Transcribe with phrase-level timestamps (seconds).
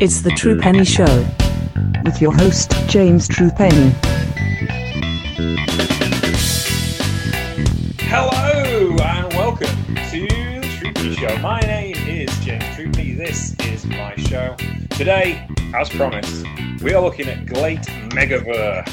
[0.00, 1.26] It's the True Penny Show
[2.04, 3.92] with your host, James True Penny.
[8.02, 9.66] Hello and welcome
[10.10, 11.36] to the True Penny Show.
[11.38, 13.14] My name is James True Penny.
[13.14, 14.54] This is my show.
[14.90, 16.46] Today, as promised,
[16.80, 18.86] we are looking at GLEAT Megaver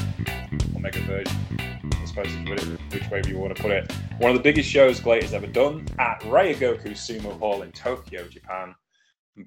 [0.76, 1.32] or Megaversion.
[2.02, 3.92] I suppose which- which way you want to put it.
[4.18, 8.28] One of the biggest shows GLEAT has ever done at Ryogoku Sumo Hall in Tokyo,
[8.28, 8.74] Japan.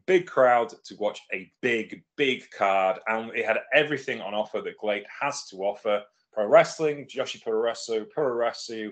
[0.07, 4.77] Big crowd to watch a big, big card, and it had everything on offer that
[4.79, 6.03] GLEAT has to offer:
[6.33, 8.91] pro wrestling, Joshi Puroresu, Puroresu,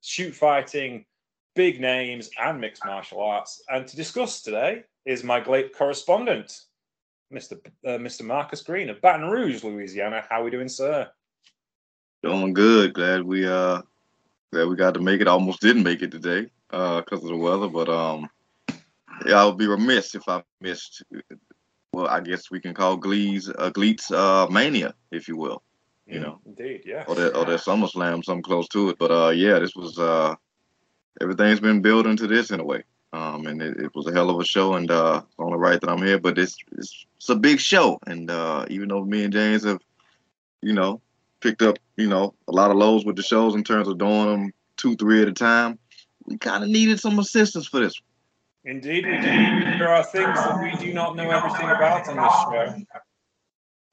[0.00, 1.04] shoot fighting,
[1.54, 3.62] big names, and mixed martial arts.
[3.68, 6.62] And to discuss today is my GLEAT correspondent,
[7.32, 7.60] Mr.
[7.84, 8.22] Uh, Mr.
[8.22, 10.24] Marcus Green of Baton Rouge, Louisiana.
[10.30, 11.10] How are we doing, sir?
[12.22, 12.94] Doing good.
[12.94, 13.82] Glad we uh
[14.52, 15.28] glad we got to make it.
[15.28, 18.28] Almost didn't make it today uh because of the weather, but um
[19.26, 21.02] I would be remiss if I missed.
[21.92, 25.62] Well, I guess we can call Glee's uh, GLEAT's uh mania, if you will,
[26.06, 26.40] You know.
[26.46, 27.04] indeed, yeah.
[27.06, 28.98] or that or that SummerSlam, something close to it.
[28.98, 30.34] But uh yeah, this was uh
[31.20, 32.84] everything's been building to this in a way.
[33.12, 35.80] Um, and it, it was a hell of a show, and uh, it's only right
[35.80, 36.18] that I'm here.
[36.18, 39.80] But it's, it's it's a big show, and uh, even though me and James have,
[40.60, 41.00] you know,
[41.40, 44.26] picked up, you know, a lot of lows with the shows in terms of doing
[44.26, 45.78] them two, three at a time,
[46.26, 47.98] we kind of needed some assistance for this.
[48.68, 49.78] Indeed, we do.
[49.78, 53.00] There are things that we do not know everything about on this show.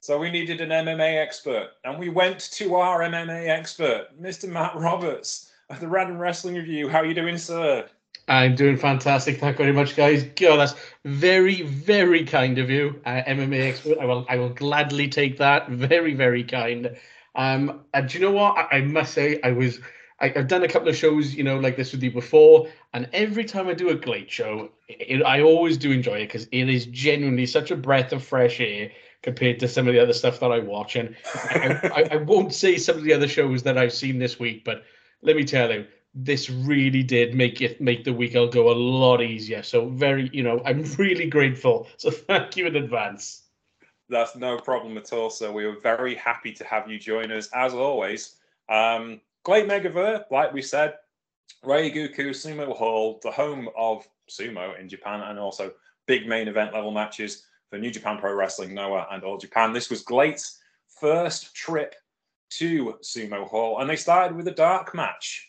[0.00, 4.46] So we needed an MMA expert, and we went to our MMA expert, Mr.
[4.50, 6.90] Matt Roberts of the Random Wrestling Review.
[6.90, 7.88] How are you doing, sir?
[8.28, 9.40] I'm doing fantastic.
[9.40, 10.24] Thank you very much, guys.
[10.24, 10.74] God, that's
[11.06, 13.96] very, very kind of you, uh, MMA expert.
[13.98, 15.70] I will, I will gladly take that.
[15.70, 16.94] Very, very kind.
[17.34, 18.58] Um, and do you know what?
[18.58, 19.80] I, I must say, I was,
[20.20, 23.08] I, I've done a couple of shows, you know, like this with you before, and
[23.12, 26.68] every time I do a GLEAT show, it, I always do enjoy it because it
[26.68, 28.90] is genuinely such a breath of fresh air
[29.22, 30.96] compared to some of the other stuff that I watch.
[30.96, 34.38] And I, I, I won't say some of the other shows that I've seen this
[34.38, 34.84] week, but
[35.22, 38.72] let me tell you, this really did make it make the week I'll go a
[38.72, 39.62] lot easier.
[39.62, 41.88] So very, you know, I'm really grateful.
[41.98, 43.42] So thank you in advance.
[44.08, 45.28] That's no problem at all.
[45.28, 48.36] So we were very happy to have you join us as always.
[48.68, 50.94] Um, GLEAT Megaver, like we said,
[51.64, 55.70] Ryogoku Sumo Hall, the home of sumo in Japan, and also
[56.08, 59.72] big main event level matches for New Japan Pro Wrestling, Noah, and All Japan.
[59.72, 60.58] This was GLEAT's
[61.00, 61.94] first trip
[62.54, 65.48] to Sumo Hall, and they started with a dark match.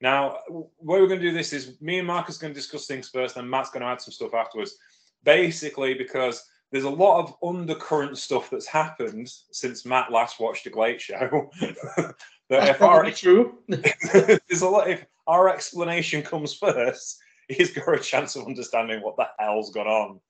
[0.00, 3.10] Now, what we're going to do this is me and Marcus going to discuss things
[3.10, 4.76] first, then Matt's going to add some stuff afterwards.
[5.22, 6.42] Basically, because
[6.72, 11.48] there's a lot of undercurrent stuff that's happened since Matt last watched a GLEAT show.
[12.50, 13.58] that if our true.
[13.68, 14.90] there's a lot.
[14.90, 17.18] If our explanation comes first,
[17.48, 20.20] he's got a chance of understanding what the hell's gone on.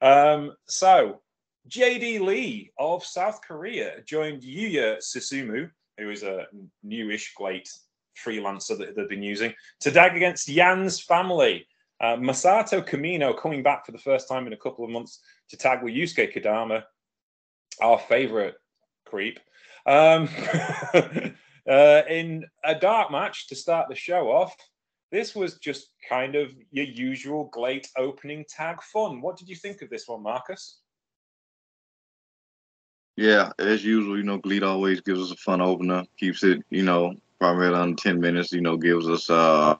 [0.00, 1.20] Um, so,
[1.68, 6.46] JD Lee of South Korea joined Yuya Susumu, who is a
[6.82, 7.68] newish GLEAT
[8.22, 11.66] freelancer that they've been using, to tag against Yan's family.
[12.00, 15.56] Uh, Masato Kamino coming back for the first time in a couple of months to
[15.56, 16.82] tag with Yusuke Kodama,
[17.80, 18.56] our favorite
[19.06, 19.38] creep.
[19.86, 20.28] Um,
[21.68, 24.54] uh, in a dark match to start the show off.
[25.10, 29.20] This was just kind of your usual GLEAT opening tag fun.
[29.20, 30.80] What did you think of this one, Marcus?
[33.16, 36.82] Yeah, as usual, you know, GLEAT always gives us a fun opener, keeps it, you
[36.82, 39.76] know, primarily under 10 minutes, you know, gives us uh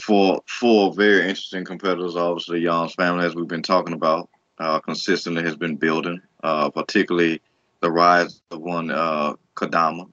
[0.00, 5.42] four four very interesting competitors, obviously Jan's family, as we've been talking about, uh consistently
[5.42, 7.40] has been building, uh particularly
[7.80, 10.10] the rise of one uh Kodama.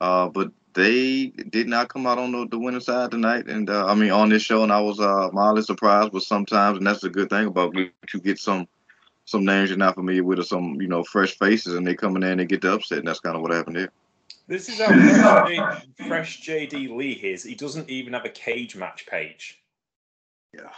[0.00, 3.86] Uh but they did not come out on the, the winning side tonight and uh,
[3.86, 7.04] I mean on this show and I was uh mildly surprised but sometimes and that's
[7.04, 7.90] a good thing about you
[8.20, 8.68] get some
[9.30, 12.16] some names you're not familiar with or some, you know, fresh faces and they come
[12.16, 13.92] in there and they get the upset and that's kind of what happened there.
[14.48, 17.44] This is how fresh, fresh JD Lee is.
[17.44, 19.62] He doesn't even have a Cagematch page.
[20.52, 20.72] Yeah.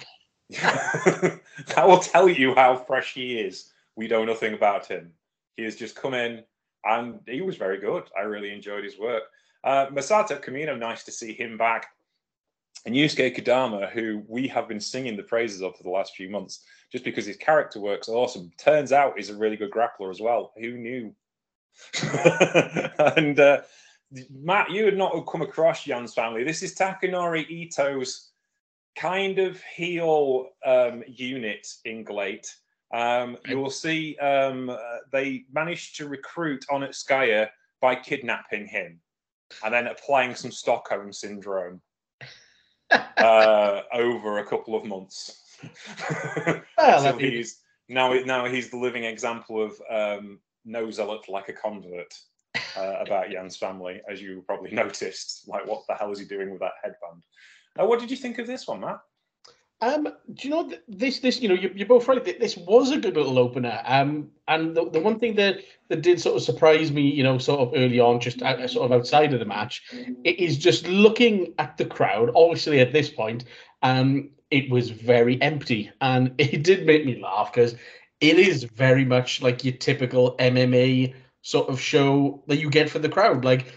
[0.51, 3.73] that will tell you how fresh he is.
[3.97, 5.13] We know nothing about him.
[5.57, 6.45] He has just come in
[6.85, 8.05] and he was very good.
[8.17, 9.25] I really enjoyed his work.
[9.65, 11.87] Uh, Masato Kamino, nice to see him back.
[12.85, 16.29] And Yusuke Kodama, who we have been singing the praises of for the last few
[16.29, 18.51] months, just because his character works awesome.
[18.59, 20.53] Turns out he's a really good grappler as well.
[20.59, 21.15] Who knew?
[23.17, 23.61] and uh,
[24.31, 26.43] Matt, you had not come across Jan's family.
[26.43, 28.31] This is Takanori Ito's
[28.97, 32.55] kind of heel um, unit in GLEAT.
[32.93, 34.77] Um, you will see um, uh,
[35.11, 37.49] they managed to recruit Onitsuka
[37.81, 39.01] by kidnapping him
[39.65, 41.81] and then applying some Stockholm syndrome
[42.91, 45.39] uh, over a couple of months.
[46.79, 51.53] Well, Until he's now, now he's the living example of um, no zealot like a
[51.53, 52.13] convert
[52.77, 55.49] uh, about Jan's family, as you probably noticed.
[55.49, 57.23] Like, what the hell is he doing with that headband?
[57.79, 59.01] Uh, what did you think of this one, Matt?
[59.83, 61.19] Um, do you know this?
[61.19, 62.25] This you know you, you're both right.
[62.25, 63.83] This was a good little opener.
[63.85, 65.59] Um, and the, the one thing that
[65.89, 68.87] that did sort of surprise me, you know, sort of early on, just out, sort
[68.87, 69.83] of outside of the match,
[70.23, 72.31] it is just looking at the crowd.
[72.37, 73.45] Obviously, at this point,
[73.83, 77.75] um, it was very empty, and it did make me laugh because
[78.21, 81.13] it is very much like your typical MMA
[81.43, 83.45] sort of show that you get for the crowd.
[83.45, 83.75] Like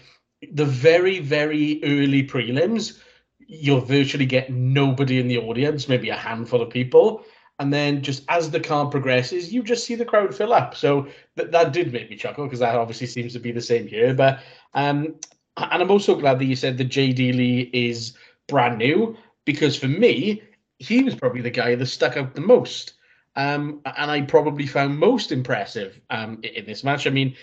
[0.52, 3.00] the very very early prelims
[3.46, 7.24] you'll virtually get nobody in the audience, maybe a handful of people.
[7.58, 10.76] And then just as the card progresses, you just see the crowd fill up.
[10.76, 13.86] So that, that did make me chuckle because that obviously seems to be the same
[13.86, 14.12] here.
[14.12, 14.40] But
[14.74, 15.14] um,
[15.56, 18.14] and I'm also glad that you said that JD Lee is
[18.46, 19.16] brand new
[19.46, 20.42] because for me,
[20.78, 22.94] he was probably the guy that stuck out the most.
[23.36, 27.06] Um, and I probably found most impressive um, in this match.
[27.06, 27.36] I mean,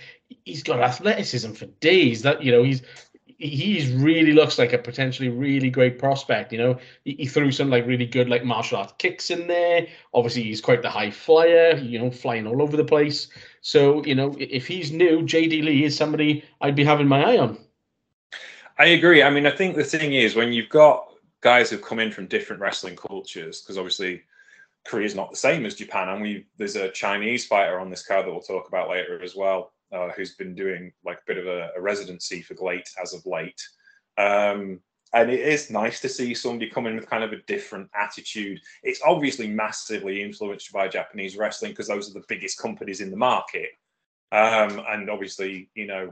[0.43, 2.23] he's got athleticism for days.
[2.23, 2.81] That you know, he's
[3.37, 6.51] he really looks like a potentially really great prospect.
[6.51, 9.87] You know, he, he, threw some like really good like martial arts kicks in there.
[10.13, 11.75] Obviously, he's quite the high flyer.
[11.77, 13.27] You know, flying all over the place.
[13.61, 17.37] So you know, if he's new, JD Lee is somebody I'd be having my eye
[17.37, 17.57] on.
[18.77, 19.21] I agree.
[19.21, 21.07] I mean, I think the thing is when you've got
[21.41, 24.23] guys who've come in from different wrestling cultures, because obviously
[24.85, 28.05] Korea is not the same as Japan, and we there's a Chinese fighter on this
[28.05, 31.37] card that we'll talk about later as well uh, who's been doing like a bit
[31.37, 33.61] of a, a residency for GLEAT as of late.
[34.17, 34.79] Um,
[35.13, 38.59] and it is nice to see somebody come in with kind of a different attitude.
[38.81, 43.17] It's obviously massively influenced by Japanese wrestling because those are the biggest companies in the
[43.17, 43.69] market.
[44.31, 46.11] Um, and obviously, you know,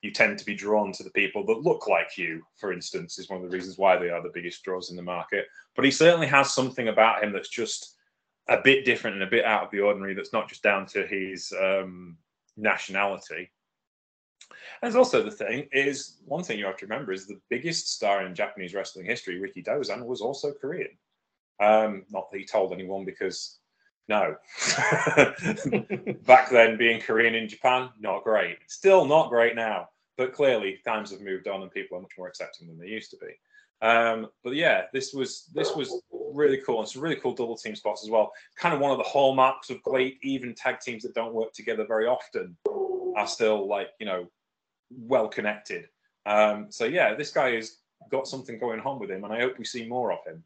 [0.00, 3.28] you tend to be drawn to the people that look like you, for instance, is
[3.28, 5.44] one of the reasons why they are the biggest draws in the market.
[5.76, 7.96] But he certainly has something about him that's just
[8.48, 10.14] a bit different and a bit out of the ordinary.
[10.14, 12.16] That's not just down to his um,
[12.60, 13.50] nationality.
[14.82, 18.24] And also the thing is, one thing you have to remember is the biggest star
[18.24, 20.96] in Japanese wrestling history, Rikidozan, was also Korean.
[21.60, 23.58] Um, not that he told anyone because
[24.08, 24.34] no.
[26.26, 28.58] Back then, being Korean in Japan, not great.
[28.66, 32.26] Still not great now, but clearly times have moved on and people are much more
[32.26, 33.86] accepting than they used to be.
[33.86, 36.02] Um, but yeah, this was this was
[36.34, 38.32] really cool and some really cool double team spots as well.
[38.56, 41.84] Kind of one of the hallmarks of GLEAT, even tag teams that don't work together
[41.84, 42.56] very often
[43.16, 44.26] are still like you know
[44.90, 45.88] well connected.
[46.26, 47.78] Um, so yeah, this guy has
[48.10, 50.44] got something going on with him, and I hope we see more of him.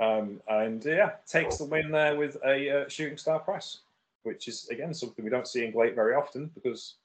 [0.00, 3.80] Um, and yeah, takes the win there with a uh, shooting star press,
[4.22, 6.96] which is again something we don't see in GLEAT very often because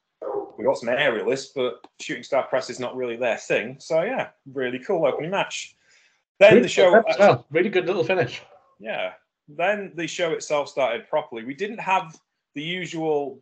[0.56, 3.76] we got some aerialists, but shooting star press is not really their thing.
[3.78, 5.76] So yeah, really cool opening match.
[6.38, 8.42] Then really the show, well, really good little finish.
[8.78, 9.12] Yeah.
[9.48, 11.44] Then the show itself started properly.
[11.44, 12.16] We didn't have
[12.54, 13.40] the usual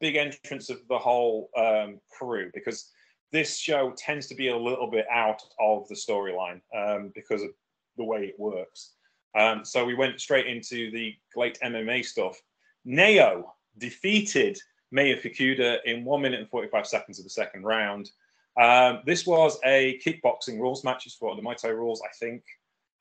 [0.00, 2.90] big entrance of the whole um, crew because
[3.32, 7.50] this show tends to be a little bit out of the storyline um, because of
[7.96, 8.92] the way it works.
[9.38, 12.40] Um, so we went straight into the GLEAT MMA stuff.
[12.84, 14.58] Nao defeated
[14.90, 18.10] Maya Fukuda in one minute and 45 seconds of the second round.
[18.60, 21.06] Um, this was a kickboxing rules match.
[21.06, 22.42] It's for the Muay Thai rules, I think.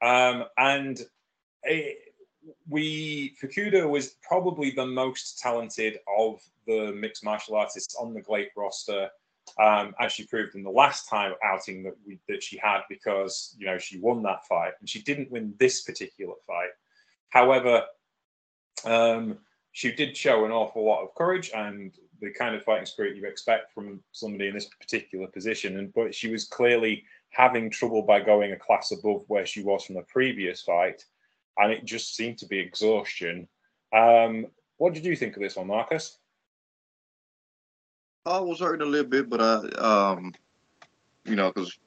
[0.01, 0.99] Um, and
[1.63, 1.97] it,
[2.69, 8.49] we Fukuda was probably the most talented of the mixed martial artists on the GLEAT
[8.55, 9.09] roster,
[9.59, 13.55] um, as she proved in the last time outing that we that she had, because
[13.57, 16.69] you know she won that fight and she didn't win this particular fight.
[17.29, 17.83] However,
[18.85, 19.39] um,
[19.71, 23.25] she did show an awful lot of courage and the kind of fighting spirit you
[23.25, 25.79] expect from somebody in this particular position.
[25.79, 29.85] And but she was clearly having trouble by going a class above where she was
[29.85, 31.03] from the previous fight,
[31.57, 33.47] and it just seemed to be exhaustion.
[33.93, 34.47] Um,
[34.77, 36.17] what did you think of this one, Marcus?
[38.25, 40.33] I was hurting a little bit, but I, um,
[41.25, 41.77] you know, because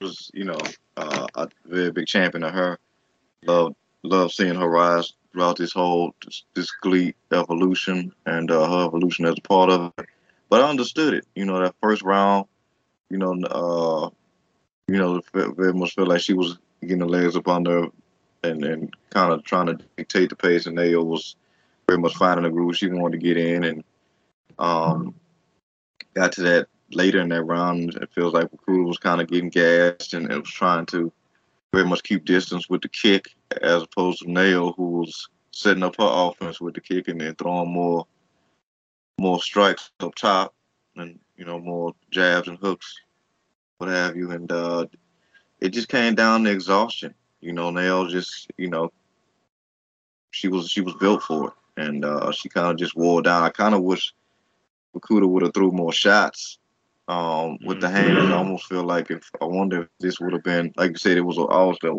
[0.00, 0.58] was, you know,
[0.96, 2.78] uh, a very big champion of her.
[3.44, 8.86] Love, love seeing her rise throughout this whole this, this GLEAT evolution and uh, her
[8.86, 10.06] evolution as a part of it.
[10.48, 11.26] But I understood it.
[11.34, 12.46] You know, that first round,
[13.08, 14.10] you know, uh,
[14.88, 17.86] you know, very much felt like she was getting the legs up on her
[18.42, 20.66] and, and kind of trying to dictate the pace.
[20.66, 21.36] And Nao was
[21.86, 23.84] very much finding the groove she wanted to get in and
[24.58, 25.14] um,
[26.14, 27.94] got to that later in that round.
[27.94, 31.12] It feels like crew was kind of getting gassed and it was trying to
[31.72, 35.96] very much keep distance with the kick as opposed to Nail, who was setting up
[35.96, 38.06] her offense with the kick and then throwing more
[39.18, 40.54] more strikes up top
[40.96, 42.94] and you know more jabs and hooks,
[43.78, 44.30] what have you.
[44.30, 44.86] And uh,
[45.60, 47.14] it just came down to exhaustion.
[47.40, 48.92] You know, Nail just you know
[50.30, 53.42] she was she was built for it, and uh, she kind of just wore down.
[53.42, 54.12] I kind of wish
[54.94, 56.58] Fukuda would have threw more shots
[57.08, 58.30] um, with the hands.
[58.30, 61.16] I almost feel like if I wonder if this would have been like you said,
[61.16, 61.94] it was always a,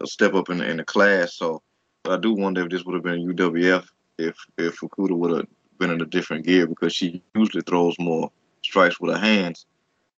[0.00, 1.34] a step up in the, in the class.
[1.34, 1.62] So
[2.04, 3.86] I do wonder if this would have been UWF
[4.18, 5.46] if if Fukuda would have
[5.78, 8.30] been in a different gear because she usually throws more
[8.62, 9.66] strikes with her hands,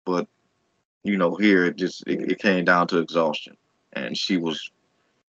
[0.05, 0.27] but
[1.05, 3.57] you know here it just it, it came down to exhaustion,
[3.93, 4.71] and she was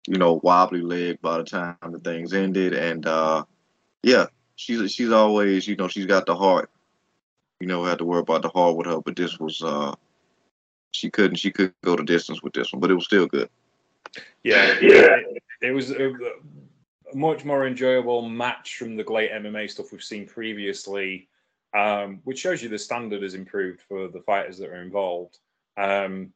[0.07, 3.45] you know wobbly leg by the time the things ended, and uh,
[4.03, 4.27] yeah,
[4.57, 6.71] she's she's always you know she's got the heart.
[7.61, 9.95] You know, had to worry about the heart with her, but this was uh,
[10.93, 13.49] she couldn't she could go the distance with this one, but it was still good.
[14.43, 15.17] Yeah, yeah,
[15.63, 20.27] it was a, a much more enjoyable match from the GLEAT MMA stuff we've seen
[20.27, 21.29] previously,
[21.75, 25.39] um, which shows you the standard has improved for the fighters that are involved.
[25.77, 26.33] Um,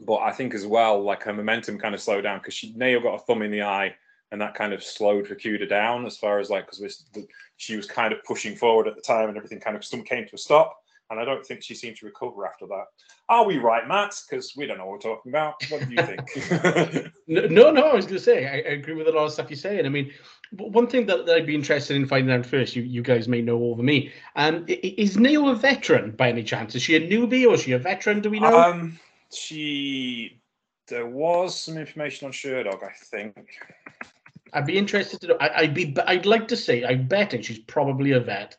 [0.00, 3.00] but I think as well, like her momentum kind of slowed down because she Nail
[3.00, 3.94] got a thumb in the eye,
[4.30, 7.04] and that kind of slowed Fukuda down as far as like because
[7.56, 10.34] she was kind of pushing forward at the time, and everything kind of came to
[10.34, 10.76] a stop.
[11.10, 12.84] And I don't think she seemed to recover after that.
[13.30, 14.14] Are we right, Matt?
[14.28, 15.54] Because we don't know what we're talking about.
[15.70, 17.12] What do you think?
[17.26, 19.48] no, no, I was going to say, I, I, agree with a lot of stuff
[19.48, 19.86] you're saying.
[19.86, 20.12] I mean,
[20.56, 23.40] one thing that, that, I'd be interested in finding out first, you, you guys may
[23.40, 26.74] know over me, um, is Neil a veteran by any chance?
[26.74, 28.20] Is she a newbie or is she a veteran?
[28.20, 28.58] Do we know?
[28.58, 28.98] Um,
[29.32, 30.40] she,
[30.88, 33.34] there was some information on Sherdog, I think.
[34.52, 35.36] I'd be interested to know.
[35.40, 38.56] I, would be, I'd like to say, I'm betting she's probably a vet.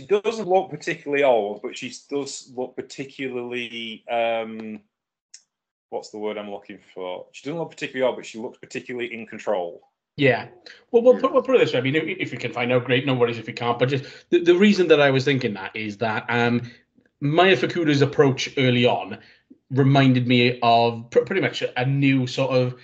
[0.00, 4.04] She doesn't look particularly old, but she does look particularly.
[4.10, 4.80] Um,
[5.90, 7.26] what's the word I'm looking for?
[7.32, 9.82] She doesn't look particularly old, but she looks particularly in control.
[10.16, 10.48] Yeah.
[10.90, 11.78] Well, we'll put, we'll put it this way.
[11.78, 13.06] I mean, if, if we can find out, great.
[13.06, 13.78] No worries if we can't.
[13.78, 16.62] But just the, the reason that I was thinking that is that um,
[17.20, 19.18] Maya Fukuda's approach early on
[19.70, 22.74] reminded me of pr- pretty much a new sort of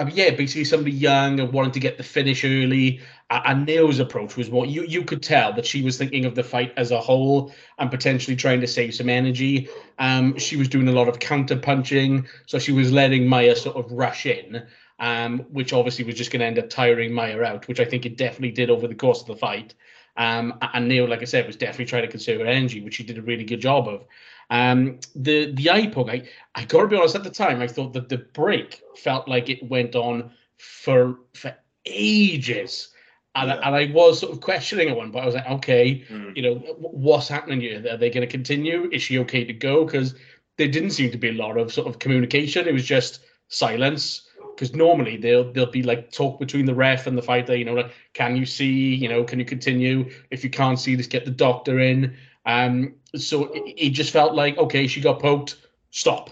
[0.00, 3.00] I mean, yeah, basically somebody young and wanting to get the finish early.
[3.28, 6.42] And Nail's approach was what you you could tell that she was thinking of the
[6.42, 9.68] fight as a whole and potentially trying to save some energy.
[9.98, 13.76] Um, she was doing a lot of counter punching, so she was letting Maya sort
[13.76, 14.66] of rush in,
[14.98, 18.06] um, which obviously was just going to end up tiring Maya out, which I think
[18.06, 19.74] it definitely did over the course of the fight.
[20.16, 23.04] Um, and Nail, like I said, was definitely trying to conserve her energy, which she
[23.04, 24.06] did a really good job of.
[24.50, 27.92] Um, the the poke, I, I got to be honest, at the time, I thought
[27.92, 31.54] that the break felt like it went on for for
[31.86, 32.88] ages.
[33.36, 33.60] And, yeah.
[33.64, 35.22] and I was sort of questioning at one point.
[35.22, 36.36] I was like, okay, mm.
[36.36, 37.78] you know, what's happening here?
[37.88, 38.90] Are they going to continue?
[38.92, 39.84] Is she okay to go?
[39.84, 40.16] Because
[40.56, 42.66] there didn't seem to be a lot of sort of communication.
[42.66, 44.26] It was just silence.
[44.56, 47.56] Because normally they'll they'll be like talk between the ref and the fighter.
[47.56, 48.94] You know, like can you see?
[48.94, 50.10] You know, can you continue?
[50.30, 52.14] If you can't see, let's get the doctor in.
[52.46, 55.56] Um, so it, it, just felt like okay, she got poked,
[55.90, 56.30] stop.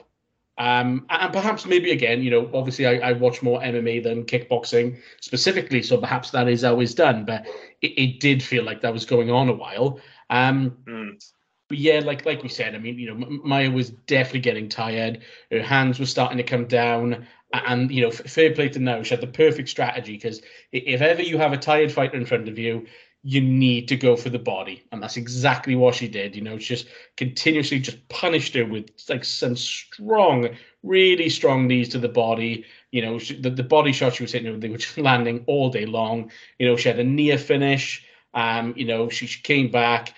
[0.56, 4.98] Um, and perhaps maybe again, you know, obviously I, I, watch more MMA than kickboxing
[5.20, 7.24] specifically, so perhaps that is always done.
[7.24, 7.46] But
[7.80, 10.00] it, it did feel like that was going on a while.
[10.30, 11.32] Um, mm.
[11.68, 15.20] But yeah, like like we said, I mean, you know, Maya was definitely getting tired.
[15.52, 19.02] Her hands were starting to come down, and you know, fair play to now.
[19.02, 20.40] She had the perfect strategy because
[20.72, 22.86] if ever you have a tired fighter in front of you,
[23.22, 24.84] you need to go for the body.
[24.92, 26.36] And that's exactly what she did.
[26.36, 30.50] You know, she just continuously just punished her with like some strong,
[30.82, 32.64] really strong knees to the body.
[32.92, 35.68] You know, she, the, the body shot she was hitting, they were just landing all
[35.68, 36.30] day long.
[36.58, 38.04] You know, she had a near finish.
[38.34, 40.14] Um, you know, she, she came back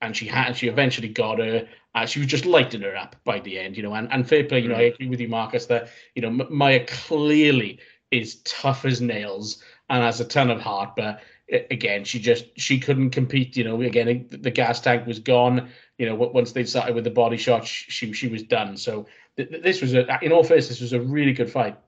[0.00, 1.68] and she had, she eventually got her.
[1.94, 4.44] Uh, she was just lighting her up by the end, you know, and, and fair
[4.44, 4.94] play, you know, I mm.
[4.94, 10.20] agree with you, Marcus, that, you know, Maya clearly is tough as nails and has
[10.20, 13.56] a ton of heart, but again, she just she couldn't compete.
[13.56, 15.68] You know, again, the gas tank was gone.
[15.96, 18.76] You know, once they started with the body shot, she she was done.
[18.76, 21.78] So th- this was a, in all fairness, this was a really good fight.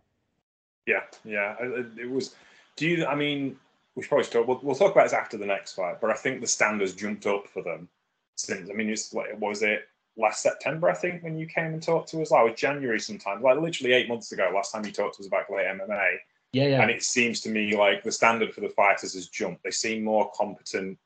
[0.87, 2.35] Yeah, yeah, it was.
[2.77, 3.07] Do you?
[3.07, 3.57] I mean,
[3.95, 4.47] we should probably talk.
[4.47, 7.27] We'll, we'll talk about this after the next fight, but I think the standards jumped
[7.27, 7.89] up for them
[8.37, 8.71] since.
[8.71, 9.83] I mean, it's like was it
[10.17, 10.89] last September?
[10.89, 12.31] I think when you came and talked to us.
[12.31, 14.51] Like, it was January sometime, like literally eight months ago.
[14.55, 16.17] Last time you talked to us about late MMA
[16.53, 16.83] yeah, yeah.
[16.83, 19.63] And it seems to me like the standard for the fighters has jumped.
[19.63, 20.99] They seem more competent.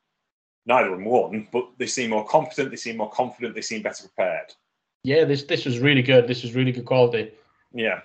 [0.65, 2.71] Neither of them won, but they seem more competent.
[2.71, 3.53] They seem more confident.
[3.53, 4.53] They seem better prepared.
[5.03, 6.27] Yeah, this this was really good.
[6.27, 7.31] This was really good quality.
[7.73, 8.01] Yeah.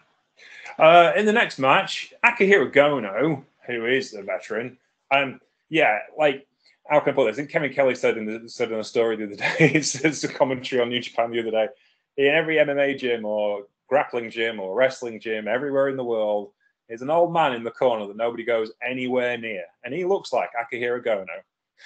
[0.78, 4.78] Uh, in the next match, Akihiro Gono, who is a veteran,
[5.10, 6.46] um, yeah, like
[6.90, 7.36] how can I put this?
[7.36, 9.54] I think Kevin Kelly said in the, said in a story the other day.
[9.58, 11.68] it's, it's a commentary on New Japan the other day.
[12.16, 16.50] In every MMA gym or grappling gym or wrestling gym, everywhere in the world,
[16.90, 20.32] is an old man in the corner that nobody goes anywhere near, and he looks
[20.32, 21.26] like Akihiro Gono.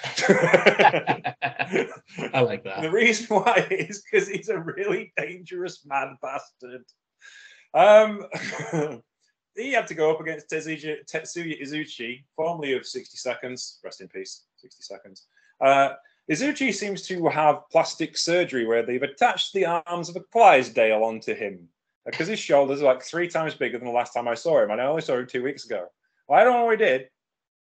[2.33, 2.83] I like that.
[2.83, 6.85] the reason why is because he's a really dangerous mad bastard.
[7.75, 8.25] Um,
[9.57, 13.79] he had to go up against Tetsuya, Tetsuya Izuchi, formerly of 60 Seconds.
[13.85, 15.27] Rest in peace, 60 Seconds.
[15.61, 15.91] Uh,
[16.31, 21.35] Izuchi seems to have plastic surgery where they've attached the arms of a Clydesdale onto
[21.35, 21.69] him
[22.05, 24.71] because his shoulders are like three times bigger than the last time I saw him.
[24.71, 25.87] And I only saw him two weeks ago.
[26.29, 27.09] Well, I don't know what he did,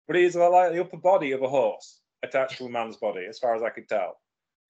[0.07, 3.39] but he's like the upper body of a horse attached to a man's body, as
[3.39, 4.19] far as I could tell.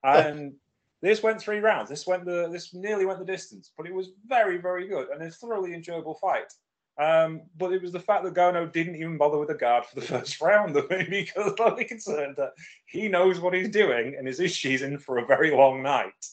[0.03, 0.53] And
[1.01, 1.89] this went three rounds.
[1.89, 5.21] This went the this nearly went the distance, but it was very, very good and
[5.21, 6.53] a thoroughly enjoyable fight.
[6.99, 9.95] Um, but it was the fact that Gono didn't even bother with a guard for
[9.95, 12.51] the first round that made me totally concerned that
[12.85, 16.25] he knows what he's doing and his issues in for a very long night.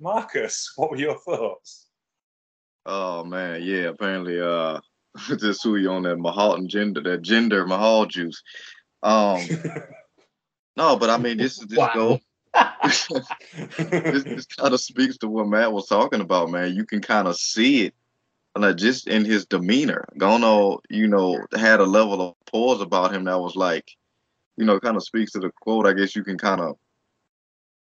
[0.00, 1.87] Marcus, what were your thoughts?
[2.90, 3.88] Oh man, yeah.
[3.88, 4.80] Apparently, uh,
[5.38, 8.42] just who you on that Mahal and Jinder, that Jinder Mahal juice.
[9.02, 9.40] Um,
[10.74, 11.92] no, but I mean, this is this Wow.
[11.94, 12.20] go.
[13.76, 16.74] this, this kind of speaks to what Matt was talking about, man.
[16.74, 17.94] You can kind of see it,
[18.56, 20.06] like just in his demeanor.
[20.18, 23.86] Gono, you know, had a level of pause about him that was like,
[24.56, 25.86] you know, kind of speaks to the quote.
[25.86, 26.76] I guess you can kind of.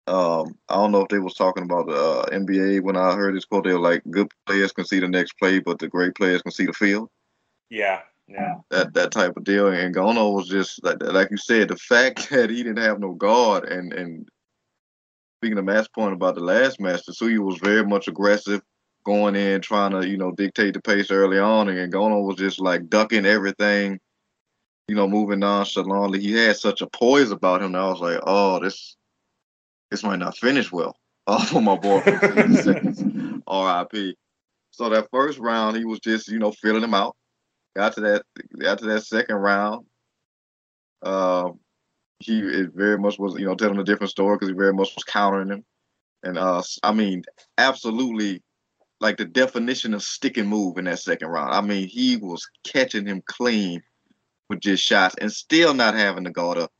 [0.05, 3.35] Um, I don't know if they was talking about the uh, NBA when I heard
[3.35, 3.63] this quote.
[3.63, 6.51] They were like, "Good players can see the next play, but the great players can
[6.51, 7.09] see the field."
[7.69, 8.55] Yeah, yeah.
[8.69, 9.67] that that type of deal.
[9.67, 13.13] And Gono was just like like you said, the fact that he didn't have no
[13.13, 14.27] guard and and
[15.43, 18.61] speaking of Matt's point about the last match, Tsuya was very much aggressive,
[19.05, 22.61] going in trying to you know dictate the pace early on, and Gono was just
[22.61, 23.99] like ducking everything,
[24.87, 26.21] you know, moving nonchalantly.
[26.21, 28.95] He had such a poise about him that I was like, oh, this
[29.93, 30.97] this might not finish well.
[31.25, 31.99] Oh, for my boy,
[33.47, 34.17] R.I.P.
[34.71, 37.15] So that first round, he was just you know feeling him out
[37.75, 38.23] got to that
[38.79, 39.85] to that second round.
[41.01, 41.59] Um,
[42.19, 42.41] he
[42.73, 45.49] very much was you know telling a different story because he very much was countering
[45.49, 45.65] him,
[46.23, 47.23] and uh, I mean
[47.57, 48.41] absolutely
[49.01, 51.53] like the definition of stick and move in that second round.
[51.53, 53.81] I mean he was catching him clean
[54.49, 56.71] with just shots and still not having to guard up.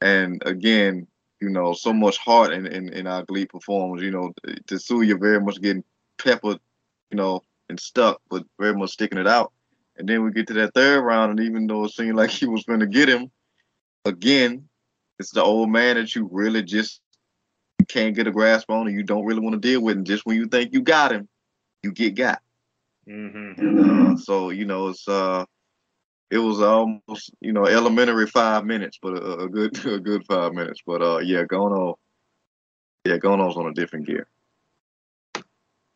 [0.00, 1.06] And again,
[1.40, 4.02] you know, so much heart in in, in our Glee performance.
[4.02, 4.32] You know,
[4.66, 5.84] to sue you very much getting
[6.18, 6.58] peppered,
[7.10, 9.52] you know, and stuck, but very much sticking it out.
[9.96, 12.46] And then we get to that third round, and even though it seemed like he
[12.46, 13.30] was going to get him,
[14.04, 14.68] again,
[15.18, 17.00] it's the old man that you really just
[17.88, 19.96] can't get a grasp on, and you don't really want to deal with.
[19.96, 21.28] And just when you think you got him,
[21.82, 22.40] you get got.
[23.08, 24.12] Mm-hmm.
[24.12, 25.44] Uh, so you know, it's uh,
[26.30, 30.52] it was almost you know elementary five minutes, but a, a good a good five
[30.52, 30.82] minutes.
[30.86, 31.96] But uh, yeah, Gono,
[33.04, 34.26] yeah, Gono's on a different gear.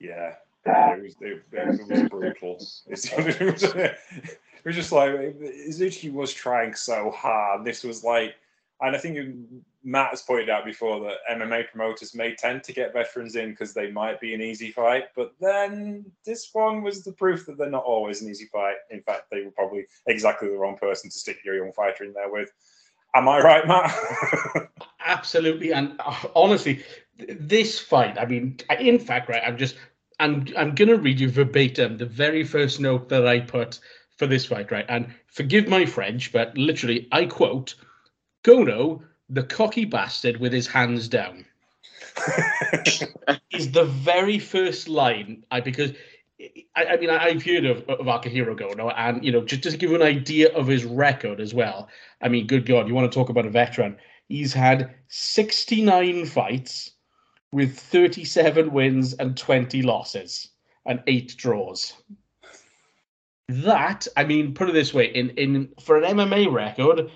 [0.01, 2.59] Yeah, it was, it, it was brutal.
[4.59, 7.65] It was just like Izuchi was trying so hard.
[7.65, 8.35] This was like,
[8.81, 9.19] and I think
[9.83, 13.75] Matt has pointed out before that MMA promoters may tend to get veterans in because
[13.75, 17.71] they might be an easy fight, but then this one was the proof that they're
[17.71, 18.77] not always an easy fight.
[18.91, 22.13] In fact, they were probably exactly the wrong person to stick your young fighter in
[22.13, 22.51] there with.
[23.15, 24.71] Am I right, Matt?
[25.05, 26.85] Absolutely, and uh, honestly,
[27.19, 28.19] this fight.
[28.19, 29.43] I mean, in fact, right.
[29.45, 29.77] I'm just.
[30.21, 30.47] I'm.
[30.57, 33.81] I'm gonna read you verbatim the very first note that I put
[34.19, 34.85] for this fight, right?
[34.89, 37.75] And forgive my French, but literally, I quote:
[38.45, 41.45] "Gono, the cocky bastard with his hands down."
[43.53, 45.93] is the very first line I because
[46.77, 49.75] I, I mean I, have heard of, of Akihiro Gono and you know just, just
[49.75, 51.89] to give you an idea of his record as well.
[52.21, 53.97] I mean, good God, you want to talk about a veteran?
[54.29, 56.93] He's had 69 fights
[57.51, 60.49] with 37 wins and 20 losses
[60.87, 61.95] and eight draws.
[63.49, 67.11] That I mean, put it this way: in in for an MMA record,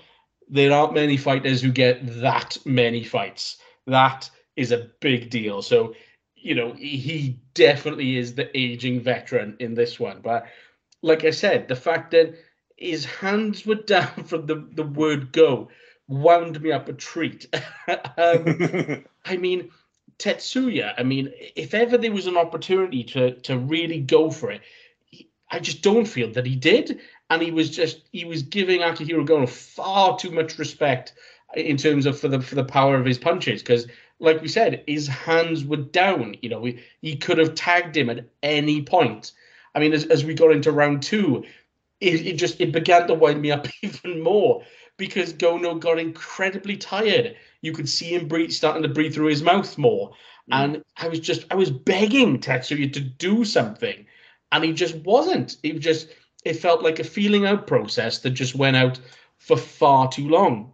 [0.49, 3.57] there aren't many fighters who get that many fights.
[3.87, 5.61] That is a big deal.
[5.61, 5.95] So,
[6.35, 10.21] you know, he definitely is the aging veteran in this one.
[10.21, 10.47] But
[11.01, 12.35] like I said, the fact that
[12.77, 15.69] his hands were down from the, the word go
[16.07, 17.47] wound me up a treat.
[18.17, 19.69] um, I mean,
[20.19, 24.61] Tetsuya, I mean, if ever there was an opportunity to to really go for it,
[25.49, 26.99] I just don't feel that he did.
[27.29, 31.13] And he was just he was giving Akihiro Gono far too much respect
[31.55, 33.61] in terms of for the for the power of his punches.
[33.61, 33.87] Because
[34.19, 38.09] like we said his hands were down you know he, he could have tagged him
[38.09, 39.31] at any point.
[39.75, 41.43] I mean as, as we got into round two
[41.99, 44.63] it, it just it began to wind me up even more
[44.97, 47.35] because gono got incredibly tired.
[47.61, 50.13] You could see him breathe starting to breathe through his mouth more.
[50.51, 50.63] Mm.
[50.65, 54.05] and i was just i was begging tetsuya to do something.
[54.51, 55.57] And he just wasn't.
[55.63, 56.09] He was just
[56.45, 58.99] it felt like a feeling out process that just went out
[59.37, 60.71] for far too long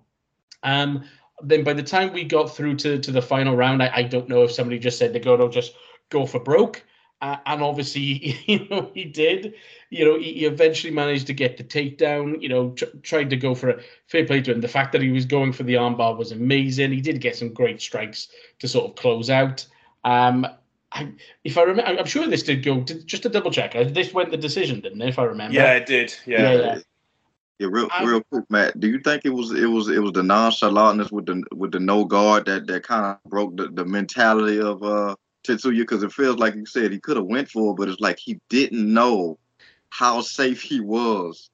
[0.63, 1.03] um,
[1.41, 4.29] then by the time we got through to, to the final round, I, I don't
[4.29, 5.73] know if somebody just said to Goto just
[6.09, 6.83] go for broke.
[7.21, 8.01] Uh, and obviously,
[8.45, 9.53] you know, he did.
[9.89, 12.41] You know, he, he eventually managed to get the takedown.
[12.41, 14.61] You know, tr- tried to go for a fair play to him.
[14.61, 16.91] The fact that he was going for the armbar was amazing.
[16.91, 18.29] He did get some great strikes
[18.59, 19.65] to sort of close out.
[20.05, 20.47] Um,
[20.91, 21.11] I,
[21.43, 22.81] if I remember, I'm sure this did go.
[22.81, 25.09] Just to double check, uh, this went the decision, didn't it?
[25.09, 25.53] If I remember.
[25.53, 26.15] Yeah, it did.
[26.25, 26.41] Yeah.
[26.41, 26.79] yeah, yeah.
[27.59, 28.79] Yeah, real I- real quick, Matt.
[28.79, 31.79] Do you think it was it was it was the nonchalantness with the with the
[31.79, 35.79] no guard that that kind of broke the, the mentality of uh Tetsuya?
[35.79, 38.17] Because it feels like you said he could have went for it, but it's like
[38.17, 39.37] he didn't know
[39.89, 41.49] how safe he was.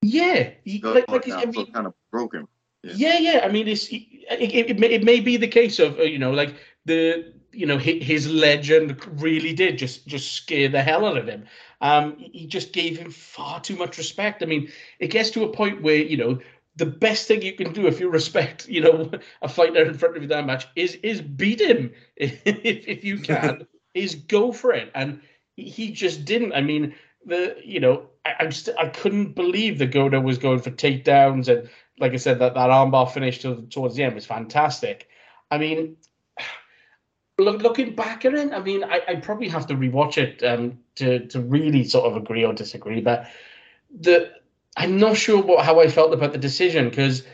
[0.00, 2.40] Yeah, he, like, like I mean, kind of broken.
[2.40, 2.48] him.
[2.82, 3.40] Yeah, yeah.
[3.44, 6.18] I mean, it's it, it, it, may, it may be the case of uh, you
[6.18, 6.54] know, like
[6.86, 11.26] the you know his, his legend really did just just scare the hell out of
[11.26, 11.44] him.
[11.80, 14.42] Um, he just gave him far too much respect.
[14.42, 16.38] I mean, it gets to a point where you know
[16.76, 19.10] the best thing you can do if you respect you know
[19.42, 23.18] a fighter in front of you that match is is beat him if if you
[23.30, 25.20] can is go for it and
[25.56, 26.52] he- just didn't.
[26.52, 30.60] I mean, the you know I, I'm st- I couldn't believe that Godo was going
[30.60, 34.26] for takedowns and like I said, that, that armbar finish to, towards the end was
[34.26, 35.08] fantastic.
[35.50, 35.96] I mean,
[37.38, 40.78] look, looking back at it, I mean, I, I probably have to rewatch it um,
[40.96, 43.00] to to really sort of agree or disagree.
[43.00, 43.28] But
[44.00, 44.32] the
[44.76, 47.24] I'm not sure what how I felt about the decision because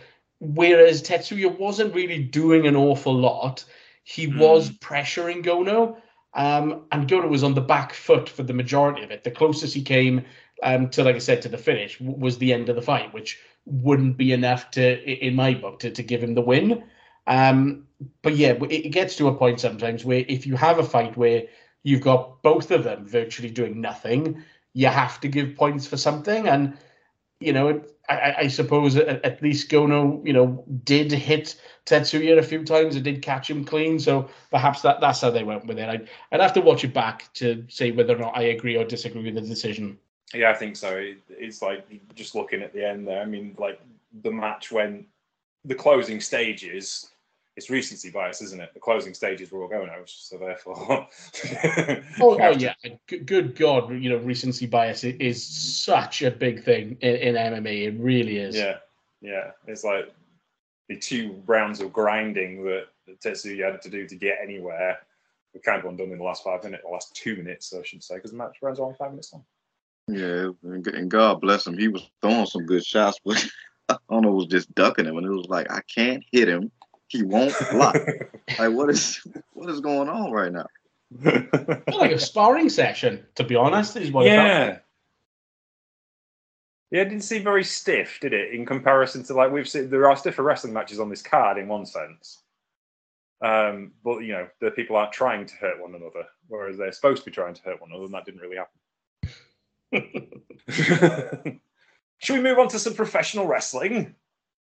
[0.40, 3.64] whereas Tetsuya wasn't really doing an awful lot,
[4.04, 4.38] he Mm.
[4.38, 5.96] was pressuring Gono.
[6.32, 9.24] Um, and Gono was on the back foot for the majority of it.
[9.24, 10.24] The closest he came
[10.62, 13.12] um, to, like I said, to the finish w- was the end of the fight,
[13.12, 16.84] which wouldn't be enough to, in my book, to, to give him the win.
[17.26, 17.86] Um,
[18.22, 21.44] but yeah, it, gets to a point sometimes where if you have a fight where
[21.82, 24.42] you've got both of them virtually doing nothing,
[24.74, 26.48] you have to give points for something.
[26.48, 26.76] And
[27.40, 32.38] you know, I, I- I suppose at, at least Gono, you know, did hit Tetsuya
[32.38, 33.98] a few times and did catch him clean.
[33.98, 35.88] So perhaps that, that's how they went with it.
[35.88, 38.84] I'd, I'd have to watch it back to say whether or not I agree or
[38.84, 39.98] disagree with the decision.
[40.34, 41.02] Yeah, I think so.
[41.30, 43.22] It's like just looking at the end there.
[43.22, 43.80] I mean, like
[44.22, 45.06] the match when
[45.64, 47.10] the closing stages.
[47.56, 48.72] It's recency bias, isn't it?
[48.72, 51.08] The closing stages were all going out, so therefore.
[52.20, 52.74] Oh, oh yeah,
[53.06, 57.88] good God, you know, recency bias is such a big thing in, in MMA.
[57.88, 58.56] It really is.
[58.56, 58.76] Yeah,
[59.20, 59.50] yeah.
[59.66, 60.12] It's like
[60.88, 62.86] the two rounds of grinding that
[63.22, 64.98] Tetsuya had to do to get anywhere
[65.54, 68.02] were kind of undone in the last five minutes, the last two minutes, I should
[68.02, 69.44] say, because the match runs only five minutes long.
[70.08, 71.78] Yeah, and God bless him.
[71.78, 73.44] He was throwing some good shots, but
[73.88, 76.70] I don't know, was just ducking him, and it was like I can't hit him.
[77.10, 77.96] He won't block.
[78.58, 79.20] like what is
[79.52, 80.66] what is going on right now?
[81.22, 84.66] Like a sparring session, to be honest, is what yeah.
[84.66, 84.84] like.
[86.92, 88.54] Yeah, it didn't seem very stiff, did it?
[88.54, 91.66] In comparison to like we've seen, there are stiffer wrestling matches on this card in
[91.66, 92.42] one sense,
[93.42, 97.24] um, but you know the people aren't trying to hurt one another, whereas they're supposed
[97.24, 98.80] to be trying to hurt one another, and that didn't really happen.
[102.18, 104.14] Should we move on to some professional wrestling?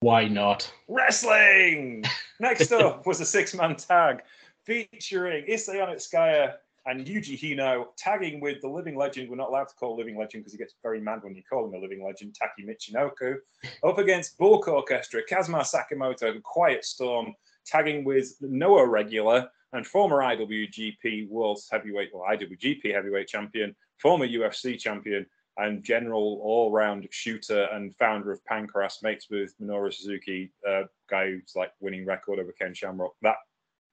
[0.05, 0.71] Why not?
[0.87, 2.05] Wrestling.
[2.39, 4.21] Next up was a six-man tag
[4.63, 6.53] featuring Issei Onitsuka
[6.85, 9.31] and Yuji Hino tagging with the living legend.
[9.31, 11.65] We're not allowed to call living legend because he gets very mad when you call
[11.65, 13.37] him a living legend, Taka Michinoku,
[13.83, 17.33] up against Bulk Orchestra, Kazuma Sakamoto, and Quiet Storm,
[17.65, 24.77] tagging with Noah Regular and former IWGP World Heavyweight or IWGP Heavyweight Champion, former UFC
[24.77, 25.25] Champion,
[25.57, 31.53] and general all-round shooter and founder of Pancrase, mates with Minoru Suzuki, uh, guy who's
[31.55, 33.13] like winning record over Ken Shamrock.
[33.21, 33.37] That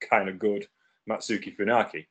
[0.01, 0.66] kind of good,
[1.09, 2.07] Masakatsu Funaki.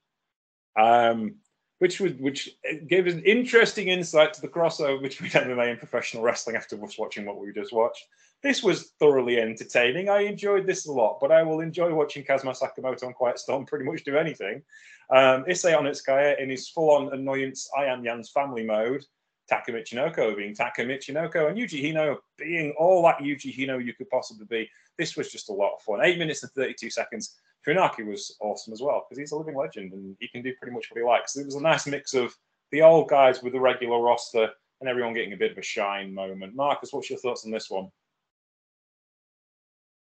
[0.77, 1.35] Um,
[1.81, 2.55] which was which
[2.87, 7.25] gave us an interesting insight to the crossover between MMA and professional wrestling after watching
[7.25, 8.05] what we just watched.
[8.43, 10.07] This was thoroughly entertaining.
[10.07, 13.65] I enjoyed this a lot, but I will enjoy watching Kazuma Sakamoto and Quiet Storm
[13.65, 14.61] pretty much do anything.
[15.09, 19.03] Um, Issei Onitsuka in his full-on annoyance I am Yan's family mode,
[19.49, 24.09] Taka Michinoku being Taka Michinoku, and Yuji Hino being all that Yuji Hino you could
[24.09, 24.69] possibly be.
[24.97, 25.99] This was just a lot of fun.
[26.03, 27.37] Eight minutes and 32 seconds.
[27.67, 30.73] Funaki was awesome as well because he's a living legend and he can do pretty
[30.73, 31.35] much what he likes.
[31.35, 32.35] It was a nice mix of
[32.71, 34.49] the old guys with the regular roster
[34.79, 36.55] and everyone getting a bit of a shine moment.
[36.55, 37.89] Marcus, what's your thoughts on this one?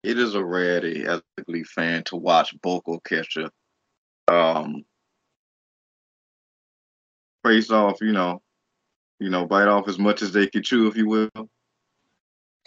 [0.02, 3.50] It is a rarity as a GLEAT fan to watch Bulk Orchestra
[4.28, 4.84] um
[7.44, 8.42] face off, you know,
[9.18, 11.30] you know, bite off as much as they can chew, if you will.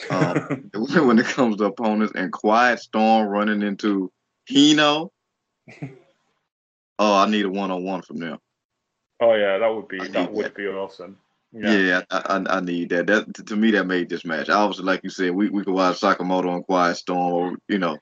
[0.09, 0.69] Um,
[1.07, 4.11] when it comes to opponents and Quiet Storm running into
[4.49, 5.09] Hino.
[7.03, 8.37] Oh, I need a one on one from them.
[9.21, 11.17] oh yeah, that would be I that would be awesome.
[11.51, 13.07] Yeah, I, I, I need that.
[13.07, 14.49] That to me that made this match.
[14.49, 17.97] Obviously, like you said, we, we could watch Sakamoto and Quiet Storm, or you know,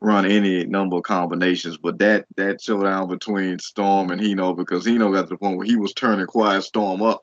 [0.00, 1.76] run any number of combinations.
[1.76, 5.66] But that that showdown between Storm and Hino, because Hino got to the point where
[5.66, 7.22] he was turning Quiet Storm up.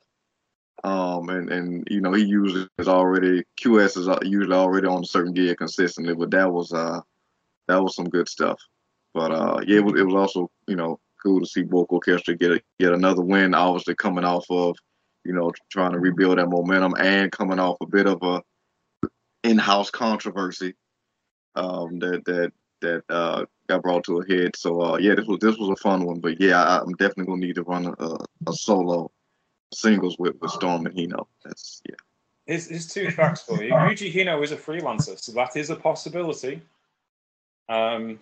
[0.84, 5.08] Um, and, and you know, he usually is already QS is usually already on a
[5.08, 7.02] certain gear consistently, but that was uh
[7.68, 8.60] that was some good stuff.
[9.14, 12.36] But uh yeah, it was, it was also, you know, cool to see Bulk Orchestra
[12.36, 14.78] get a, get another win, obviously coming off of,
[15.26, 18.42] you know, trying to rebuild that momentum and coming off a bit of a
[19.44, 20.76] in-house controversy
[21.56, 24.56] um, that that that uh, got brought to a head.
[24.56, 26.20] So uh, yeah, this was this was a fun one.
[26.20, 29.12] But yeah, I, am definitely gonna need to run a, a solo
[29.74, 31.28] singles with, with Storm and Hino.
[31.44, 31.96] That's yeah.
[32.46, 33.72] Here's, here's two facts for you.
[33.72, 36.62] Yuji Hino is a freelancer, so that is a possibility.
[37.70, 38.20] Um,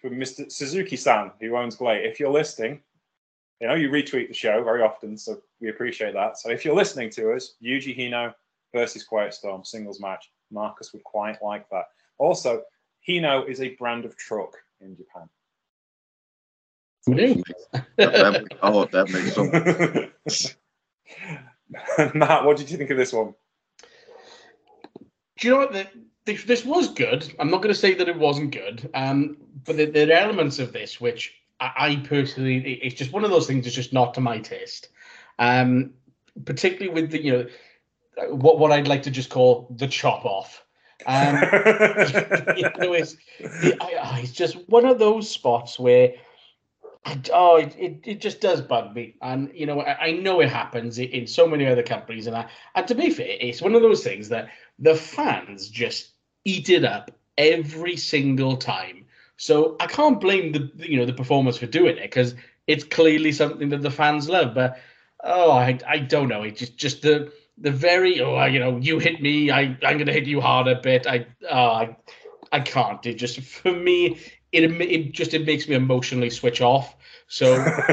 [0.00, 0.50] for Mr.
[0.50, 2.80] Suzuki-san, who owns GLEAT, if you're listening,
[3.60, 6.38] you know you retweet the show very often, so we appreciate that.
[6.38, 8.34] So if you're listening to us, Yuji Hino
[8.74, 11.86] versus Quiet Storm singles match, Marcus would quite like that.
[12.18, 12.62] Also,
[13.08, 15.28] Hino is a brand of truck in Japan.
[17.96, 19.34] that, oh, that makes
[20.28, 20.56] sense.
[22.14, 23.34] Matt, what did you think of this one?
[25.38, 25.88] Do you know what?
[26.28, 27.32] this, this was good.
[27.38, 30.58] I'm not going to say that it wasn't good, um, but there, there, are elements
[30.58, 34.14] of this which I, I, personally, it's just one of those things that's just not
[34.14, 34.88] to my taste.
[35.38, 35.94] Um,
[36.44, 37.46] particularly with the, you know,
[38.30, 40.64] what what I'd like to just call the chop off.
[41.06, 41.36] Um,
[42.56, 46.12] you know, it's, it, I, it's just one of those spots where
[47.32, 49.14] oh, it, it, it, just does bug me.
[49.22, 52.26] And, you know, I, I know it happens in, so many other companies.
[52.26, 56.10] And, and to be fair, it's one of those things that the fans just
[56.44, 59.04] eat it up every single time.
[59.36, 62.34] So I can't blame the, you know, the performers for doing it because
[62.66, 64.54] it's clearly something that the fans love.
[64.54, 64.80] But,
[65.22, 66.42] oh, I, I don't know.
[66.42, 70.06] It just, just the, the very, oh, you know, you hit me, I, I'm going
[70.06, 71.06] to hit you harder bit.
[71.06, 71.96] I, oh, I,
[72.50, 73.04] I can't.
[73.06, 74.18] It just, for me,
[74.52, 76.96] it, it just, it makes me emotionally switch off.
[77.28, 77.62] So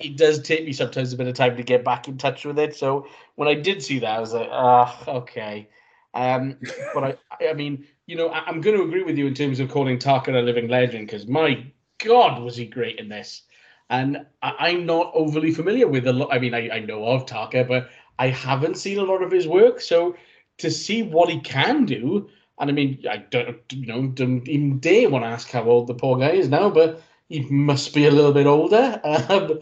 [0.00, 2.58] it does take me sometimes a bit of time to get back in touch with
[2.58, 2.76] it.
[2.76, 3.06] So
[3.36, 5.68] when I did see that, I was like, ah, okay.
[6.14, 6.58] Um,
[6.94, 9.60] but I, I mean, you know, I, am going to agree with you in terms
[9.60, 11.66] of calling Taka a living legend because my
[11.98, 13.42] God, was he great in this.
[13.88, 16.28] And I, am not overly familiar with a lot.
[16.32, 19.46] I mean, I, I know of Taka, but I haven't seen a lot of his
[19.46, 19.80] work.
[19.80, 20.16] So
[20.58, 24.78] to see what he can do, and I mean, I don't, you know, don't even
[24.78, 28.06] dare want to ask how old the poor guy is now, but he must be
[28.06, 29.00] a little bit older.
[29.28, 29.60] Um,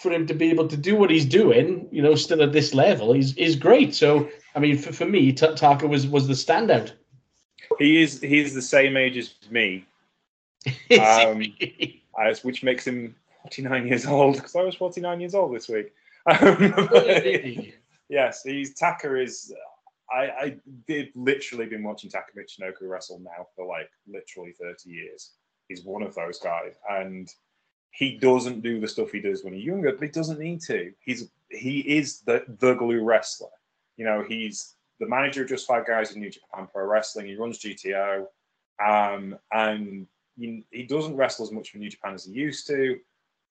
[0.00, 2.72] for him to be able to do what he's doing, you know, still at this
[2.72, 3.94] level, is is great.
[3.94, 6.92] So, I mean, for, for me, T- Taka was was the standout.
[7.78, 9.84] He is he's the same age as me,
[10.98, 11.44] um,
[12.18, 15.92] as which makes him 49 years old because I was 49 years old this week.
[16.24, 17.66] Um,
[18.08, 19.52] yes, he's Taka is.
[20.12, 25.32] I, I did literally been watching Takamichi Michinoku wrestle now for like literally 30 years.
[25.68, 27.28] He's one of those guys, and
[27.92, 30.92] he doesn't do the stuff he does when he's younger, but he doesn't need to.
[31.00, 33.48] He's he is the the glue wrestler.
[33.96, 37.26] You know, he's the manager of just five guys in New Japan Pro Wrestling.
[37.26, 38.26] He runs JTO,
[38.84, 40.06] um, and
[40.38, 42.98] he, he doesn't wrestle as much for New Japan as he used to.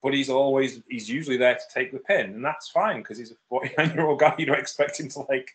[0.04, 3.32] But he's always he's usually there to take the pin, and that's fine because he's
[3.32, 4.34] a 49 year old guy.
[4.38, 5.52] You don't expect him to like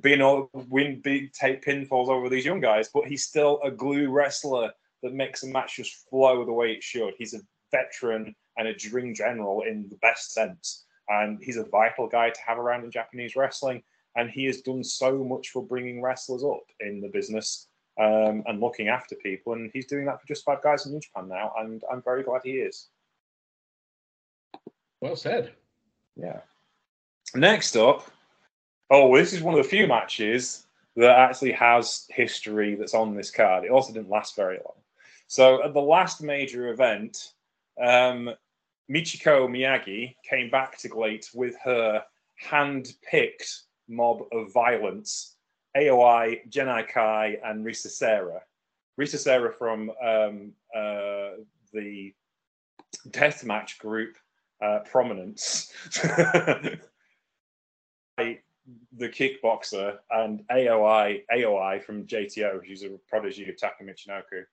[0.00, 4.10] be all win big take pinfalls over these young guys, but he's still a glue
[4.10, 4.70] wrestler
[5.02, 7.14] that makes a match just flow the way it should.
[7.18, 10.84] He's a veteran and a dream general in the best sense.
[11.08, 13.82] And he's a vital guy to have around in Japanese wrestling.
[14.16, 17.68] And he has done so much for bringing wrestlers up in the business
[18.00, 19.52] um, and looking after people.
[19.52, 21.52] And he's doing that for just five guys in New Japan now.
[21.58, 22.88] And I'm very glad he is.
[25.00, 25.52] Well said.
[26.16, 26.40] Yeah.
[27.34, 28.10] Next up,
[28.90, 33.30] oh, this is one of the few matches that actually has history that's on this
[33.30, 33.64] card.
[33.64, 34.76] It also didn't last very long.
[35.26, 37.34] So at the last major event,
[37.80, 38.30] um,
[38.90, 42.02] Michiko Miyagi came back to GLEAT with her
[42.36, 45.36] hand-picked mob of violence,
[45.76, 48.40] AOI, Genai Kai, and Risa Sera.
[48.98, 51.36] Risa Sera from um, uh,
[51.72, 52.14] the
[53.10, 54.16] deathmatch group
[54.62, 55.72] uh, Prominence.
[58.98, 64.44] the kickboxer and AOI AOI from JTO, who's a prodigy of Taka Michinoku.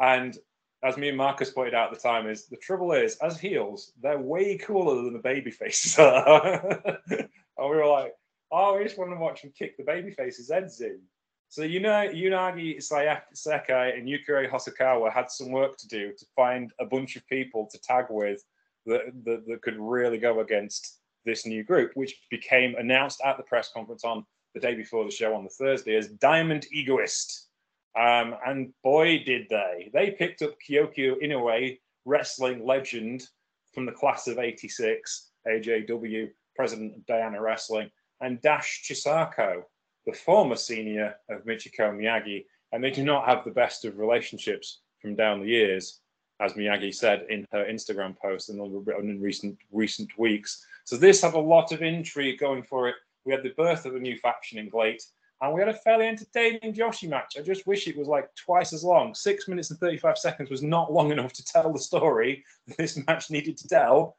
[0.00, 0.36] And
[0.84, 3.92] as me and Marcus pointed out at the time, is the trouble is, as heels,
[4.00, 7.00] they're way cooler than the baby faces are.
[7.08, 8.12] and we were like,
[8.52, 11.00] oh, we just want to watch them kick the baby faces' heads in.
[11.48, 16.72] So you know, Unagi Sayaka and Yukari Hosokawa had some work to do to find
[16.80, 18.42] a bunch of people to tag with
[18.86, 23.42] that, that, that could really go against this new group, which became announced at the
[23.42, 27.48] press conference on the day before the show on the Thursday as Diamond Egoist
[27.96, 29.90] Um, and boy, did they.
[29.92, 33.28] They picked up Kyoko Inoue, wrestling legend
[33.72, 39.62] from the class of 86, AJW, president of Diana Wrestling, and Dash Chisako,
[40.06, 42.44] the former senior of Michiko Miyagi.
[42.72, 46.00] And they do not have the best of relationships from down the years,
[46.40, 50.66] as Miyagi said in her Instagram post in, in recent recent weeks.
[50.84, 52.96] So this had a lot of intrigue going for it.
[53.24, 55.02] We had the birth of a new faction in GLEAT,
[55.40, 57.36] and we had a fairly entertaining Joshi match.
[57.38, 59.14] I just wish it was like twice as long.
[59.14, 62.44] Six minutes and 35 seconds was not long enough to tell the story
[62.78, 64.16] this match needed to tell,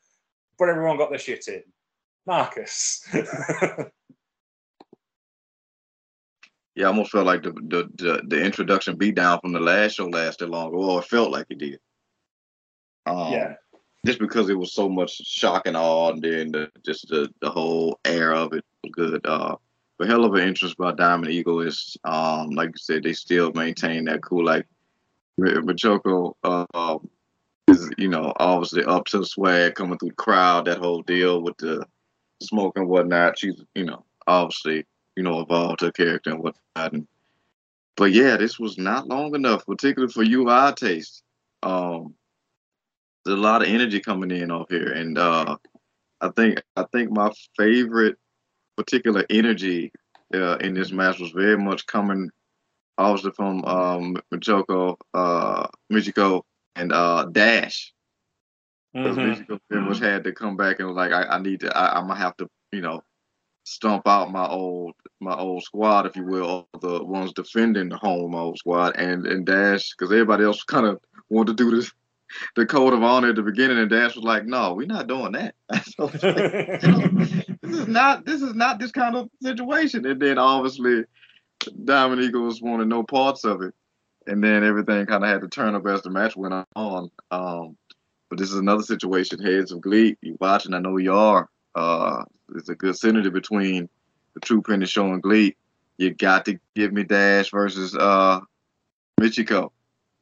[0.58, 1.64] but everyone got their shit in.
[2.26, 3.08] Marcus.
[6.76, 10.08] Yeah, I almost felt like the the the, the introduction beatdown from the last show
[10.08, 10.78] lasted longer.
[10.78, 11.80] Well, it felt like it did.
[13.06, 13.54] Um, yeah.
[14.06, 17.50] Just because it was so much shock and awe, and then the, just the the
[17.50, 19.26] whole air of it was good.
[19.26, 19.56] Uh,
[19.98, 23.52] but hell of an interest by Diamond Eagle is, um, like you said, they still
[23.54, 24.46] maintain that cool.
[24.46, 24.68] Like
[25.40, 26.98] Michiko uh,
[27.68, 30.66] is, you know, obviously up to the swag coming through the crowd.
[30.66, 31.84] That whole deal with the
[32.44, 33.40] smoke and whatnot.
[33.40, 36.94] She's, you know, obviously you know, evolved her character and whatnot.
[36.94, 37.08] And,
[37.96, 41.24] but yeah, this was not long enough, particularly for you, our taste.
[41.64, 42.14] Um,
[43.26, 45.58] there's a lot of energy coming in off here, and uh,
[46.22, 48.18] I think I think my favorite
[48.78, 49.92] particular energy
[50.34, 52.30] uh, in this match was very much coming,
[52.98, 56.44] obviously from um, Michiko, uh, Michiko
[56.76, 57.94] and uh, Dash.
[58.94, 59.44] Because mm-hmm.
[59.54, 61.98] Michiko very much had to come back and was like, I, I need to, I,
[61.98, 63.02] I'm gonna have to, you know,
[63.64, 68.36] stomp out my old my old squad, if you will, the ones defending the home
[68.36, 71.92] old squad, and and Dash because everybody else kind of wanted to do this
[72.56, 75.34] the code of honor at the beginning, and Dash was like, "No, we're not doing
[75.34, 75.56] that.
[77.62, 81.04] this is not this is not this kind of situation." And then obviously,
[81.84, 83.74] Diamond Eagles wanted no parts of it,
[84.28, 87.12] and then everything kind of had to turn up as the match went on.
[87.32, 87.78] Um,
[88.30, 89.40] but this is another situation.
[89.40, 90.74] Heads of GLEAT, you watching?
[90.74, 91.50] I know you are.
[91.76, 93.90] Uh, there's a good synergy between
[94.34, 95.58] the True Penny Show and GLEAT.
[95.98, 98.40] You got to give me Dash versus uh,
[99.20, 99.72] Michiko.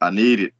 [0.01, 0.53] I need it.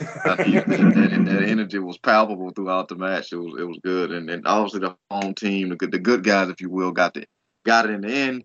[0.00, 3.32] I need and, that energy was palpable throughout the match.
[3.32, 6.24] It was it was good, and, and obviously the home team, the good the good
[6.24, 7.26] guys, if you will, got the
[7.64, 8.44] got it in the end.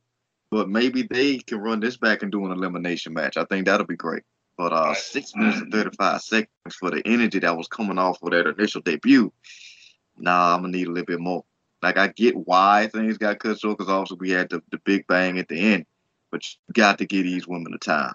[0.52, 3.38] But maybe they can run this back and do an elimination match.
[3.38, 4.24] I think that'll be great.
[4.58, 8.32] But uh, six minutes and 35 seconds for the energy that was coming off of
[8.32, 9.34] that initial debut.
[10.18, 11.44] Nah, I'm gonna need a little bit more.
[11.82, 15.08] Like I get why things got cut short because also we had the, the big
[15.08, 15.86] bang at the end,
[16.32, 18.14] but you got to give these women the time.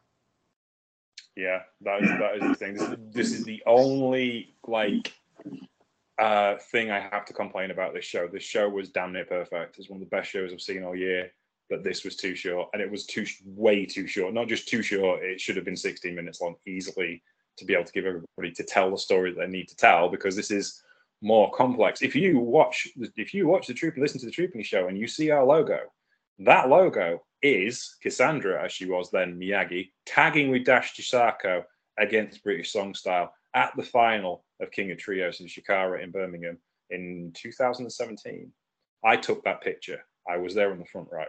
[1.41, 2.75] Yeah, that is that is the thing.
[2.75, 5.15] This, this is the only like
[6.19, 8.29] uh, thing I have to complain about this show.
[8.29, 9.79] This show was damn near perfect.
[9.79, 11.33] It's one of the best shows I've seen all year,
[11.71, 14.35] but this was too short, and it was too way too short.
[14.35, 17.23] Not just too short; it should have been 16 minutes long easily
[17.57, 20.11] to be able to give everybody to tell the story that they need to tell
[20.11, 20.83] because this is
[21.23, 22.03] more complex.
[22.03, 25.09] If you watch, if you watch the troop, listen to the Troopany show, and you
[25.09, 25.79] see our logo,
[26.41, 31.65] that logo is Cassandra, as she was then Miyagi, tagging with Dash Chisako
[31.99, 36.59] against British Strong Style at the final of King of Trios in Chikara in Birmingham
[36.91, 38.53] in 2017.
[39.05, 40.05] I took that picture.
[40.29, 41.25] I was there on the front row.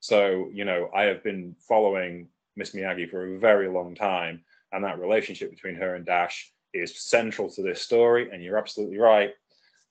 [0.00, 4.84] So, you know, I have been following Miss Miyagi for a very long time, and
[4.84, 9.30] that relationship between her and Dash is central to this story, and you're absolutely right.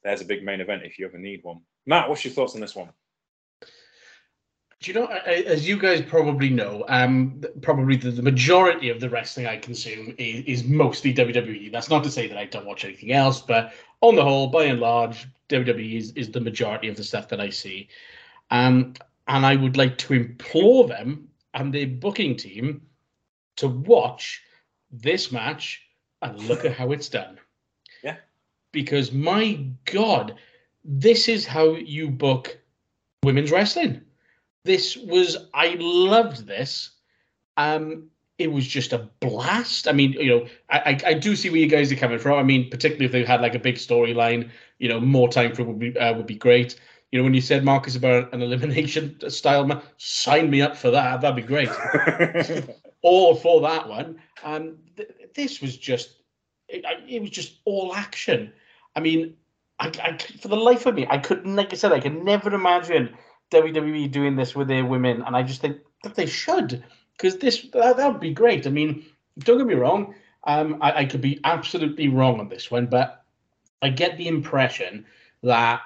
[0.03, 1.61] There's a big main event if you ever need one.
[1.85, 2.89] Matt, what's your thoughts on this one?
[4.85, 9.09] Do you know, as you guys probably know, um, probably the, the majority of the
[9.09, 11.71] wrestling I consume is, is, mostly WWE.
[11.71, 14.65] That's not to say that I don't watch anything else, but on the whole, by
[14.65, 17.87] and large, WWE is, is the majority of the stuff that I see.
[18.51, 18.93] Um,
[19.27, 22.83] and I would like to implore them and their booking team
[23.55, 24.43] to watch
[24.91, 25.81] this match
[26.21, 27.39] and look at how it's done.
[28.03, 28.17] Yeah.
[28.71, 30.35] Because my God,
[30.83, 32.59] this is how you book
[33.23, 34.04] women's wrestling.
[34.65, 36.89] This was I loved this.
[37.55, 39.87] Um, it was just a blast.
[39.87, 42.37] I mean, you know, I, I, do see where you guys are coming from.
[42.37, 45.61] I mean, particularly if they had like a big storyline, you know, more time for
[45.61, 46.77] it would be uh, would be great.
[47.11, 50.91] You know, when you said Marcus about an elimination style, man, sign me up for
[50.91, 51.21] that.
[51.21, 51.69] That'd be great.
[53.03, 54.19] All for that one.
[54.43, 56.15] Um, th- this was just
[56.67, 58.51] it, it, was just all action.
[58.95, 59.35] I mean,
[59.79, 62.51] I, I, for the life of me, I couldn't, like I said, I could never
[62.51, 63.15] imagine
[63.61, 66.83] WWE doing this with their women, and I just think that they should
[67.17, 68.67] because this that, would be great.
[68.67, 69.05] I mean,
[69.39, 73.23] don't get me wrong, um, I, I could be absolutely wrong on this one, but
[73.81, 75.05] I get the impression
[75.43, 75.81] that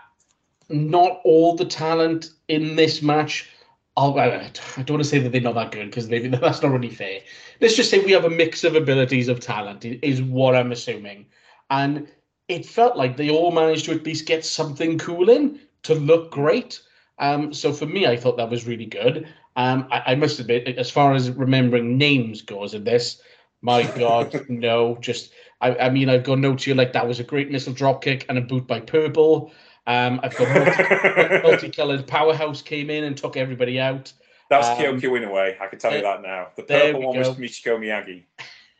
[0.70, 3.50] not all the talent in this match
[3.98, 6.90] I don't want to say that they're not that good because maybe that's not really
[6.90, 7.20] fair.
[7.60, 11.26] Let's just say we have a mix of abilities of talent is what I'm assuming,
[11.70, 12.08] and
[12.48, 16.32] it felt like they all managed to at least get something cool in to look
[16.32, 16.82] great.
[17.20, 19.28] Um, so for me, I thought that was really good.
[19.56, 23.22] Um, I, I must admit, as far as remembering names goes in this,
[23.62, 24.96] my God, no.
[25.02, 28.04] Just, I, I mean, I've got notes here like that was a great missile drop
[28.04, 29.52] kick and a boot by Purple.
[29.86, 34.14] Um, I've got multi- multicolored powerhouse came in and took everybody out.
[34.50, 35.58] That's Um, a way.
[35.60, 36.48] I can tell you that now.
[36.56, 37.36] The purple one was go.
[37.36, 38.24] Michiko Miyagi.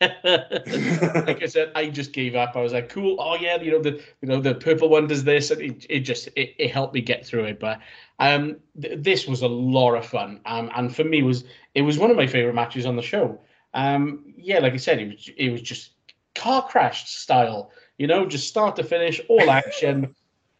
[0.00, 2.56] like I said, I just gave up.
[2.56, 3.16] I was like, cool.
[3.20, 6.00] Oh yeah, you know the you know the purple one does this, and it, it
[6.00, 7.60] just it, it helped me get through it.
[7.60, 7.80] But
[8.18, 10.40] um, th- this was a lot of fun.
[10.46, 11.44] Um, and for me was
[11.74, 13.38] it was one of my favorite matches on the show.
[13.74, 15.90] Um, yeah, like I said, it was it was just
[16.34, 17.70] car crash style.
[17.98, 20.14] You know, just start to finish, all action.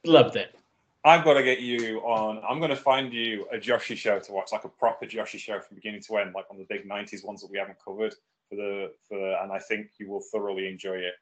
[0.05, 0.55] Loved it.
[1.03, 2.43] I've got to get you on.
[2.47, 5.59] I'm going to find you a Joshi show to watch, like a proper Joshi show
[5.61, 8.15] from beginning to end, like on the big '90s ones that we haven't covered
[8.51, 9.19] for the for.
[9.19, 11.15] The, and I think you will thoroughly enjoy it.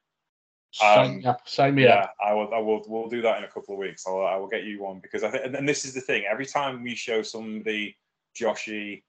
[0.73, 1.49] Sign Um, up.
[1.49, 2.15] Sign me yeah, up.
[2.25, 2.53] I will.
[2.53, 2.83] I will.
[2.87, 4.05] We'll do that in a couple of weeks.
[4.07, 4.27] I'll.
[4.27, 5.55] I will get you one because I think.
[5.55, 6.25] And, this is the thing.
[6.31, 7.97] Every time we show somebody
[8.37, 9.03] Joshi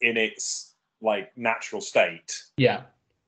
[0.00, 2.82] in its like natural state, Yeah.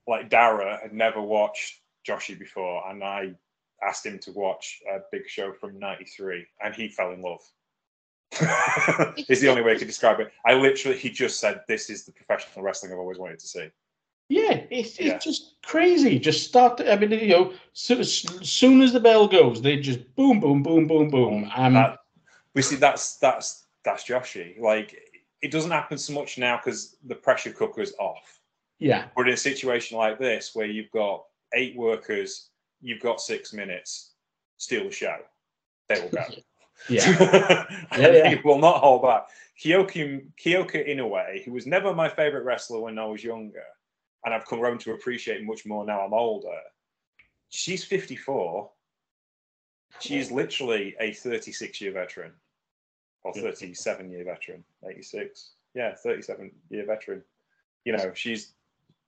[0.07, 3.35] like Dara had never watched Joshi before, and I
[3.87, 7.41] asked him to watch a big show from '93, and he fell in love.
[9.29, 10.31] is the only way to describe it.
[10.45, 13.69] I literally, he just said, "This is the professional wrestling I've always wanted to see."
[14.29, 15.19] Yeah, it's, it's Yeah.
[15.19, 16.19] just crazy.
[16.19, 16.81] Just start.
[16.87, 18.13] I mean, you know, so, as
[18.43, 21.51] soon as the bell goes, they just boom, boom, boom, boom, boom.
[21.57, 21.99] Um, That,
[22.55, 24.59] we see that's that's that's Joshi.
[24.61, 25.01] Like
[25.41, 28.41] it doesn't happen so much now because the pressure cooker's off.
[28.79, 31.25] yeah, But in a situation like this, where you've got
[31.55, 32.51] eight workers,
[32.83, 34.13] you've got six minutes,
[34.59, 35.17] steal the show.
[35.89, 36.25] They will go.
[36.89, 38.29] yeah, and Yeah, yeah.
[38.31, 39.27] he will not hold back.
[39.61, 43.65] Kyoki, Kyoko Inoue, who was never my favorite wrestler when I was younger,
[44.29, 46.61] and I've come around to appreciate much more now I'm older.
[47.49, 48.69] She's 54.
[50.01, 52.33] She's literally a 36 year veteran
[53.25, 55.53] or 37 year veteran, 86.
[55.75, 57.23] Yeah, 37 year veteran.
[57.87, 58.53] You know, she's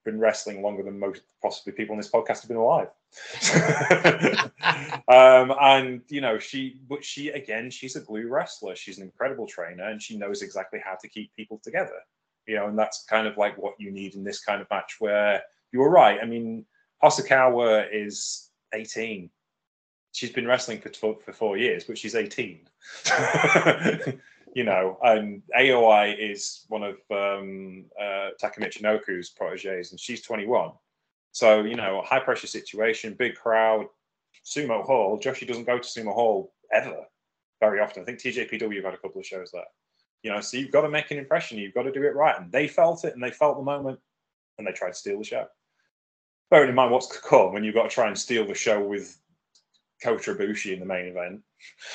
[0.06, 2.88] been wrestling longer than most possibly people on this podcast have been alive.
[5.06, 8.74] um, and you know, she, but she again, she's a glue wrestler.
[8.74, 12.00] She's an incredible trainer, and she knows exactly how to keep people together.
[12.46, 14.96] You know, and that's kind of like what you need in this kind of match.
[14.98, 16.18] Where you were right.
[16.20, 16.64] I mean,
[17.02, 19.30] Hosokawa is 18.
[20.12, 20.90] She's been wrestling for
[21.24, 22.68] for four years, but she's 18.
[24.54, 30.72] you know, and AOI is one of um, uh, Taka Michinoku's proteges, and she's 21.
[31.32, 33.86] So, you know, high pressure situation, big crowd,
[34.44, 35.18] Sumo Hall.
[35.20, 37.04] Joshi doesn't go to Sumo Hall ever,
[37.60, 38.02] very often.
[38.02, 39.64] I think TJPW have had a couple of shows there.
[40.22, 42.38] You know, so you've got to make an impression, you've got to do it right.
[42.38, 43.98] And they felt it and they felt the moment
[44.58, 45.46] and they tried to steal the show.
[46.50, 48.82] Bearing in mind what's to come when you've got to try and steal the show
[48.82, 49.16] with
[50.02, 51.40] Kota Ibushi in the main event.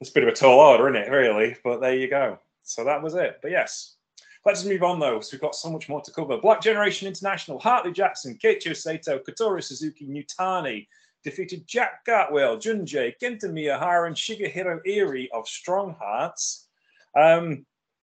[0.00, 1.56] it's a bit of a tall order, isn't it, really?
[1.62, 2.38] But there you go.
[2.62, 3.38] So that was it.
[3.42, 3.96] But yes,
[4.44, 5.14] let's move on though.
[5.14, 6.38] because we've got so much more to cover.
[6.38, 10.86] Black Generation International, Harley Jackson, Keiichiro Sato, Katori Suzuki, Nutani
[11.24, 16.68] defeated Jack Cartwheel, Junjay, Kento Miyahara, and Shigehiro Irie of Strong Hearts.
[17.16, 17.64] Um,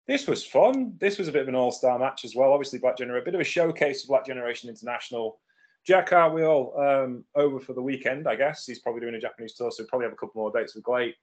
[0.08, 0.94] this was fun.
[1.00, 2.54] This was a bit of an all-star match as well.
[2.54, 5.40] Obviously, Black Generation, a bit of a showcase of Black Generation International.
[5.86, 8.66] Jack Cartwheel um, over for the weekend, I guess.
[8.66, 11.16] He's probably doing a Japanese tour, so probably have a couple more dates with GLEAT.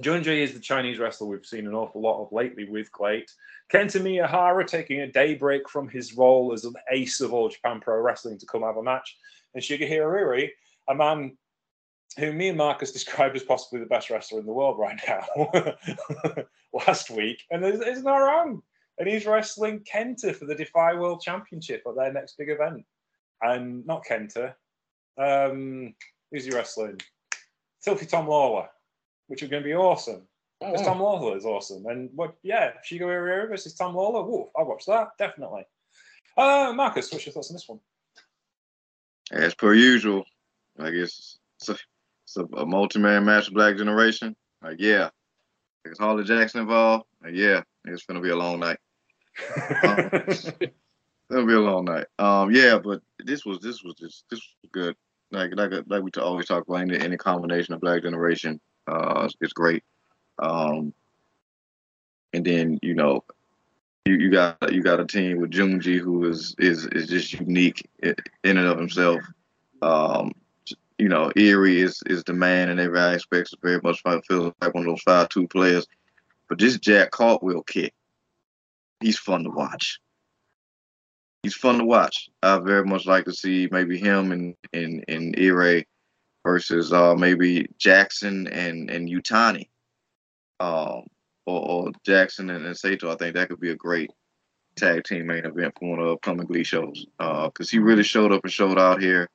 [0.00, 3.30] Junjay is the Chinese wrestler we've seen an awful lot of lately with GLEAT.
[3.72, 8.00] Kento Miyahara taking a daybreak from his role as an ace of all Japan Pro
[8.00, 9.16] Wrestling to come have a match.
[9.54, 10.52] And Shigehiro Iri,
[10.88, 11.36] a man
[12.18, 16.44] who me and Marcus described as possibly the best wrestler in the world right now
[16.72, 17.42] last week.
[17.50, 18.62] And it's, it's not wrong.
[18.98, 22.84] And he's wrestling Kenta for the Defy World Championship at their next big event.
[23.42, 24.54] And not Kenta.
[25.18, 25.94] Um,
[26.30, 27.00] who's he wrestling?
[27.82, 28.68] Filthy Tom Lawlor,
[29.26, 30.26] which is going to be awesome.
[30.62, 30.82] Oh, wow.
[30.82, 31.84] Tom Lawlor is awesome.
[31.86, 34.26] And what, yeah, Shigo Iri versus Tom Lawlor.
[34.26, 35.64] Woo, I'll watch that, definitely.
[36.36, 37.80] Uh, Marcus, what's your thoughts on this one?
[39.30, 40.24] As per usual,
[40.78, 41.76] like it's it's a,
[42.24, 44.34] it's a, a multi-man match of Black Generation.
[44.62, 45.10] Like yeah,
[45.84, 47.04] there's Harley Jackson involved.
[47.22, 48.78] Like, yeah, it's gonna be a long night.
[51.28, 52.06] It'll be a long night.
[52.18, 54.96] Um, yeah, but this was this was just this was good.
[55.32, 59.52] Like like like we always talk about any, any combination of Black Generation, uh, is
[59.52, 59.82] great.
[60.38, 60.92] Um,
[62.32, 63.24] and then you know,
[64.04, 67.88] you, you got you got a team with Junji who is is is just unique
[68.02, 68.14] in
[68.44, 69.20] and of himself.
[69.82, 70.32] Um,
[70.98, 73.52] you know, Irie is is the man in every aspect.
[73.52, 75.86] It's very much feels like one of those five two players.
[76.48, 77.92] But this Jack Cartwheel kick,
[79.00, 79.98] he's fun to watch.
[81.42, 82.28] He's fun to watch.
[82.42, 85.84] I very much like to see maybe him and and and Irie
[86.44, 89.68] versus uh maybe Jackson and and Utani.
[90.60, 91.06] Um
[91.46, 93.10] or, or Jackson and, and Sato.
[93.10, 94.10] I think that could be a great
[94.76, 97.06] tag team main event for one of the upcoming GLEAT shows.
[97.18, 99.28] Uh, cause he really showed up and showed out here.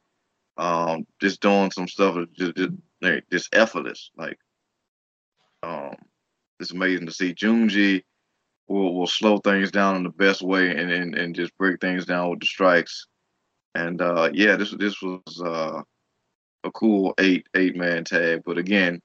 [0.57, 2.71] Um, just doing some stuff just, just,
[3.31, 4.11] just effortless.
[4.17, 4.37] Like,
[5.63, 5.95] um,
[6.59, 8.03] it's amazing to see Junji
[8.67, 12.05] will will slow things down in the best way and and, and just break things
[12.05, 13.07] down with the strikes.
[13.75, 15.81] And uh, yeah, this this was uh,
[16.63, 18.41] a cool eight eight man tag.
[18.45, 19.01] But again,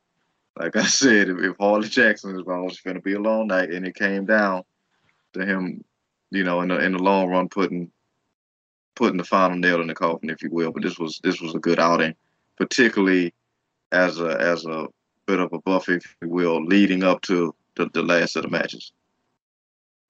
[0.59, 3.87] like I said, if, if Harley Jackson is going to be a long night, and
[3.87, 4.63] it came down
[5.35, 5.85] to him,
[6.31, 7.91] you know, in the in the long run, putting
[8.97, 10.73] putting the final nail in the coffin, if you will.
[10.73, 12.15] But this was this was a good outing,
[12.57, 13.33] particularly
[13.93, 14.89] as a as a
[15.27, 18.49] bit of a buff, if you will, leading up to the, the last of the
[18.49, 18.93] matches.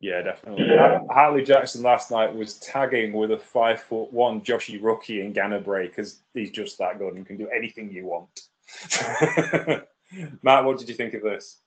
[0.00, 0.68] Yeah, definitely.
[1.10, 5.60] Harley Jackson last night was tagging with a five foot one Joshi Rookie in Ghana
[5.60, 8.42] Bray because he's just that good and can do anything you want.
[10.42, 11.58] Matt, what did you think of this?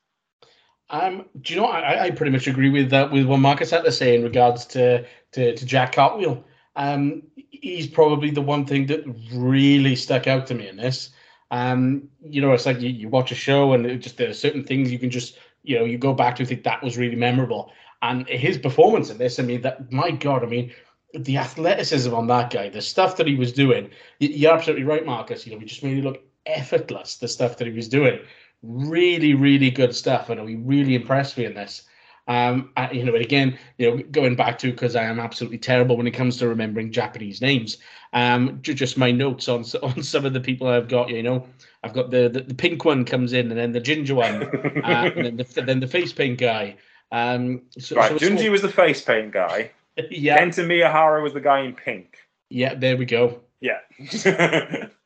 [0.91, 1.67] Um, do you know?
[1.67, 4.65] I, I pretty much agree with that with what Marcus had to say in regards
[4.67, 6.43] to to, to Jack Cartwheel.
[6.80, 9.04] Um, he's probably the one thing that
[9.34, 11.10] really stuck out to me in this.
[11.52, 14.64] Um, you know, it's like you, you watch a show and just there are certain
[14.64, 17.72] things you can just you know you go back to think that was really memorable.
[18.02, 20.72] And his performance in this, I mean, that my God, I mean,
[21.14, 23.90] the athleticism on that guy, the stuff that he was doing.
[24.20, 25.46] You're absolutely right, Marcus.
[25.46, 27.18] You know, he just made it look effortless.
[27.18, 28.20] The stuff that he was doing,
[28.64, 30.30] really, really good stuff.
[30.30, 31.89] Know he really impressed me in this.
[32.30, 35.58] Um, I, you know, and again, you know, going back to because I am absolutely
[35.58, 37.78] terrible when it comes to remembering Japanese names.
[38.14, 41.10] Um, just my notes on on some of the people I've got.
[41.10, 41.48] You know,
[41.84, 45.12] I've got the the, the pink one comes in, and then the ginger one, uh,
[45.16, 46.78] and then the then the face paint guy.
[47.12, 49.72] Um, so, right, so Junji was the face paint guy.
[50.10, 50.40] yeah.
[50.40, 52.18] Kento Miyahara was the guy in pink.
[52.50, 53.42] Yeah, there we go.
[53.62, 53.80] Yeah.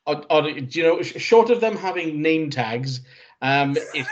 [0.05, 3.01] or, or, you know, short of them having name tags,
[3.41, 4.07] um, it,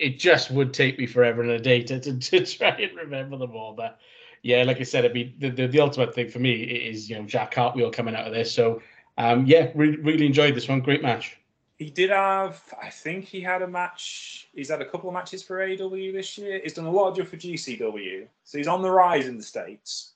[0.00, 3.36] it just would take me forever and a day to, to, to try and remember
[3.36, 3.72] them all.
[3.74, 3.98] But
[4.42, 7.16] yeah, like I said, it'd be the, the, the ultimate thing for me is you
[7.16, 8.52] know Jack Cartwheel coming out of this.
[8.52, 8.82] So
[9.18, 10.80] um, yeah, re- really enjoyed this one.
[10.80, 11.36] Great match.
[11.78, 14.48] He did have, I think he had a match.
[14.54, 16.58] He's had a couple of matches for AEW this year.
[16.62, 19.42] He's done a lot of stuff for GCW, so he's on the rise in the
[19.42, 20.12] states.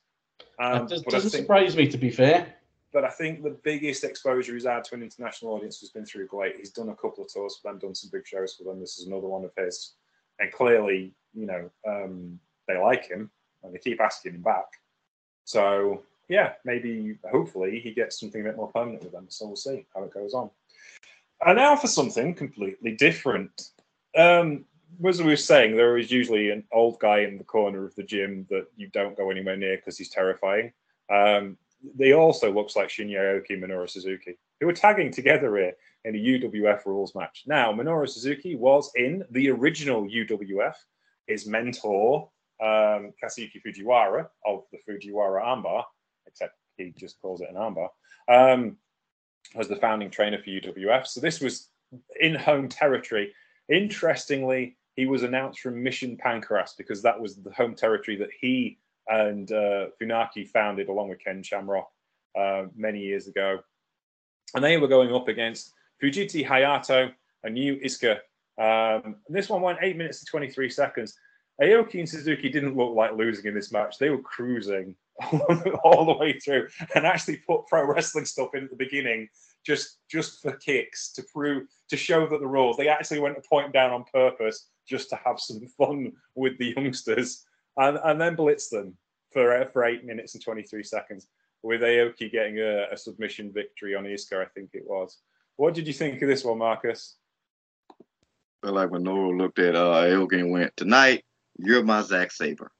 [0.59, 2.55] Um, that does, not surprise me, to be fair
[2.93, 6.26] but I think the biggest exposure he's had to an international audience has been through
[6.26, 6.57] GLEAT.
[6.59, 8.80] He's done a couple of tours for them, done some big shows for them.
[8.80, 9.95] This is another one of his,
[10.38, 13.30] and clearly, you know, um, they like him
[13.62, 14.66] and they keep asking him back.
[15.45, 19.26] So yeah, maybe hopefully he gets something a bit more permanent with them.
[19.28, 20.51] So we'll see how it goes on.
[21.45, 23.70] And now for something completely different.
[24.16, 24.64] Um,
[25.07, 28.03] as we were saying, there is usually an old guy in the corner of the
[28.03, 30.72] gym that you don't go anywhere near because he's terrifying.
[31.12, 31.57] Um,
[31.95, 35.72] they also looks like Shinya Aoki and Minoru Suzuki, who are tagging together here
[36.05, 37.45] in a UWF rules match.
[37.47, 40.74] Now, Minoru Suzuki was in the original UWF.
[41.26, 42.28] His mentor,
[42.61, 45.85] um, Kazuki Fujiwara of the Fujiwara Armbar,
[46.26, 47.89] except he just calls it an armbar,
[48.28, 48.76] um,
[49.55, 51.07] was the founding trainer for UWF.
[51.07, 51.68] So this was
[52.20, 53.33] in home territory.
[53.68, 58.78] Interestingly, he was announced from Mission Pancrase because that was the home territory that he
[59.11, 61.90] and uh, Funaki founded along with Ken Shamrock
[62.38, 63.58] uh, many years ago.
[64.54, 67.12] And they were going up against Fujita Hayato
[67.44, 68.18] and Yu Iizuka.
[68.58, 71.18] Um, this one went 8 minutes to 23 seconds.
[71.61, 73.98] Aoki and Suzuki didn't look like losing in this match.
[73.98, 74.94] They were cruising
[75.84, 79.28] all the way through and actually put pro wrestling stuff in at the beginning
[79.66, 83.46] just just for kicks to prove to show that the rules they actually went a
[83.46, 87.44] point down on purpose just to have some fun with the youngsters
[87.81, 88.97] and, and then blitz them
[89.33, 91.28] for for eight minutes and 23 seconds
[91.62, 95.18] with Aoki getting a, a submission victory on Iizuka, I think it was.
[95.57, 97.16] What did you think of this one, Marcus?
[97.91, 101.24] I feel like when Noro looked at uh, Aoki and went, Tonight,
[101.59, 102.70] you're my Zack Sabre.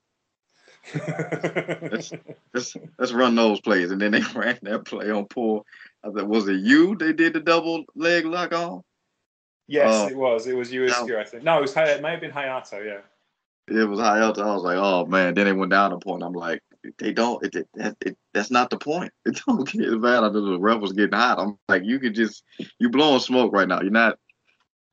[0.95, 2.13] let's,
[2.55, 3.91] let's, let's run those plays.
[3.91, 5.67] And then they ran that play on Paul.
[6.03, 8.83] I thought, was it you they did the double leg lock on?
[9.67, 10.47] Yes, uh, it was.
[10.47, 11.45] It was you, I think.
[11.45, 13.01] No, it, was, it may have been Hayato, yeah
[13.71, 14.39] it was high up.
[14.39, 15.35] I was like, oh man.
[15.35, 16.23] Then it went down the point.
[16.23, 16.61] I'm like,
[16.99, 17.45] they don't.
[17.45, 19.13] It, it, it that's not the point.
[19.27, 20.25] It don't get bad.
[20.25, 21.39] I know the ref was getting hot.
[21.39, 22.45] I'm like, you could just
[22.79, 23.81] you blowing smoke right now.
[23.81, 24.19] You're not.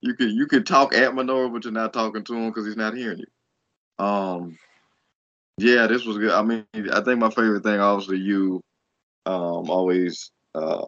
[0.02, 2.78] You could you could talk at Minoru, but you're not talking to him because he's
[2.78, 4.06] not hearing you.
[4.06, 4.58] Um,
[5.58, 6.32] yeah, this was good.
[6.32, 8.62] I mean, I think my favorite thing, obviously, you
[9.26, 10.86] um always uh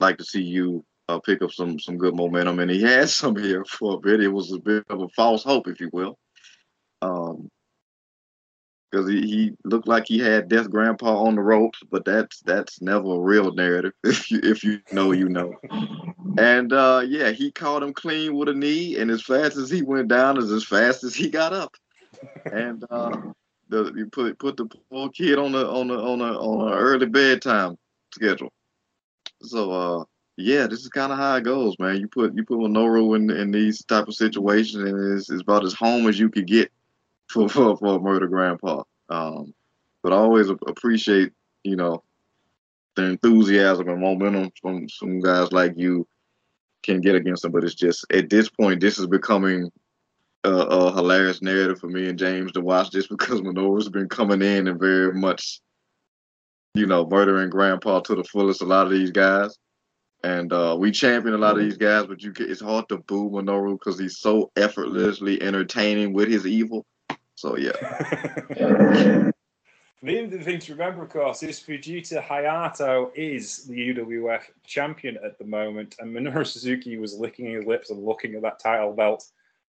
[0.00, 3.36] like to see you uh, pick up some some good momentum, and he had some
[3.36, 4.22] here for a bit.
[4.22, 6.18] It was a bit of a false hope, if you will.
[8.94, 12.80] Because he, he looked like he had Death Grandpa on the ropes, but that's that's
[12.80, 13.92] never a real narrative.
[14.04, 15.54] If you if you know, you know.
[16.38, 19.82] And uh, yeah, he caught him clean with a knee, and as fast as he
[19.82, 21.74] went down is as fast as he got up.
[22.52, 23.10] And uh,
[23.68, 26.78] the you put put the poor kid on the on the on a on an
[26.78, 27.76] early bedtime
[28.12, 28.52] schedule.
[29.42, 30.04] So uh,
[30.36, 32.00] yeah, this is kind of how it goes, man.
[32.00, 35.64] You put you put Minoru in in these type of situations, and it's, it's about
[35.64, 36.70] as home as you could get
[37.28, 38.82] for for, for murder grandpa.
[39.08, 39.54] Um,
[40.02, 42.02] but I always appreciate you know
[42.96, 46.06] the enthusiasm and momentum from some guys like you
[46.82, 47.52] can get against them.
[47.52, 49.70] But it's just at this point, this is becoming
[50.44, 54.42] a, a hilarious narrative for me and James to watch just because Minoru's been coming
[54.42, 55.60] in and very much,
[56.74, 58.62] you know, murdering grandpa to the fullest.
[58.62, 59.56] A lot of these guys.
[60.22, 62.96] And uh, we champion a lot of these guys, but you can, it's hard to
[62.96, 66.86] boo Minoru because he's so effortlessly entertaining with his evil.
[67.34, 69.30] So yeah.
[70.04, 75.38] The other thing to remember, of course, is Fujita Hayato is the UWF champion at
[75.38, 79.24] the moment, and Minoru Suzuki was licking his lips and looking at that title belt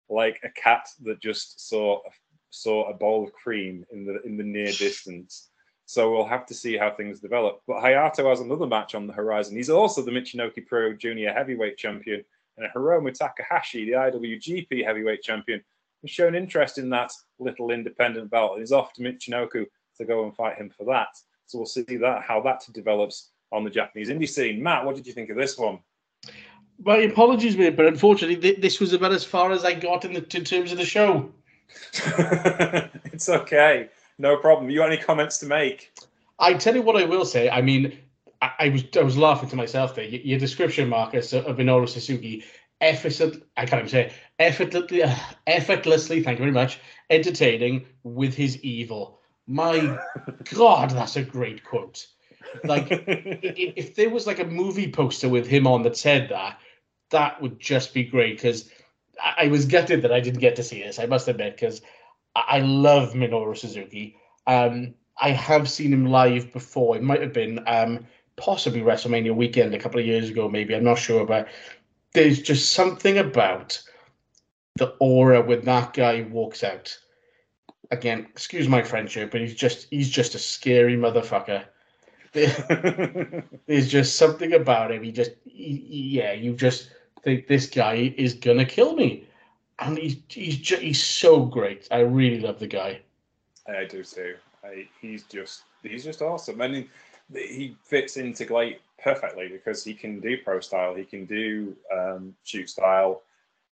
[0.08, 2.00] like a cat that just saw
[2.48, 5.50] saw a bowl of cream in the in the near distance.
[5.84, 7.60] So we'll have to see how things develop.
[7.66, 9.56] But Hayato has another match on the horizon.
[9.56, 12.24] He's also the Michinoku Pro Junior Heavyweight Champion,
[12.56, 15.62] and Hiromu Takahashi, the IWGP Heavyweight Champion,
[16.02, 20.24] has shown interest in that little independent belt and he's off to Michinoku to go
[20.24, 21.08] and fight him for that.
[21.46, 24.62] So we'll see that how that develops on the Japanese indie scene.
[24.62, 25.78] Matt, what did you think of this one?
[26.84, 30.14] My apologies, mate, but unfortunately, th- this was about as far as I got in,
[30.14, 31.30] the, in terms of the show.
[33.12, 33.88] it's okay,
[34.18, 34.70] no problem.
[34.70, 35.92] You got any comments to make?
[36.38, 37.48] I tell you what, I will say.
[37.50, 37.96] I mean,
[38.40, 40.04] I, I was I was laughing to myself there.
[40.04, 42.44] Your, your description, Marcus, of Minoru Suzuki,
[42.82, 45.02] effortlessly, I can't even say effortlessly,
[45.46, 46.22] effortlessly.
[46.22, 46.78] Thank you very much.
[47.08, 49.20] Entertaining with his evil.
[49.46, 49.98] My
[50.54, 52.06] God, that's a great quote.
[52.64, 56.58] Like, if, if there was like a movie poster with him on that said that,
[57.10, 58.36] that would just be great.
[58.36, 58.68] Because
[59.22, 60.98] I, I was gutted that I didn't get to see this.
[60.98, 61.80] I must admit, because
[62.34, 64.16] I, I love Minoru Suzuki.
[64.46, 66.96] Um, I have seen him live before.
[66.96, 68.06] It might have been um,
[68.36, 70.74] possibly WrestleMania weekend a couple of years ago, maybe.
[70.74, 71.48] I'm not sure, but
[72.14, 73.82] there's just something about
[74.76, 76.96] the aura when that guy walks out
[77.92, 81.64] again, excuse my French here, but he's just he's just a scary motherfucker.
[82.32, 85.02] There's just something about him.
[85.02, 86.90] He just he, yeah, you just
[87.22, 89.28] think this guy is gonna kill me,
[89.78, 91.86] and he's he's just, he's so great.
[91.90, 93.00] I really love the guy.
[93.68, 94.36] I do too.
[94.64, 96.62] I, he's just he's just awesome.
[96.62, 96.88] I mean,
[97.34, 102.34] he fits into GLEAT perfectly because he can do pro style, he can do um,
[102.44, 103.22] shoot style,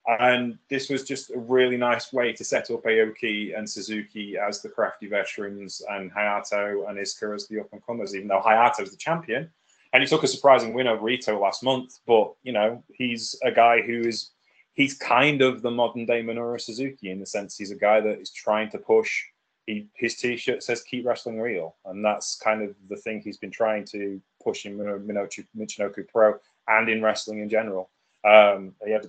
[0.07, 4.62] and this was just a really nice way to set up Aoki and Suzuki as
[4.62, 8.82] the crafty veterans and Hayato and Iizuka as the up and comers, even though Hayato
[8.82, 9.51] is the champion.
[9.93, 11.99] And he took a surprising win over Ito last month.
[12.07, 14.32] But, you know, he's a guy who is,
[14.74, 18.20] he's kind of the modern day Minoru Suzuki in the sense he's a guy that
[18.20, 19.24] is trying to push.
[19.70, 21.76] He, his t shirt says keep wrestling real.
[21.86, 26.89] And that's kind of the thing he's been trying to push in Michinoku Pro and
[26.89, 27.91] in wrestling in general.
[28.26, 29.07] Um, he had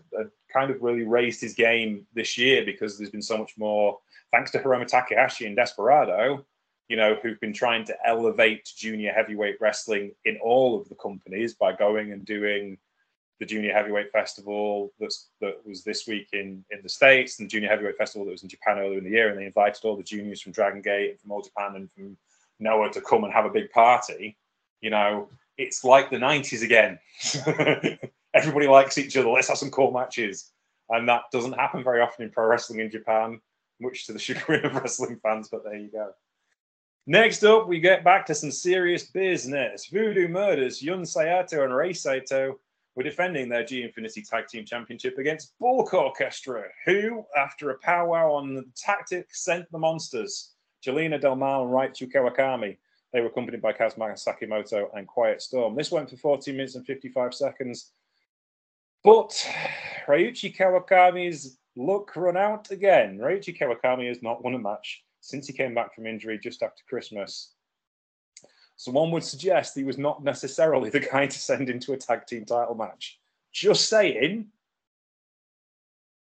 [0.52, 4.00] kind of really raised his game this year because there's been so much more,
[4.32, 6.44] thanks to Hiromu Takahashi and Desperado,
[6.90, 11.54] you know, who've been trying to elevate junior heavyweight wrestling in all of the companies
[11.54, 12.76] by going and doing
[13.40, 17.50] the junior heavyweight festival that's that was this week in in the states and the
[17.50, 19.96] junior heavyweight festival that was in Japan earlier in the year and they invited all
[19.96, 22.16] the juniors from Dragon Gate and from All Japan and from
[22.58, 24.36] Noah to come and have a big party.
[24.82, 26.98] You know, it's like the 90s again.
[28.34, 29.28] everybody likes each other.
[29.28, 30.52] Let's have some cool matches.
[30.88, 33.40] And that doesn't happen very often in pro wrestling in Japan,
[33.80, 36.10] much to the chagrin of wrestling fans, but there you go.
[37.06, 39.86] Next up, we get back to some serious business.
[39.86, 42.58] Voodoo Murders, Jun Saito and Rei Saito
[43.00, 48.30] were defending their G Infinity Tag Team Championship against Bulk Orchestra, who, after a powwow
[48.30, 50.50] on the tactics, sent the monsters.
[50.86, 52.76] Galeno Del Mal and Ryuichi Kawakami.
[53.14, 55.74] They were accompanied by Kazma Sakamoto and Quiet Storm.
[55.74, 57.92] This went for 14 minutes and 55 seconds.
[59.02, 59.30] But
[60.06, 63.16] Ryuichi Kawakami's luck run out again.
[63.18, 66.82] Ryuichi Kawakami has not won a match since he came back from injury just after
[66.86, 67.54] Christmas.
[68.80, 72.24] So one would suggest he was not necessarily the guy to send into a tag
[72.24, 73.20] team title match.
[73.52, 74.46] Just saying.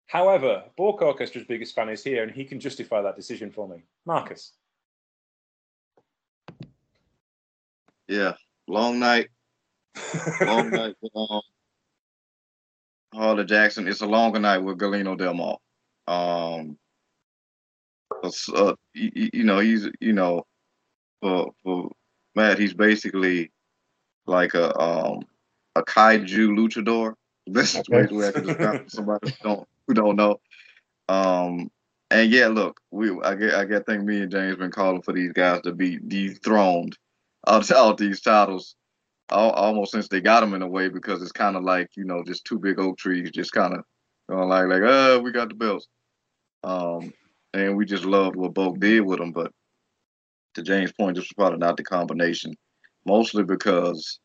[0.07, 3.84] However, Bulk Orchestra's biggest fan is here, and he can justify that decision for me.
[4.05, 4.51] Marcus.
[8.10, 8.34] Yeah,
[8.68, 9.30] long night.
[10.41, 10.95] long night.
[11.16, 11.41] Um,
[13.14, 13.88] Harley Jackson.
[13.88, 15.62] It's a longer night with Galeno Del Mal.
[16.10, 16.78] Um,
[18.22, 20.43] uh, you, you know, he's you know,
[21.22, 21.91] for for
[22.36, 23.51] Matt, he's basically
[24.25, 25.21] like a um
[25.75, 27.15] a kaiju luchador.
[27.47, 30.39] This is the way I can describe somebody who don't who don't know.
[31.07, 31.71] Um,
[32.11, 35.13] and yeah, look, we I get I get think me and James been calling for
[35.13, 36.97] these guys to be dethroned
[37.47, 38.75] out out these titles
[39.32, 42.23] almost since they got them in a way because it's kind of like you know
[42.23, 43.84] just two big oak trees just kind of
[44.27, 45.88] you know, like like oh we got the belts
[46.63, 47.13] um
[47.53, 49.51] and we just loved what Bulk did with them but
[50.60, 52.55] to James' point this was probably not the combination
[53.05, 54.20] mostly because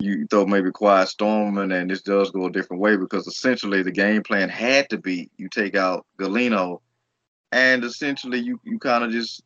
[0.00, 3.82] you thought maybe Quiet Storm and, and this does go a different way because essentially
[3.82, 6.80] the game plan had to be you take out Galeno
[7.52, 9.42] and essentially you you kind of just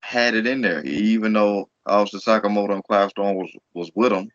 [0.00, 4.30] had it in there even though Officer Sakamoto and Quiet Storm was was with him.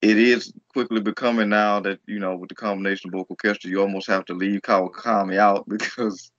[0.00, 3.80] It is quickly becoming now that you know with the combination of Bulk Orchestra, you
[3.80, 6.30] almost have to leave Kawakami out because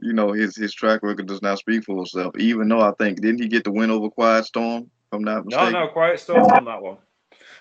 [0.00, 2.36] you know his his track record does not speak for itself.
[2.38, 4.82] Even though I think didn't he get the win over Quiet Storm?
[4.82, 5.72] If I'm not mistaken.
[5.72, 6.96] No, no, Quiet Storm on that one.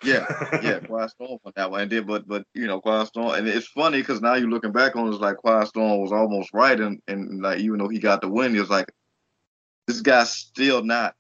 [0.04, 1.82] yeah, yeah, Quiet Storm on that one.
[1.82, 4.72] And then, but but you know, Quiet Storm, and it's funny because now you're looking
[4.72, 7.90] back on it, it's like Quiet Storm was almost right, and and like even though
[7.90, 8.92] he got the win, it's like
[9.88, 11.16] this guy's still not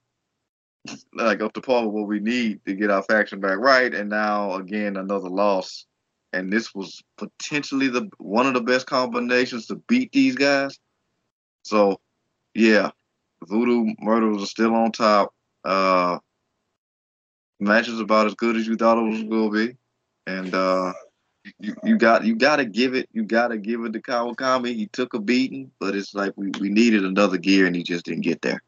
[1.13, 3.93] like up to par with what we need to get our faction back right.
[3.93, 5.85] And now again another loss.
[6.33, 10.79] And this was potentially the one of the best combinations to beat these guys.
[11.63, 11.99] So
[12.53, 12.91] yeah,
[13.43, 15.33] Voodoo Murders are still on top.
[15.63, 16.19] Uh
[17.59, 19.77] match is about as good as you thought it was gonna be.
[20.27, 20.93] And uh
[21.59, 24.75] you, you got you gotta give it you gotta give it to Kawakami.
[24.75, 28.05] He took a beating, but it's like we, we needed another gear and he just
[28.05, 28.61] didn't get there.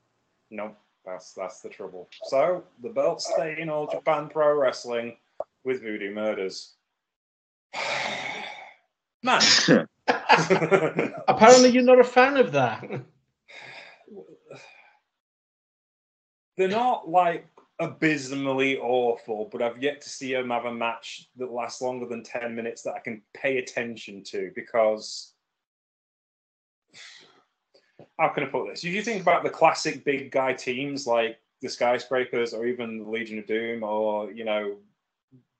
[0.50, 0.78] Nope.
[1.06, 2.10] That's that's the trouble.
[2.24, 5.18] So the belt stay in All Japan Pro Wrestling
[5.64, 6.74] with Voodoo Murders.
[9.24, 9.42] Man.
[11.28, 12.84] Apparently, you're not a fan of that.
[16.58, 17.48] They're not like
[17.80, 22.24] abysmally awful, but I've yet to see them have a match that lasts longer than
[22.24, 25.34] 10 minutes that I can pay attention to because
[28.18, 28.84] how can I put this?
[28.84, 33.10] If you think about the classic big guy teams like the Skyscrapers or even the
[33.10, 34.78] Legion of Doom or, you know,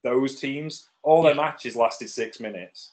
[0.04, 2.92] those teams, all their matches lasted six minutes.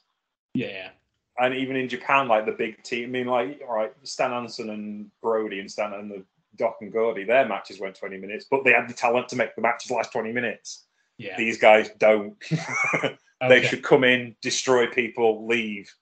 [0.54, 0.90] Yeah.
[1.38, 4.70] And even in Japan, like the big team, I mean, like, all right, Stan Hansen
[4.70, 6.24] and Brody and Stan and the
[6.56, 9.54] Doc and Gordy, their matches went 20 minutes, but they had the talent to make
[9.56, 10.84] the matches last 20 minutes.
[11.16, 11.36] Yeah.
[11.36, 12.36] These guys don't.
[13.42, 13.60] Okay.
[13.60, 15.92] they should come in, destroy people, leave.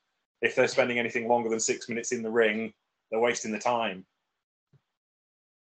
[0.43, 2.75] If they're spending anything longer than six minutes in the ring,
[3.11, 4.05] they're wasting the time.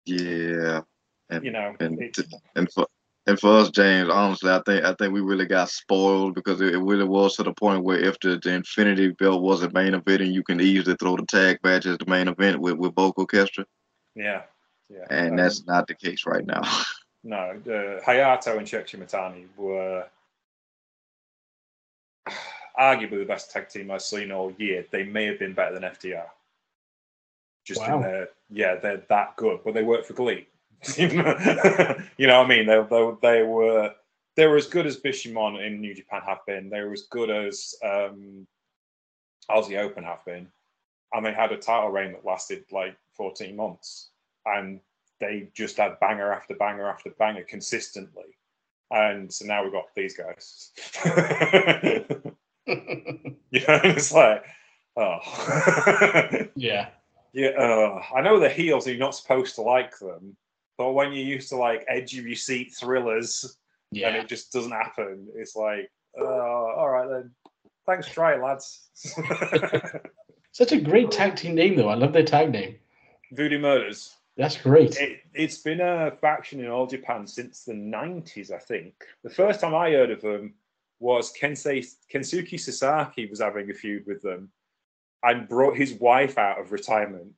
[0.06, 0.82] Yeah.
[1.30, 2.18] And, You know, and it-
[2.56, 2.88] and for
[3.30, 6.74] and for us, James, honestly, I think I think we really got spoiled because it,
[6.74, 9.94] it really was to the point where if the, the Infinity Belt was a main
[9.94, 12.96] event, and you can easily throw the tag match as the main event with with
[12.96, 13.66] Bulk Orchestra,
[14.16, 14.42] Yeah,
[14.90, 15.06] yeah.
[15.12, 16.62] and Um, that's not the case right now.
[17.24, 17.38] no.
[17.38, 20.06] Uh, Hayato and Chechi Matani were
[22.80, 24.86] arguably the best tag team I've seen all year.
[24.90, 26.26] They may have been better than FTR.
[27.66, 27.98] Just Wow.
[27.98, 30.48] in their yeah, they're that good, but they work for GLEAT.
[30.98, 32.66] you know what I mean?
[32.66, 33.94] They, they, they were
[34.36, 36.70] they were as good as Bishamon in New Japan have been.
[36.70, 38.48] They were as good as um,
[39.50, 40.48] Aussie Open have been,
[41.14, 44.12] and they had a title reign that lasted like 14 months,
[44.46, 44.80] and
[45.20, 48.38] they just had banger after banger after banger consistently.
[48.92, 50.72] And so now we've got these guys.
[52.66, 54.46] you know, it's like,
[54.96, 55.20] oh.
[56.56, 56.90] yeah.
[57.32, 58.88] Yeah, uh, I know the heels.
[58.88, 60.36] You're not supposed to like them,
[60.80, 63.58] but when you're used to like edge of your seat thrillers
[63.94, 67.32] and it just doesn't happen, it's like, uh, all right then.
[67.86, 68.88] Thanks trying, lads.
[70.54, 71.90] Such a great tag team name, though.
[71.90, 72.78] I love their tag name.
[73.34, 74.16] Voodoo Murders.
[74.38, 74.96] That's great.
[74.96, 78.94] It, it's been a faction in all Japan since the 90s, I think.
[79.26, 80.54] The first time I heard of them
[81.02, 84.50] was Kensei, Kensuke Sasaki was having a feud with them
[85.24, 87.34] and brought his wife out of retirement.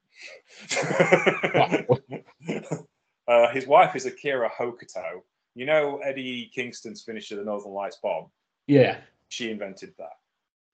[3.27, 5.21] uh, his wife is Akira Hokuto.
[5.55, 8.27] You know Eddie Kingston's finisher, the Northern Lights bomb?
[8.67, 8.97] Yeah.
[9.29, 10.17] She invented that.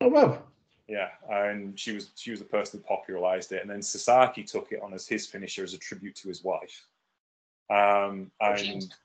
[0.02, 0.44] Oh, wow.
[0.88, 4.72] Yeah, and she was she was the person who popularized it, and then Sasaki took
[4.72, 6.88] it on as his finisher as a tribute to his wife.
[7.70, 8.96] Um, and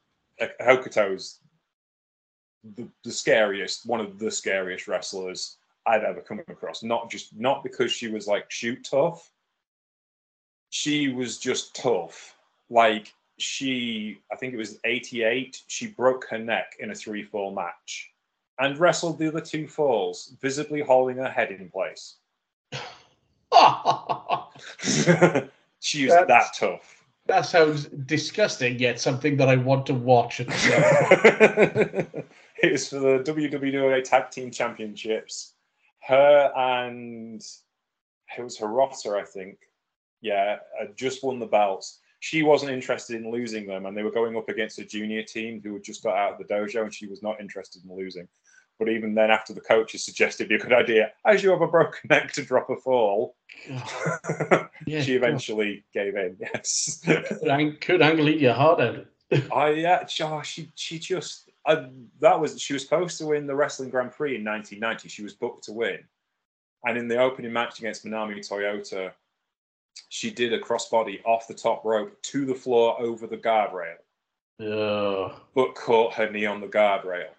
[0.61, 1.41] Hokuto's
[2.77, 6.85] the, the scariest, one of the scariest wrestlers I've ever come across.
[6.85, 9.33] Not just not because she was like shoot tough.
[10.71, 12.37] She was just tough.
[12.71, 13.13] Like
[13.43, 15.63] she, I think it was 88.
[15.67, 18.13] She broke her neck in a three-fall match
[18.59, 22.17] and wrestled the other two falls, visibly holding her head in place.
[25.81, 27.05] she was that tough.
[27.27, 30.41] That sounds disgusting, yet something that I want to watch.
[32.63, 35.55] It was for the WWE Tag Team Championships.
[35.99, 37.45] Her and
[38.39, 39.59] it was Hirota, I think.
[40.21, 40.59] Yeah,
[40.95, 41.99] just won the belts.
[42.23, 45.61] She wasn't interested in losing them, and they were going up against a junior team
[45.61, 48.29] who had just got out of the dojo, and she was not interested in losing.
[48.79, 51.63] But even then, after the coaches suggested it'd be a good idea, as you have
[51.63, 53.35] a broken neck to drop a fall,
[53.67, 54.67] Yeah,
[55.03, 56.37] she eventually gave in.
[56.39, 57.03] Yes.
[57.05, 59.07] could, Kurt Angle eat your heart out.
[59.53, 61.87] I yeah, oh, she she just uh,
[62.21, 65.09] that was she was supposed to win the wrestling Grand Prix in 1990.
[65.09, 65.99] She was booked to win,
[66.85, 69.13] and in the opening match against Manami Toyota,
[70.09, 73.97] she did a crossbody off the top rope to the floor over the guardrail,
[75.55, 77.31] but caught her knee on the guardrail,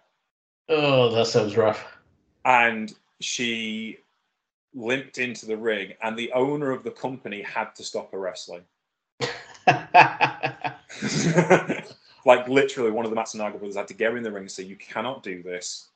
[0.70, 1.86] oh, that sounds rough.
[2.46, 3.98] and she
[4.74, 8.64] limped into the ring, and the owner of the company had to stop her wrestling.
[12.26, 14.64] like literally, one of the Matsunaga brothers had to get in the ring and say,
[14.64, 15.90] "You cannot do this.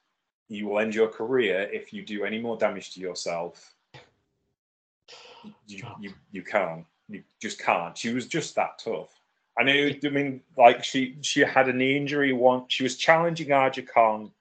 [0.50, 3.76] You will end your career if you do any more damage to yourself.
[5.68, 6.86] You you, you can't.
[7.08, 9.10] You just can't." She was just that tough.
[9.58, 9.90] I know.
[10.04, 12.66] I mean, like she she had a knee injury once.
[12.70, 14.32] She was challenging Aja Kong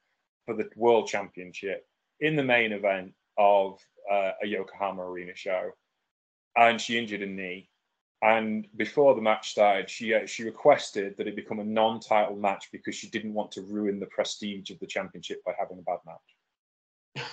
[0.44, 1.86] for the world championship
[2.20, 3.80] in the main event of
[4.10, 5.70] uh, a Yokohama Arena show,
[6.56, 7.68] and she injured a knee.
[8.22, 12.68] And before the match started, she uh, she requested that it become a non-title match
[12.72, 15.98] because she didn't want to ruin the prestige of the championship by having a bad
[16.06, 17.26] match.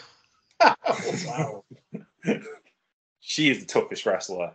[1.25, 1.63] wow.
[3.25, 4.51] She is the toughest wrestler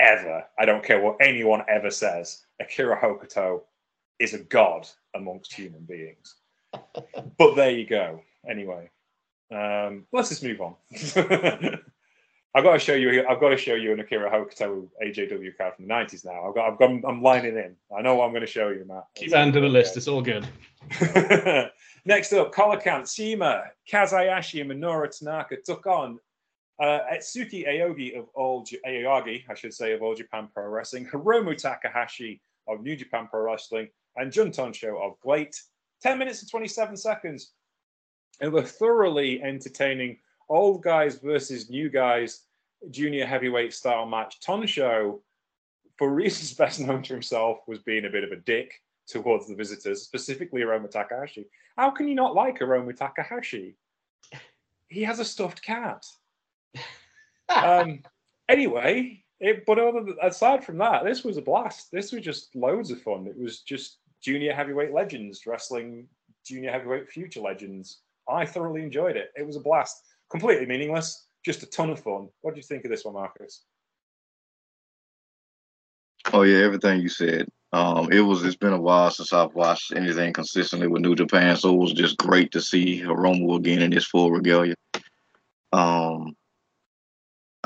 [0.00, 0.42] ever.
[0.58, 2.46] I don't care what anyone ever says.
[2.58, 3.60] Akira Hokuto
[4.18, 6.36] is a god amongst human beings.
[7.38, 8.22] but there you go.
[8.48, 8.90] Anyway,
[9.54, 10.74] um, let's just move on.
[12.54, 13.26] I've got to show you.
[13.28, 16.48] I've got to show you an Akira Hokuto AJW card from the nineties now.
[16.48, 16.72] I've got.
[16.72, 16.90] I've got.
[17.06, 17.76] I'm lining in.
[17.94, 19.04] I know what I'm going to show you, Matt.
[19.14, 19.98] Keep adding to the list.
[19.98, 20.48] It's all good.
[22.06, 26.18] Next up, Kolakan, CIMA, Kazayashi, and Minoru Tanaka took on
[26.78, 31.06] uh, Atsuki Aogi of all J- Aoyagi, I should say, of All Japan Pro Wrestling,
[31.06, 35.58] Hiromu Takahashi of New Japan Pro Wrestling, and Jun Tonsho of GLEAT.
[36.02, 37.52] 10 minutes and 27 seconds.
[38.40, 40.18] It was thoroughly entertaining.
[40.48, 42.42] Old guys versus new guys,
[42.90, 44.40] junior heavyweight style match.
[44.40, 45.20] Tonsho,
[45.96, 48.72] for reasons best known to himself, was being a bit of a dick
[49.08, 51.46] towards the visitors, specifically Hiromu Takahashi.
[51.76, 53.76] How can you not like Hiromu Takahashi?
[54.88, 56.04] He has a stuffed cat.
[57.48, 58.02] Um,
[58.48, 61.90] anyway, it, but other aside from that, this was a blast.
[61.92, 63.26] This was just loads of fun.
[63.26, 66.08] It was just junior heavyweight legends wrestling
[66.46, 68.00] junior heavyweight future legends.
[68.28, 69.30] I thoroughly enjoyed it.
[69.36, 70.02] It was a blast.
[70.30, 72.28] Completely meaningless, just a ton of fun.
[72.40, 73.62] What do you think of this one, Marcus?
[76.32, 77.48] Oh yeah, everything you said.
[77.72, 78.44] Um, it was.
[78.44, 81.92] It's been a while since I've watched anything consistently with New Japan, so it was
[81.92, 84.74] just great to see Hiromu again in his full regalia.
[85.72, 86.36] Um,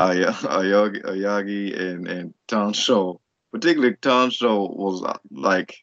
[0.00, 3.20] Ay- Ayagi, Ayagi and and Tonsho,
[3.52, 5.76] particularly Tonsho, was uh, like,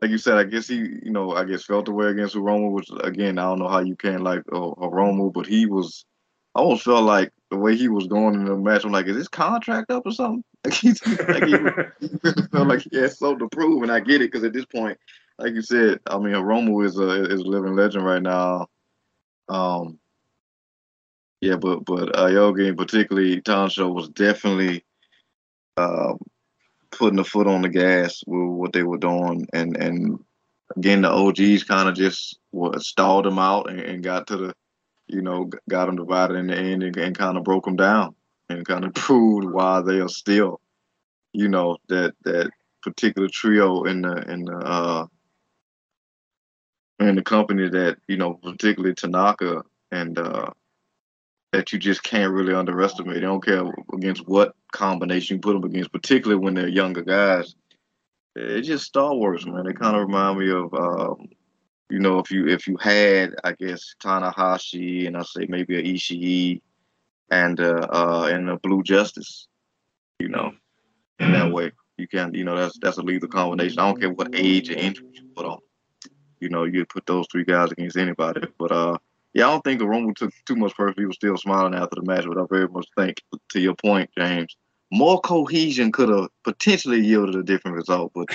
[0.00, 0.38] like you said.
[0.38, 3.42] I guess he, you know, I guess felt the way against Hiromu, which again, I
[3.42, 6.06] don't know how you can like uh, Hiromu, but he was.
[6.54, 8.84] I almost felt like the way he was going in the match.
[8.84, 10.44] I'm like, is his contract up or something?
[10.62, 11.44] Like, he's, like
[12.00, 14.66] he, felt like he had something to prove, and I get it because at this
[14.66, 14.98] point,
[15.38, 18.66] like you said, I mean, Hiromu is a is a living legend right now.
[19.48, 19.98] Um,
[21.40, 24.84] yeah, but but uh, Yogi and particularly Tonsho was definitely
[25.76, 26.18] um,
[26.90, 30.18] putting the foot on the gas with what they were doing, and and
[30.76, 34.54] again the OGs kind of just what stalled them out and, and got to the,
[35.06, 38.14] you know, got them divided in the end and, and kind of broke them down
[38.48, 40.60] and kind of proved why they are still,
[41.32, 42.50] you know, that that
[42.82, 45.06] particular trio in the in the uh
[46.98, 50.50] in the company that you know particularly Tanaka and uh
[51.52, 53.14] that you just can't really underestimate.
[53.14, 57.54] They don't care against what combination you put them against, particularly when they're younger guys.
[58.36, 59.64] It's just stalwarts, man.
[59.66, 61.28] They kind of remind me of, um,
[61.90, 65.82] you know, if you if you had, I guess, Tanahashi and I say maybe a
[65.82, 66.60] Ishii
[67.30, 69.48] and uh, uh and a Blue Justice,
[70.20, 70.52] you know,
[71.18, 71.72] in that way.
[71.98, 73.80] You can, you know, that's that's a lethal combination.
[73.80, 75.58] I don't care what age or injury you put on.
[76.38, 78.46] You know, you put those three guys against anybody.
[78.58, 78.98] But uh,
[79.34, 81.02] yeah, I don't think the Rumble took too much personally.
[81.02, 84.10] He was still smiling after the match, but I very much think, to your point,
[84.18, 84.56] James,
[84.92, 88.12] more cohesion could have potentially yielded a different result.
[88.14, 88.28] But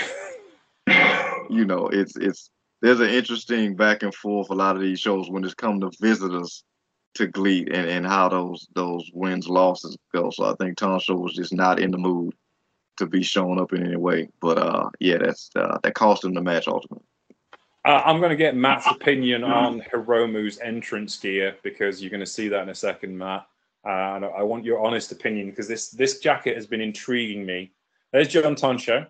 [1.49, 2.49] you know, it's it's
[2.81, 4.49] there's an interesting back and forth.
[4.49, 6.63] A lot of these shows when it's come to visitors,
[7.15, 10.29] to GLEAT and, and how those those wins losses go.
[10.29, 12.33] So I think Tonsho was just not in the mood
[12.97, 14.29] to be showing up in any way.
[14.39, 17.05] But uh, yeah, that's uh, that cost him the match ultimately.
[17.85, 22.25] Uh, I'm going to get Matt's opinion on Hiromu's entrance gear because you're going to
[22.25, 23.47] see that in a second, Matt.
[23.87, 27.71] Uh, and I want your honest opinion because this this jacket has been intriguing me.
[28.11, 29.05] There's Jun Tonsho,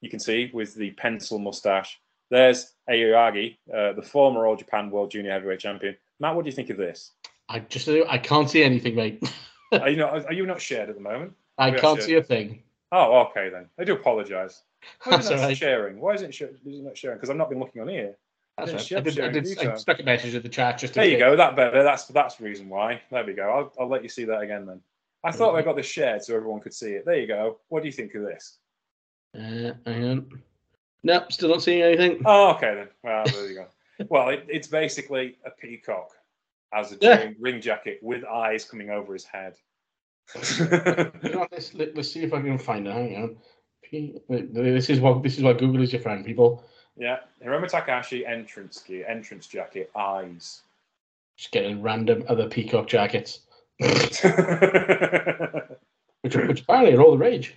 [0.00, 2.00] you can see with the pencil mustache.
[2.30, 5.96] There's Aoyagi, uh, the former All Japan World Junior Heavyweight Champion.
[6.18, 7.12] Matt, what do you think of this?
[7.48, 9.22] I just I can't see anything, mate.
[9.70, 10.26] are you not?
[10.26, 11.34] Are you not shared at the moment?
[11.58, 12.64] I can't see a thing.
[12.90, 13.68] Oh, okay then.
[13.78, 14.62] I do apologise.
[15.04, 15.56] Why is That's it all right.
[15.56, 16.00] sharing?
[16.00, 17.16] Why isn't it, sh- is it not sharing?
[17.18, 18.16] Because I've not been looking on here.
[18.58, 18.92] That's right.
[18.98, 20.94] I did, I, did, I stuck a message in the chat just.
[20.94, 21.20] There you case.
[21.20, 21.36] go.
[21.36, 21.82] That better.
[21.82, 23.02] That's that's the reason why.
[23.10, 23.48] There we go.
[23.50, 24.80] I'll, I'll let you see that again then.
[25.24, 25.58] I thought Mm-hmm.
[25.58, 27.04] I got this shared so everyone could see it.
[27.04, 27.58] There you go.
[27.68, 28.56] What do you think of this?
[29.36, 30.42] Uh, hang on.
[31.02, 32.22] Nope, still not seeing anything.
[32.24, 32.88] Oh, okay then.
[33.02, 33.66] Well, there you go.
[34.10, 36.10] Well, it, it's basically a peacock
[36.74, 37.30] as a Yeah.
[37.38, 39.54] ring, jacket with eyes coming over his head.
[40.58, 42.92] You know what, let's, see if I can find it.
[42.92, 43.36] Hang on.
[43.90, 46.64] P- This is what this is why Google is your friend, people.
[46.96, 50.62] yeah, Hiromu Takahashi entrance gear, entrance jacket, eyes.
[51.36, 53.40] Just getting random other peacock jackets,
[53.78, 54.22] which,
[56.22, 57.54] which apparently are all the rage.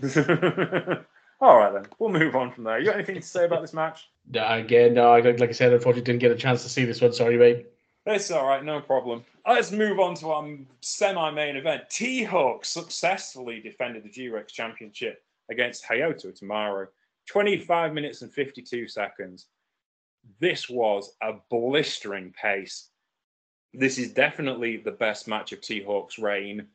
[1.42, 2.78] All right then, we'll move on from there.
[2.78, 4.10] You got anything to say about this match?
[4.34, 7.12] Again, no, I- like I said, unfortunately didn't get a chance to see this one.
[7.14, 7.66] Sorry, mate.
[8.12, 9.24] It's all right, no problem.
[9.46, 10.48] Let's move on to our
[10.80, 11.82] semi-main event.
[11.90, 16.88] T-Hawk successfully defended the G-Rex Championship against Hayato Tamura.
[17.26, 19.46] 25 minutes and 52 seconds.
[20.40, 22.88] This was a blistering pace.
[23.72, 26.66] This is definitely the best match of T-Hawk's reign.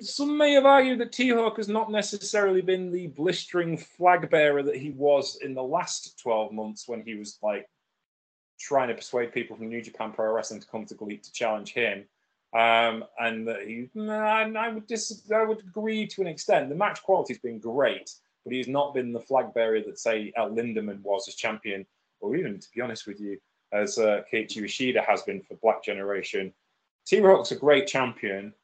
[0.00, 4.76] Some may have argued that T-Hawk has not necessarily been the blistering flag bearer that
[4.76, 7.68] he was in the last 12 months when he was like
[8.64, 11.72] trying to persuade people from New Japan Pro Wrestling to come to GLEAT to challenge
[11.72, 12.04] him.
[12.54, 16.68] Um, and that he, nah, I would dis- I would agree to an extent.
[16.68, 18.12] The match quality's been great,
[18.44, 21.84] but he's not been the flag bearer that say El Lindaman was as champion,
[22.20, 23.38] or even to be honest with you,
[23.72, 26.52] as uh, Kaito Ishida has been for Black Generation.
[27.04, 28.54] T Hawk's a great champion,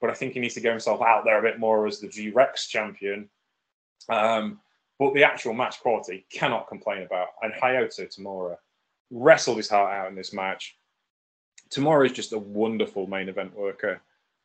[0.00, 2.08] but I think he needs to get himself out there a bit more as the
[2.08, 3.28] G Rex champion.
[4.08, 4.60] Um,
[5.00, 7.28] but the actual match quality cannot complain about.
[7.42, 8.56] And Hayato Tamura
[9.10, 10.76] wrestled his heart out in this match.
[11.70, 14.00] Tamura is just a wonderful main event worker.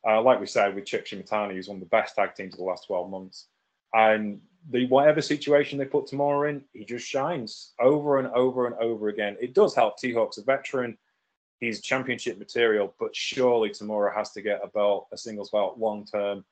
[0.06, 2.58] Uh, like we said, with Check Shimatani, who's one of the best tag teams of
[2.58, 3.46] the last 12 months.
[3.92, 4.40] And
[4.70, 9.08] the whatever situation they put Tamura in, he just shines over and over and over
[9.08, 9.36] again.
[9.40, 9.98] It does help.
[9.98, 10.96] T Hawk's a veteran.
[11.58, 16.04] He's championship material, but surely Tamura has to get a belt, a singles belt, long
[16.04, 16.44] term.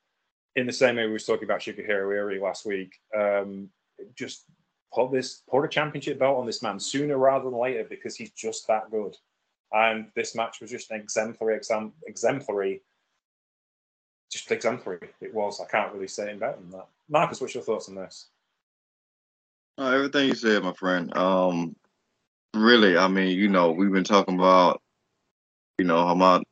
[0.55, 2.95] In the same way we were talking about Shigehiro Irie last week.
[3.15, 3.69] Um,
[4.15, 4.45] just
[4.95, 8.31] put this, put a championship belt on this man sooner rather than later because he's
[8.31, 9.15] just that good.
[9.73, 12.81] And this match was just an exemplary, exam, exemplary,
[14.31, 15.09] just exemplary.
[15.21, 15.59] It was.
[15.59, 16.87] I can't really say it better than that.
[17.09, 18.27] Marcus, what's your thoughts on this?
[19.77, 21.15] Uh, everything you said, my friend.
[21.17, 21.75] Um,
[22.53, 24.81] really, I mean, you know, we've been talking about,
[25.77, 26.43] you know, Hamad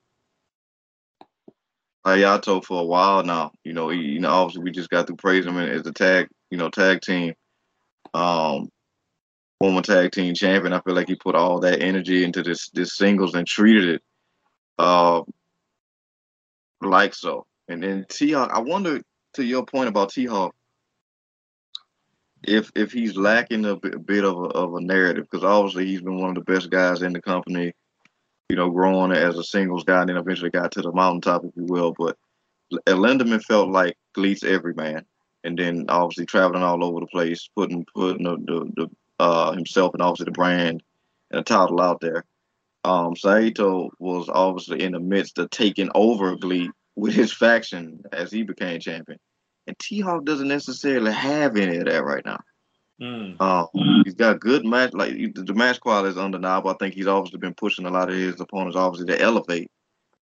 [2.05, 3.53] Hayato for a while now.
[3.63, 6.27] You know, he, you know, obviously we just got to praise him as a tag,
[6.51, 7.33] you know, tag team,
[8.13, 8.69] um,
[9.59, 10.73] former tag team champion.
[10.73, 14.01] I feel like he put all that energy into this this singles and treated it,
[14.79, 15.21] uh,
[16.81, 17.45] like so.
[17.67, 19.01] And then T Hawk, I wonder
[19.35, 20.53] to your point about T Hawk
[22.43, 26.01] if if he's lacking a bit, bit of a, of a narrative because obviously he's
[26.01, 27.73] been one of the best guys in the company,
[28.49, 31.51] you know, growing as a singles guy and then eventually got to the mountaintop, if
[31.55, 31.93] you will.
[31.97, 32.17] But
[32.87, 35.05] Lindaman felt like Gleat's everyman,
[35.43, 38.89] and then obviously traveling all over the place, putting putting the, the, the
[39.19, 40.83] uh, himself and obviously the brand
[41.31, 42.25] and the title out there.
[42.83, 48.31] Um, Saito was obviously in the midst of taking over Gleat with his faction as
[48.31, 49.19] he became champion.
[49.67, 52.39] And T Hawk doesn't necessarily have any of that right now.
[53.01, 53.37] Mm.
[53.39, 53.65] Uh,
[54.03, 56.69] he's got good match, like the match quality is undeniable.
[56.69, 59.71] I think he's obviously been pushing a lot of his opponents, obviously to elevate,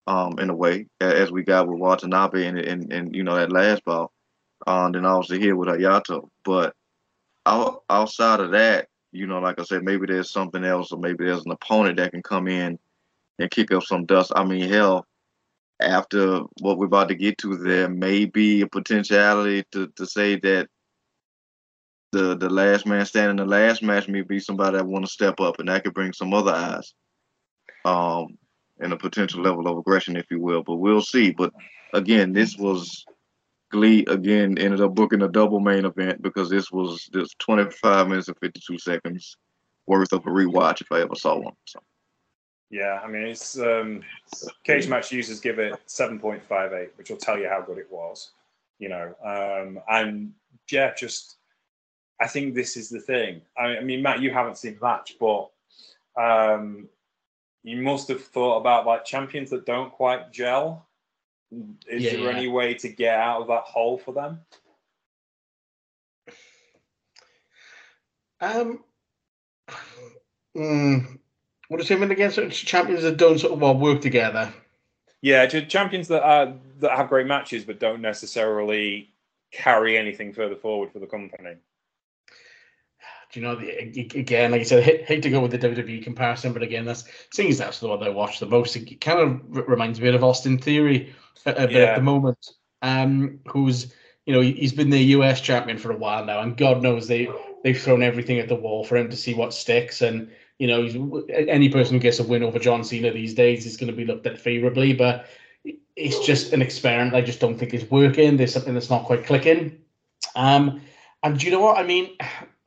[0.07, 3.53] um, in a way as we got with Watanabe and and, and you know that
[3.53, 4.13] last bout,
[4.67, 6.29] um, then obviously here with Hayato.
[6.45, 6.75] But
[7.45, 11.25] out, outside of that, you know, like I said, maybe there's something else, or maybe
[11.25, 12.79] there's an opponent that can come in
[13.39, 14.33] and kick up some dust.
[14.35, 15.07] I mean, hell,
[15.81, 20.37] after what we're about to get to, there may be a potentiality to, to say
[20.41, 20.69] that
[22.13, 25.41] the the last man standing, the last match may be somebody that want to step
[25.41, 26.95] up, and that could bring some other eyes,
[27.85, 28.39] um,
[28.81, 30.63] and a potential level of aggression, if you will.
[30.63, 31.31] But we'll see.
[31.31, 31.53] But
[31.93, 33.05] again, this was
[33.85, 38.37] Again ended up booking a double main event because this was this 25 minutes and
[38.41, 39.37] 52 seconds
[39.87, 41.55] worth of a rewatch if I ever saw one.
[41.67, 41.81] So
[42.71, 44.03] Yeah, I mean, it's um,
[44.67, 48.33] Cagematch users give it 7.58, which will tell you how good it was,
[48.79, 49.15] you know.
[49.25, 50.33] Um, and
[50.71, 51.37] yeah, just
[52.21, 53.43] I think this is the thing.
[53.59, 55.51] I mean, Matt, you haven't seen the match, but
[56.17, 56.89] um,
[57.63, 60.87] you must have thought about like champions that don't quite gel.
[61.51, 62.37] Is Yeah, there yeah.
[62.37, 64.41] any way to get out of that hole for them?
[68.41, 68.85] Um,
[70.57, 71.19] mm,
[71.69, 74.53] what is it mean against sort of champions that don't sort of well work together?
[75.23, 79.15] Yeah, ch- champions that are that have great matches but don't necessarily
[79.53, 81.55] carry anything further forward for the company.
[83.33, 83.69] Do you know, the,
[84.15, 86.85] again, like I said, I hate, hate to go with the WWE comparison, but again,
[86.85, 88.77] that's seeing as that's the one that I watch the most.
[88.77, 91.15] It kind of r- reminds me of Austin Theory a,
[91.45, 91.83] a bit Yeah.
[91.85, 92.51] at the moment,
[92.83, 93.93] um, who's
[94.25, 97.07] you know he- he's been the US champion for a while now, and God knows
[97.09, 97.29] they
[97.63, 100.03] they've thrown everything at the wall for him to see what sticks.
[100.03, 100.29] And
[100.59, 100.97] you know, he's,
[101.49, 104.07] any person who gets a win over John Cena these days is going to be
[104.07, 105.27] looked at favorably, but
[105.97, 107.15] it's just an experiment.
[107.15, 108.37] I just don't think it's working.
[108.37, 109.79] There's something that's not quite clicking.
[110.35, 110.81] Um,
[111.23, 112.17] and do you know what I mean?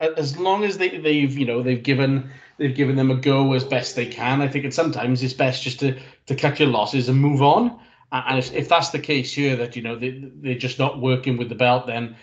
[0.00, 3.64] As long as they, they've you know they've given they've given them a go as
[3.64, 4.40] best they can.
[4.40, 7.78] I think it's sometimes it's best just to to cut your losses and move on.
[8.12, 11.36] And if, if that's the case here, that you know they they're just not working
[11.36, 12.16] with the belt, then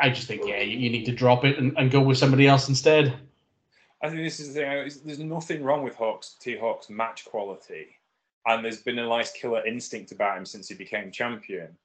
[0.00, 2.46] I just think yeah, you, you need to drop it and, and go with somebody
[2.46, 3.14] else instead.
[4.02, 4.90] I think this is the thing.
[5.04, 7.88] There's nothing wrong with Hawks, T Hawk's match quality,
[8.46, 11.76] and there's been a nice killer instinct about him since he became champion.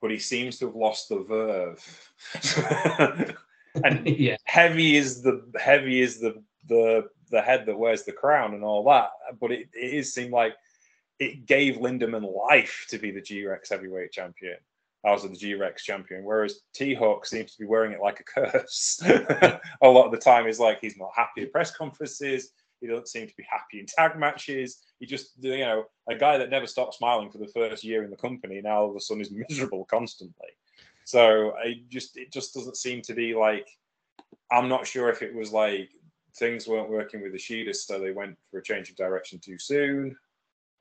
[0.00, 3.36] But he seems to have lost the verve.
[3.84, 8.54] and yeah, heavy is the heavy is the the the head that wears the crown
[8.54, 9.10] and all that.
[9.40, 10.54] But it, it is seem like
[11.22, 14.56] it gave Lindaman life to be the G Rex heavyweight champion.
[15.04, 18.18] I was the G Rex champion, whereas T Hawk seems to be wearing it like
[18.18, 19.00] a curse.
[19.04, 22.50] a lot of the time, he's like he's not happy at press conferences.
[22.80, 24.82] He doesn't seem to be happy in tag matches.
[24.98, 28.10] He just, you know, a guy that never stopped smiling for the first year in
[28.10, 30.48] the company now all of a sudden is miserable constantly.
[31.04, 33.68] So I just, it just doesn't seem to be like.
[34.50, 35.88] I'm not sure if it was like
[36.36, 39.58] things weren't working with the Ishida, so they went for a change of direction too
[39.58, 40.16] soon.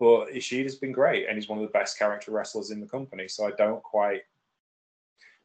[0.02, 3.28] But Ishida's been great, and he's one of the best character wrestlers in the company.
[3.28, 4.24] So I don't quite.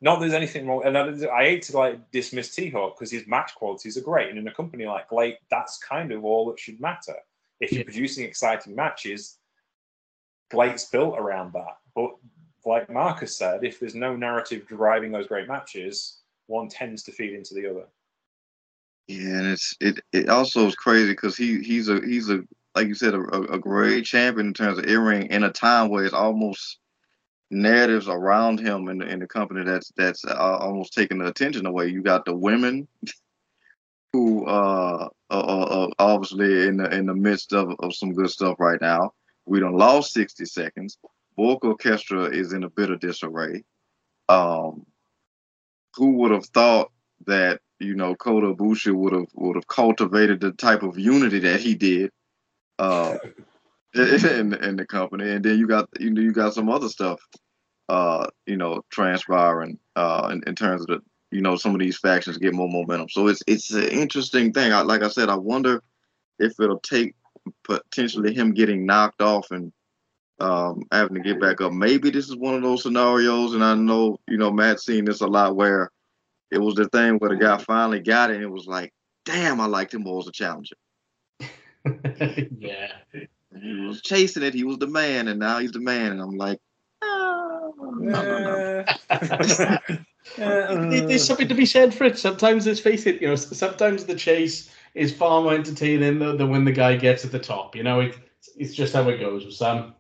[0.00, 3.10] Not that there's anything wrong, and I, I hate to like dismiss T Hawk because
[3.10, 6.46] his match qualities are great, and in a company like GLEAT, that's kind of all
[6.48, 7.16] that should matter.
[7.60, 7.84] If you're Yeah.
[7.84, 9.36] producing exciting matches,
[10.50, 11.76] GLEAT's built around that.
[11.94, 12.12] But
[12.64, 17.34] like Marcus said, if there's no narrative driving those great matches, one tends to feed
[17.34, 17.88] into the other.
[19.06, 20.00] Yeah, and it's it.
[20.14, 22.42] It also is crazy because he he's a he's a
[22.76, 23.20] like you said a,
[23.54, 26.78] a great champion in terms of in ring in a time where it's almost
[27.50, 31.64] narratives around him in the, in the company that's that's uh, almost taking the attention
[31.64, 31.88] away.
[31.88, 32.86] You got the women
[34.12, 38.56] who uh are, are, obviously in the in the midst of, of some good stuff
[38.60, 39.14] right now.
[39.46, 40.98] We don't lost sixty seconds.
[41.34, 43.64] Bulk Orchestra is in a bit of disarray.
[44.28, 44.84] Um,
[45.94, 46.90] who would have thought
[47.26, 51.60] that you know Kota Ibushi would have would have cultivated the type of unity that
[51.60, 52.10] he did
[52.78, 53.16] uh,
[53.94, 57.20] in in the company, and then you got you know you got some other stuff
[57.88, 61.00] uh, you know transpiring uh, in, in terms of the
[61.30, 63.08] you know some of these factions get more momentum.
[63.08, 64.72] So it's it's an interesting thing.
[64.72, 65.82] I, like I said, I wonder
[66.38, 67.14] if it'll take
[67.64, 69.72] potentially him getting knocked off and
[70.40, 71.72] um, having to get back up.
[71.72, 75.20] Maybe this is one of those scenarios, and I know you know Matt's seen this
[75.20, 75.90] a lot where
[76.50, 78.92] it was the thing where the guy finally got it, and it was like,
[79.24, 80.76] damn, I liked him more as a challenger.
[82.58, 82.92] Yeah.
[83.60, 86.36] He was chasing it, he was the man, and now he's the man, and I'm
[86.36, 86.58] like,
[87.02, 88.84] oh, no, no, no.
[90.36, 92.18] There- There's something to be said for it.
[92.18, 96.50] Sometimes, let's face it, you know, sometimes the chase is far more entertaining than, than
[96.50, 97.74] when the guy gets at the top.
[97.76, 98.16] You know, it,
[98.56, 99.94] it's just how it goes with some.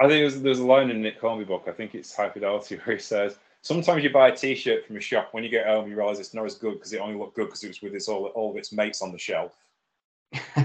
[0.00, 1.64] I think there's, there's a line in Nick Hornby book.
[1.68, 5.00] I think it's High Fidelity where he says, "Sometimes you buy a T-shirt from a
[5.00, 5.28] shop.
[5.32, 7.46] When you get home, you realize it's not as good because it only looked good
[7.46, 9.52] because it was with its all all of its mates on the shelf."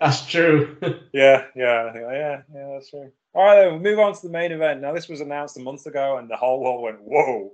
[0.00, 0.76] That's true.
[1.12, 3.12] Yeah, yeah, yeah, yeah, that's true.
[3.34, 4.80] All right, then we'll move on to the main event.
[4.80, 7.52] Now, this was announced a month ago, and the whole world went, "Whoa!"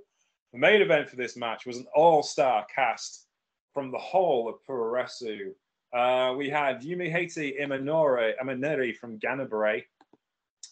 [0.53, 3.27] The main event for this match was an all-star cast
[3.73, 5.53] from the whole of Puroresu.
[5.93, 9.83] Uh, we had Yumihiti Imanore, Imaneri from Ganbare.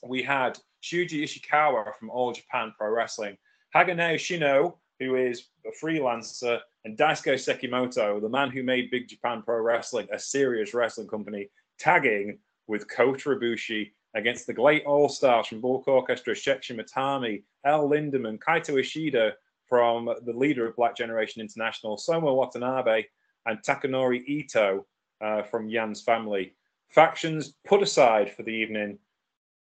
[0.04, 3.38] We had Shuji Ishikawa from All Japan Pro Wrestling.
[3.76, 9.41] Haganeo Shino, who is a freelancer, and Daisuke Sekimoto, the man who made Big Japan
[9.41, 15.47] Pro Wrestling a serious wrestling company, tagging with Kota Ibushi against the GLEAT All Stars
[15.47, 19.34] from Bulk Orchestra, Check Shimatani, El Lindaman, Kaito Ishida
[19.68, 23.03] from the leader of Black Generation International, Soma Watanabe,
[23.45, 24.85] and Takanori Ito
[25.22, 26.56] uh, from Yan's family.
[26.89, 28.97] Factions put aside for the evening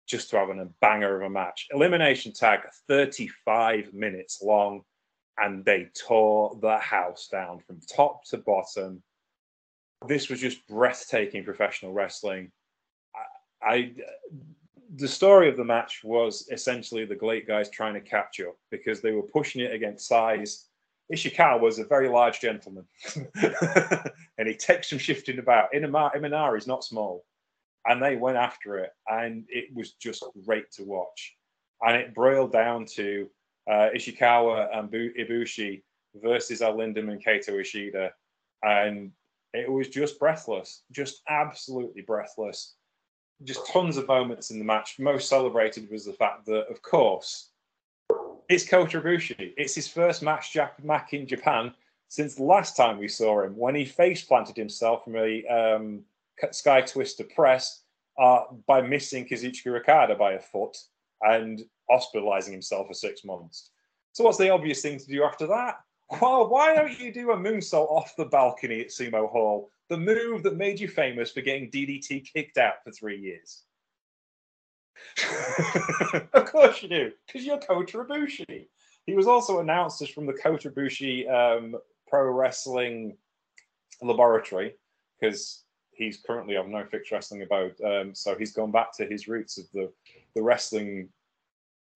[0.09, 1.69] just to have a banger of a match.
[1.73, 4.83] Elimination tag, 35 minutes long,
[5.39, 9.03] and they tore the house down from top to bottom.
[10.07, 12.51] This was just breathtaking professional wrestling.
[13.63, 13.93] I, I
[14.97, 19.01] the story of the match was essentially the GLEAT guys trying to catch up because
[19.01, 20.67] they were pushing it against size.
[21.13, 22.85] Ishikawa was a very large gentleman,
[23.43, 25.73] and he takes some shifting about.
[25.73, 27.25] Imanari is not small,
[27.87, 31.37] and they went after it, and it was just great to watch.
[31.83, 33.29] And it boiled down to
[33.69, 35.83] uh, Ishikawa and Ibushi
[36.17, 38.13] versus Lindaman and Kaito Ishida,
[38.63, 39.13] and
[39.55, 42.75] it was just breathless, just absolutely breathless.
[43.45, 44.99] Just tons of moments in the match.
[45.01, 47.51] Most celebrated was the fact that, of course,
[48.49, 49.55] it's Kota Ibushi.
[49.57, 51.75] It's his first match back in Japan
[52.09, 56.03] since the last time we saw him when he face planted himself from a um,
[56.51, 57.83] Sky Twister press
[58.21, 60.77] uh, by missing Kazuchika Okada by a foot
[61.23, 63.71] and hospitalizing himself for six months.
[64.13, 65.77] So, what's the obvious thing to do after that?
[66.21, 69.71] Well, why don't you do a moonsault off the balcony at Sumo Hall?
[69.89, 73.63] The move that made you famous for getting DDT kicked out for three years.
[76.35, 78.67] of course you do, because you're Kota Ibushi.
[79.07, 81.77] He was also announced as from the Kota Ibushi um,
[82.07, 83.17] Pro Wrestling
[84.03, 84.75] Laboratory,
[85.21, 85.62] because
[85.93, 87.73] he's currently on No Fixed Wrestling about.
[87.85, 89.93] Um, so he's gone back to his roots of the
[90.35, 91.09] the wrestling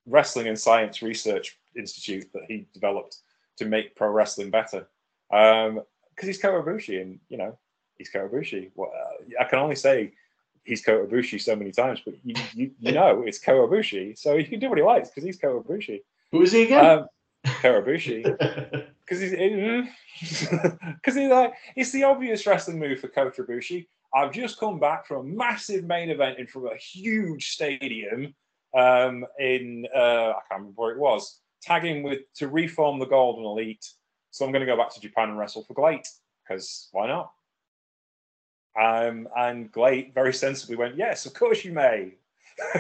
[0.07, 3.19] wrestling and science research institute that he developed
[3.57, 4.87] to make pro wrestling better.
[5.31, 5.83] Because um,
[6.21, 7.59] he's Kota Ibushi, and you know
[7.97, 8.71] he's Kota Ibushi.
[8.75, 10.13] Well, uh, I can only say
[10.65, 14.37] he's Kota Ibushi so many times, but you you, you know it's Kota Ibushi, so
[14.37, 16.03] he can do what he likes because he's Kota Ibushi.
[16.33, 16.85] Who is he again?
[16.85, 17.07] Um,
[17.63, 18.23] Kota Ibushi.
[19.05, 23.87] Because he's because he's like it's the obvious wrestling move for Kota Ibushi.
[24.15, 28.35] I've just come back from a massive main event in front of a huge stadium
[28.77, 29.99] um, in uh,
[30.31, 33.85] I can't remember where it was, tagging with to reform the Golden Elite.
[34.31, 36.07] So I'm going to go back to Japan and wrestle for GLEAT
[36.45, 37.33] because why not?
[38.79, 42.15] Um, and GLEAT very sensibly went, yes, of course you may.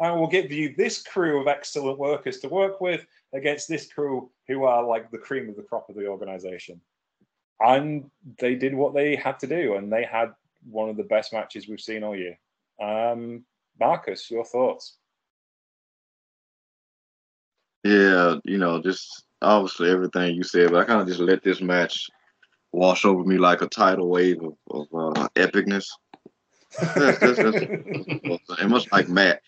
[0.00, 4.30] I will give you this crew of excellent workers to work with against this crew
[4.48, 6.80] who are like the cream of the crop of the organization
[7.62, 10.32] and they did what they had to do, and they had
[10.68, 12.38] one of the best matches we've seen all year.
[12.80, 13.44] Um,
[13.78, 14.96] Marcus, your thoughts?
[17.84, 21.60] Yeah, you know, just obviously everything you said, but I kind of just let this
[21.60, 22.08] match
[22.72, 24.86] wash over me like a tidal wave of, of
[25.16, 25.86] uh, epicness.
[26.80, 29.42] that's, that's, that's, and like Matt,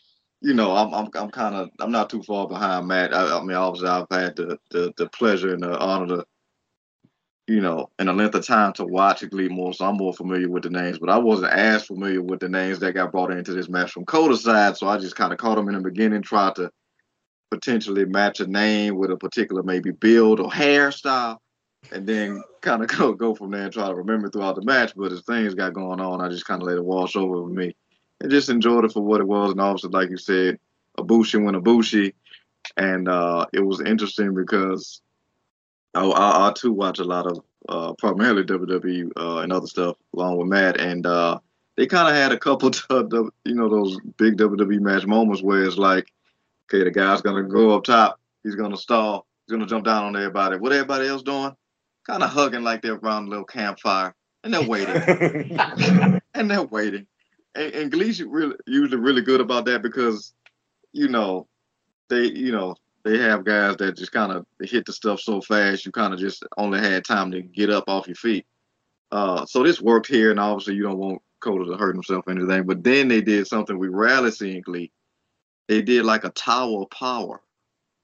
[0.44, 3.14] you know, I'm I'm I'm kind of I'm not too far behind Matt.
[3.14, 6.26] I, I, mean, obviously I've had the, the the pleasure and the honor to
[7.46, 10.48] you know, in a length of time to watch GLEAT more, so I'm more familiar
[10.48, 10.98] with the names.
[10.98, 14.06] But I wasn't as familiar with the names that got brought into this match from
[14.06, 16.70] Kota's side, so I just kind of caught them in the beginning, tried to
[17.50, 21.38] potentially match a name with a particular maybe build or hairstyle,
[21.92, 24.92] and then kind of go go from there and try to remember throughout the match.
[24.94, 27.54] But as things got going on, I just kind of let it wash over with
[27.54, 27.74] me,
[28.24, 29.50] and just enjoyed it for what it was.
[29.50, 30.58] And obviously, like you said,
[30.98, 32.14] Ibushi went Ibushi,
[32.78, 35.02] and uh, it was interesting because
[35.92, 39.96] I, I, I too watch a lot of uh, primarily WWE uh, and other stuff
[40.16, 41.38] along with Matt, and uh,
[41.76, 43.12] they kind of had a couple of
[43.44, 46.10] you know those big WWE match moments where it's like,
[46.66, 50.16] okay, the guy's gonna go up top, he's gonna stall, he's gonna jump down on
[50.16, 50.56] everybody.
[50.56, 51.54] What everybody else doing?
[52.06, 54.96] Kind of hugging like they're around a little campfire, and they're waiting,
[56.34, 57.06] and they're waiting.
[57.54, 60.34] And, and really usually really good about that because,
[60.92, 61.46] you know,
[62.08, 65.84] they you know they have guys that just kind of hit the stuff so fast
[65.84, 68.46] you kind of just only had time to get up off your feet.
[69.12, 72.32] Uh, so this worked here, and obviously you don't want Kota to hurt himself or
[72.32, 72.64] anything.
[72.64, 74.92] But then they did something we rarely see in GLEAT.
[75.68, 77.40] They did like a tower of power.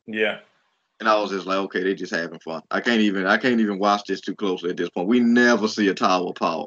[0.07, 0.41] Yeah.
[1.01, 2.63] And I was just like, okay, they just having fun.
[2.71, 5.09] I can't even I can't even watch this too closely at this point.
[5.09, 6.67] We never see a tower of power.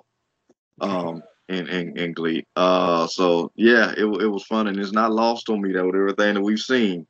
[0.82, 2.48] Um in, in, in GLEAT.
[2.56, 5.96] Uh so yeah, it, it was fun and it's not lost on me though, With
[5.96, 7.08] everything that we've seen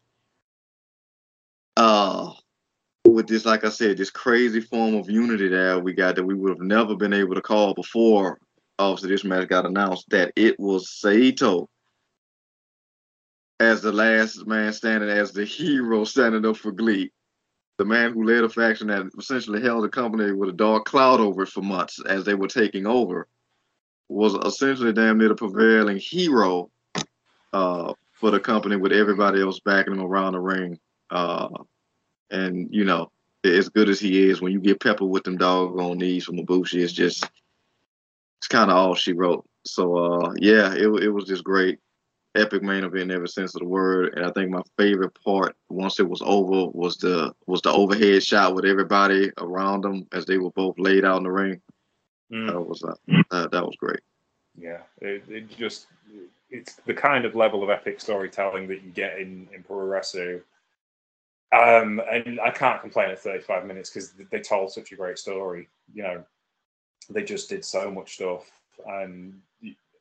[1.78, 2.32] uh
[3.06, 6.36] with this, like I said, this crazy form of unity that we got that we
[6.36, 8.40] would have never been able to call before.
[8.80, 11.70] Obviously, this match got announced that it was Saito
[13.60, 17.12] as the last man standing, as the hero standing up for GLEAT.
[17.78, 21.20] the man who led a faction that essentially held the company with a dark cloud
[21.20, 23.28] over it for months as they were taking over,
[24.10, 26.70] was essentially damn near the prevailing hero
[27.54, 30.80] uh, for the company with everybody else backing him around the ring.
[31.10, 31.50] Uh,
[32.32, 33.12] and you know,
[33.44, 36.82] as good as he is, when you get peppered with them doggone knees from Ibushi,
[36.82, 37.30] it's just
[38.40, 39.46] it's kind of all she wrote.
[39.66, 41.80] So uh, yeah, it it was just great,
[42.36, 44.14] epic main event in every sense of the word.
[44.16, 48.24] And I think my favorite part once it was over was the was the overhead
[48.24, 51.62] shot with everybody around them as they were both laid out in the ring.
[52.34, 52.48] Mm.
[52.48, 52.96] That was uh,
[53.30, 54.00] that, that was great.
[54.58, 55.88] Yeah, it, it just
[56.50, 60.42] it's the kind of level of epic storytelling that you get in in Puroresu.
[61.56, 65.68] Um, and I can't complain at 35 minutes because they told such a great story.
[65.94, 66.24] You know,
[67.12, 68.50] they just did so much stuff,
[68.88, 69.40] and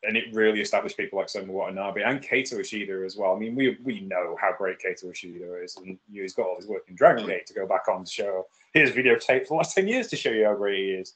[0.04, 3.36] and it really established people like Soma Watanabe and Kaito Ishida as well.
[3.36, 6.46] I mean, we we know how great Kaito Ishida is, and you know, he's got
[6.46, 9.48] all his work in Dragon Gate to go back on to show his videotape for
[9.48, 11.14] the last 10 years to show you how great he is.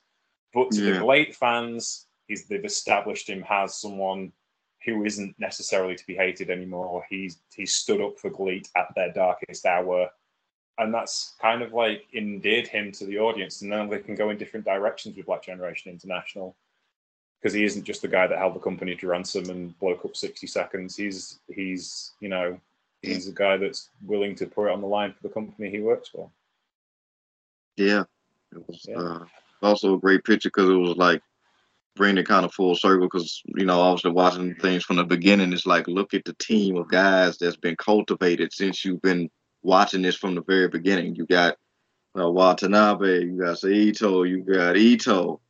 [0.53, 0.93] But to Yeah.
[0.95, 4.33] the GLEAT fans, he's they've established him as someone
[4.85, 7.05] who isn't necessarily to be hated anymore.
[7.11, 10.11] He's he's stood up for GLEAT at their darkest hour.
[10.79, 13.63] And that's kind of like endeared him to the audience.
[13.63, 16.55] And now they can go in different directions with Black Generation International.
[17.41, 20.17] Because he isn't just the guy that held the company to ransom and bloke up
[20.17, 20.97] 60 seconds.
[20.97, 22.61] He's he's, you know,
[23.03, 25.81] he's a guy that's willing to put it on the line for the company he
[25.81, 26.31] works for.
[27.77, 28.05] Yeah,
[28.53, 28.97] it was Yeah.
[28.99, 29.27] uh,
[29.63, 31.23] also a great picture because it was like
[31.95, 33.07] bringing it kind of full circle.
[33.07, 36.77] Because you know, obviously watching things from the beginning, it's like look at the team
[36.77, 39.31] of guys that's been cultivated since you've been
[39.63, 41.15] watching this from the very beginning.
[41.15, 41.57] You got
[42.19, 45.41] uh, Watanabe, you got Saito, you got Ito,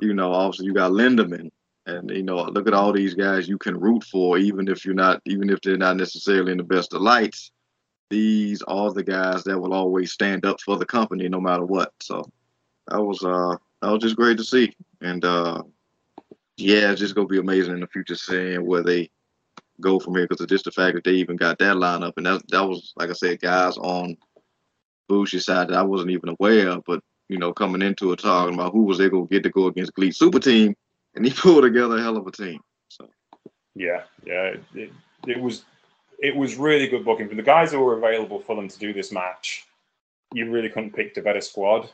[0.00, 1.50] you know, obviously you got Lindaman.
[1.86, 4.94] And you know, look at all these guys you can root for, even if you're
[4.94, 7.50] not, even if they're not necessarily in the best of lights.
[8.08, 11.92] These are the guys that will always stand up for the company, no matter what.
[12.00, 12.30] So
[12.88, 14.74] that was uh that was just great to see.
[15.00, 15.62] And uh
[16.56, 19.10] yeah, it's just gonna be amazing in the future seeing where they
[19.80, 22.42] go from here because just the fact that they even got that lineup and that
[22.50, 24.16] that was like I said, guys on
[25.08, 28.54] Bush's side that I wasn't even aware of, but you know, coming into it talking
[28.54, 30.76] about who was they gonna get to go against GLEAT Super Team,
[31.14, 32.60] and he pulled together a hell of a team.
[32.88, 33.08] So
[33.74, 34.54] Yeah, yeah.
[34.74, 34.92] It,
[35.26, 35.64] it, was
[36.18, 38.92] it was really good booking for the guys who were available for them to do
[38.92, 39.66] this match.
[40.34, 41.90] You really couldn't pick a better squad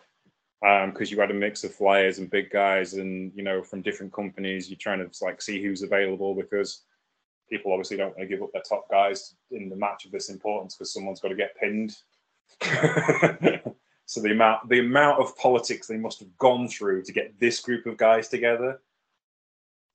[0.66, 3.80] Um, because you had a mix of flyers and big guys, and you know from
[3.80, 4.68] different companies.
[4.68, 6.82] You're trying to like see who's available because
[7.48, 10.30] people obviously don't want to give up their top guys in the match of this
[10.30, 11.96] importance because someone's got to get pinned.
[14.06, 17.60] so the amount the amount of politics they must have gone through to get this
[17.60, 18.80] group of guys together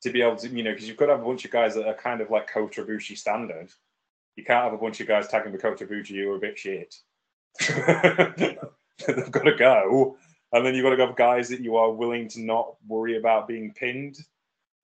[0.04, 1.74] to be able to, you know, because you've got to have a bunch of guys
[1.76, 3.70] that are kind of like Kota Ibushi standard.
[4.36, 6.60] You can't have a bunch of guys tagging with Kota Ibushi who are a bit
[6.60, 6.96] shit.
[9.08, 10.13] They've got to go.
[10.54, 13.48] And then you've got to have guys that you are willing to not worry about
[13.48, 14.18] being pinned.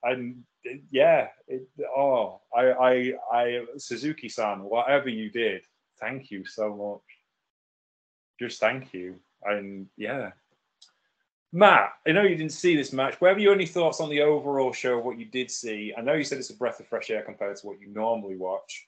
[0.02, 5.62] And it- yeah, it, oh, I, I, I, Suzuki san, whatever you did,
[6.00, 7.02] thank you so much.
[8.38, 9.16] Just thank you.
[9.44, 10.32] And yeah,
[11.52, 13.20] Matt, I know you didn't see this match.
[13.20, 14.98] What have your only thoughts on the overall show?
[14.98, 15.92] Of what you did see?
[15.96, 18.36] I know you said it's a breath of fresh air compared to what you normally
[18.36, 18.86] watch,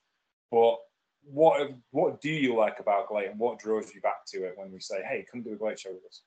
[0.50, 0.76] but
[1.24, 4.70] what what do you like about GLEAT and what draws you back to it when
[4.72, 6.22] we say, "Hey, come do a GLEAT show with us"?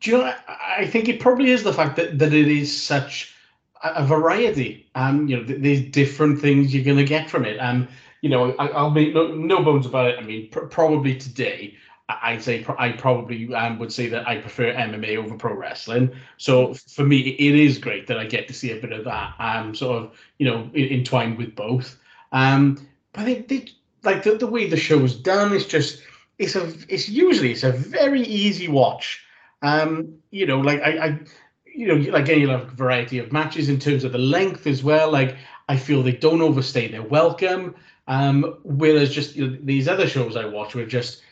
[0.00, 0.34] Do you know?
[0.48, 3.34] I think it probably is the fact that, that it is such
[3.82, 4.88] a variety.
[4.94, 7.58] Um, you know, th- there's different things you're going to get from it.
[7.58, 7.88] Um,
[8.20, 10.18] you know, I, I'll make no, no bones about it.
[10.18, 11.76] I mean, pr- probably today,
[12.08, 16.12] I'd say pro- I probably um, would say that I prefer MMA over pro wrestling.
[16.36, 19.34] So for me, it is great that I get to see a bit of that.
[19.38, 21.98] Um, sort of, you know, entwined with both.
[22.32, 23.68] Um, but I think they,
[24.02, 26.02] like the, the way the show is done is just
[26.38, 29.24] it's a it's usually it's a very easy watch.
[29.62, 31.20] Um, you know, like I, I
[31.64, 35.10] you know, like have a variety of matches in terms of the length as well.
[35.10, 35.36] Like
[35.68, 37.74] I feel they don't overstay their welcome.
[38.08, 41.22] Um, whereas just you know, these other shows I watch were just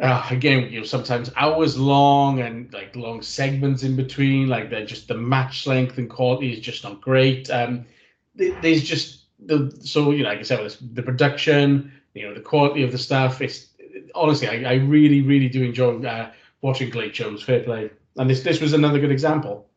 [0.00, 4.48] uh, again, you know, sometimes hours long and like long segments in between.
[4.48, 7.50] Like they're just the match length and quality is just not great.
[7.50, 7.86] Um,
[8.34, 12.82] there's just the so you know, like I said, the production, you know, the quality
[12.82, 13.40] of the stuff.
[13.40, 13.68] It's
[14.14, 16.30] honestly, I, I really, really do enjoy uh,
[16.64, 17.42] watching GLEAT shows.
[17.42, 19.68] Fair play, and this this was another good example.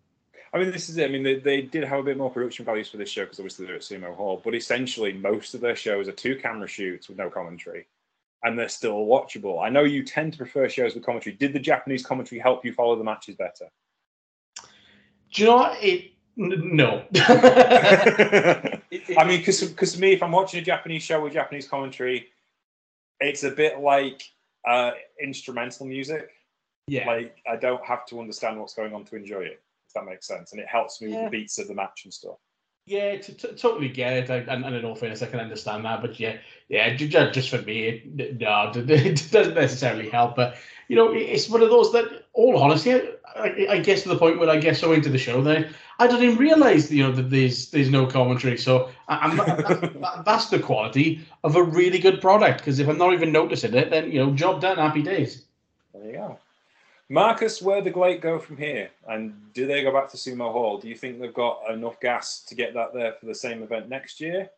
[0.54, 1.10] I mean, this is it.
[1.10, 3.40] I mean, they, they did have a bit more production values for this show because
[3.40, 7.10] obviously they're at Sumo Hall, but essentially most of their shows are two camera shoots
[7.10, 7.86] with no commentary,
[8.44, 9.62] and they're still watchable.
[9.62, 11.36] I know you tend to prefer shows with commentary.
[11.36, 13.66] Did the Japanese commentary help you follow the matches better?
[15.34, 15.84] Do you know what?
[15.84, 17.04] It no.
[17.16, 18.80] I
[19.28, 19.60] mean, because
[19.94, 22.28] to me, if I'm watching a Japanese show with Japanese commentary,
[23.20, 24.22] it's a bit like
[24.66, 24.92] uh,
[25.22, 26.30] instrumental music.
[26.88, 27.08] Yeah.
[27.08, 29.62] Like I don't have to understand what's going on to enjoy it.
[29.88, 32.14] If that makes sense, and it helps me with the beats of the match and
[32.14, 32.38] stuff.
[32.86, 34.30] Yeah, t- t- totally get it.
[34.30, 36.02] I, and, and in all fairness, I can understand that.
[36.02, 36.38] But yeah,
[36.70, 40.38] yeah, just, just for me, it, no, it doesn't necessarily help.
[40.38, 40.56] But
[40.88, 42.94] you know, it's one of those that, all honesty,
[43.36, 45.68] I, I guess to the point where I get so into the show that
[46.00, 48.58] I didn't even realize, you know, that there's there's no commentary.
[48.58, 52.60] So I, that, that's the quality of a really good product.
[52.60, 55.44] Because if I'm not even noticing it, then you know, job done, happy days.
[55.94, 56.40] There you go.
[57.10, 58.90] Marcus, where the GLEAT go from here?
[59.08, 60.78] And do they go back to Sumo Hall?
[60.78, 63.88] Do you think they've got enough gas to get that there for the same event
[63.88, 64.50] next year?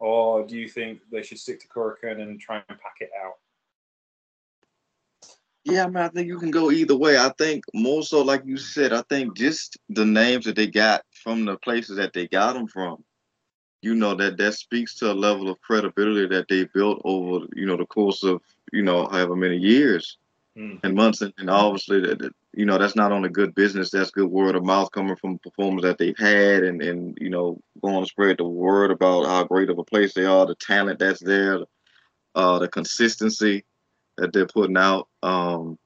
[0.00, 3.34] Or do you think they should stick to Korakuen and try and pack it out?
[5.64, 7.16] Yeah, I I think you can go either way.
[7.16, 11.02] I think more so, like you said, I think just the names that they got
[11.22, 13.02] from the places that they got them from,
[13.80, 17.64] you know, that that speaks to a level of credibility that they built over, you
[17.64, 18.42] know, the course of,
[18.74, 20.18] you know, however many years
[20.56, 20.80] mm.
[20.82, 24.30] and months, and, obviously that, that, you know that's not only good business, that's good
[24.30, 28.08] word of mouth coming from performers that they've had, and and you know going to
[28.08, 31.60] spread the word about how great of a place they are, the talent that's there,
[32.34, 33.64] uh, the consistency
[34.16, 35.08] that they're putting out.
[35.22, 35.78] Um,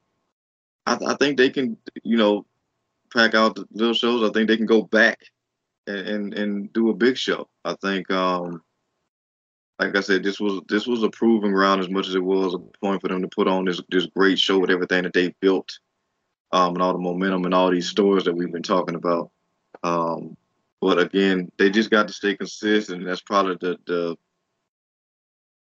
[0.86, 2.46] I, I think they can, you know,
[3.12, 4.28] pack out the little shows.
[4.28, 5.18] I think they can go back
[5.86, 7.48] and, and, and do a big show.
[7.64, 8.62] I think um,
[9.78, 12.54] like I said, this was this was a proving ground as much as it was
[12.54, 15.34] a point for them to put on this this great show with everything that they
[15.40, 15.78] built,
[16.52, 19.30] um, and all the momentum and all these stores that we've been talking about.
[19.82, 20.36] Um,
[20.80, 23.04] but again, they just got to stay consistent.
[23.04, 24.16] That's probably the the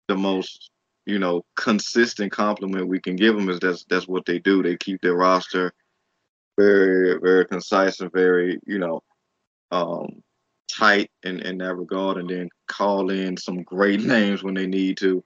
[0.09, 0.71] the most
[1.07, 4.63] you know consistent compliment we can give them is that's that's what they do.
[4.63, 5.73] They keep their roster
[6.59, 9.03] very very concise and very you know
[9.71, 10.23] um,
[10.73, 14.97] tight in, in that regard and then call in some great names when they need
[14.99, 15.23] to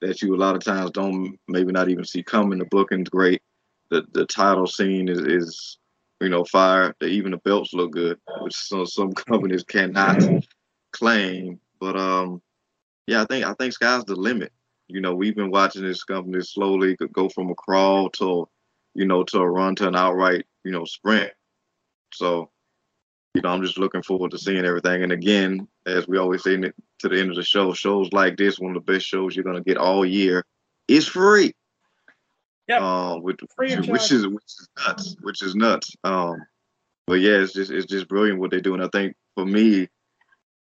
[0.00, 2.58] that you a lot of times don't maybe not even see coming.
[2.58, 3.42] The booking's great.
[3.90, 5.78] The the title scene is, is
[6.20, 6.94] you know fire.
[7.00, 10.22] The, even the belts look good, which some, some companies cannot
[10.92, 11.60] claim.
[11.80, 12.42] But um,
[13.06, 14.52] yeah, I think I think sky's the limit.
[14.88, 18.48] You know, we've been watching this company slowly go from a crawl to,
[18.94, 21.30] you know, to a run to an outright, you know, sprint.
[22.12, 22.50] So
[23.34, 25.02] you know, I'm just looking forward to seeing everything.
[25.02, 26.72] And again, as we always say to
[27.08, 29.62] the end of the show, shows like this, one of the best shows you're gonna
[29.62, 30.44] get all year,
[30.88, 31.54] is free.
[32.68, 32.78] Yeah.
[32.78, 35.94] Um, which, which, which is which is nuts, which is nuts.
[36.04, 36.36] Um,
[37.06, 38.74] but yeah, it's just it's just brilliant what they do.
[38.74, 39.88] And I think for me,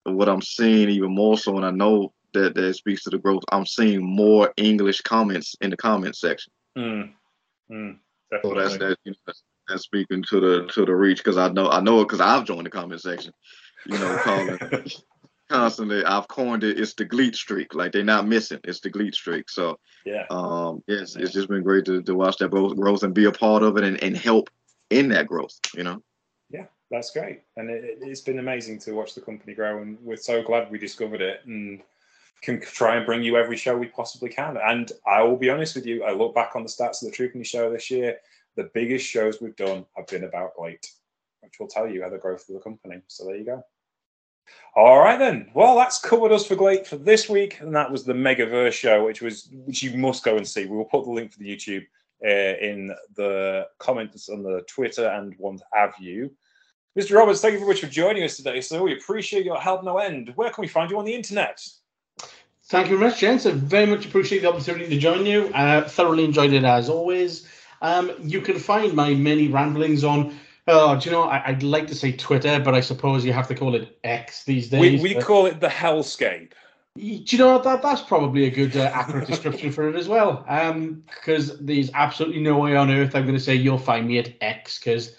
[0.05, 3.43] what I'm seeing even more so, and I know that that speaks to the growth.
[3.53, 6.53] I'm seeing more English comments in the comment section.
[6.77, 7.13] Mm.
[7.71, 7.99] Mm,
[8.43, 8.97] so that's that.
[9.05, 9.33] You know,
[9.69, 12.21] that's, that's speaking to the to the reach because I know I know it because
[12.21, 13.33] I've joined the comment section.
[13.87, 14.59] You know, calling
[15.49, 16.05] constantly.
[16.05, 16.79] I've coined it.
[16.79, 17.75] It's the GLEAT streak.
[17.75, 18.61] Like they're not missing.
[18.65, 19.51] It's the GLEAT streak.
[19.51, 23.25] So yeah, um, yes, it's just been great to, to watch that growth and be
[23.25, 24.51] a part of it and, and help
[24.91, 25.59] in that growth.
[25.75, 26.03] You know.
[26.51, 30.17] Yeah, that's great, and it, it's been amazing to watch the company grow, and we're
[30.17, 31.81] so glad we discovered it and
[32.43, 34.57] can try and bring you every show we possibly can.
[34.57, 37.15] And I will be honest with you, I look back on the stats of the
[37.15, 38.17] Trooping show this year
[38.57, 40.91] the biggest shows we've done have been about GLEAT,
[41.41, 43.01] which will tell you how the growth of the company.
[43.07, 43.65] So there you go.
[44.75, 45.51] All right then.
[45.55, 49.05] Well, that's covered us for GLEAT for this week, and that was the Megaverse show,
[49.05, 50.67] which was which you must go and see.
[50.67, 51.87] We will put the link for the YouTube
[52.25, 56.31] uh, in the comments on the Twitter and what have you.
[56.99, 57.17] Mr.
[57.17, 58.61] Roberts, thank you very much for joining us today.
[58.61, 60.33] So we appreciate your help no end.
[60.35, 61.65] Where can we find you on the internet?
[62.65, 63.47] Thank you very much, James.
[63.47, 65.51] I very much appreciate the opportunity to join you.
[65.55, 67.49] Uh, thoroughly enjoyed it as always.
[67.83, 70.39] Um, you can find my many ramblings on.
[70.67, 71.25] Oh, do you know?
[71.25, 74.45] I, would like to say Twitter, but I suppose you have to call it X
[74.45, 75.03] these days.
[75.03, 76.53] We, we call it the hellscape.
[76.97, 80.45] Do you know that that's probably a good uh, accurate description for it as well?
[81.07, 84.19] Because um, there's absolutely no way on earth I'm going to say you'll find me
[84.19, 85.17] at X because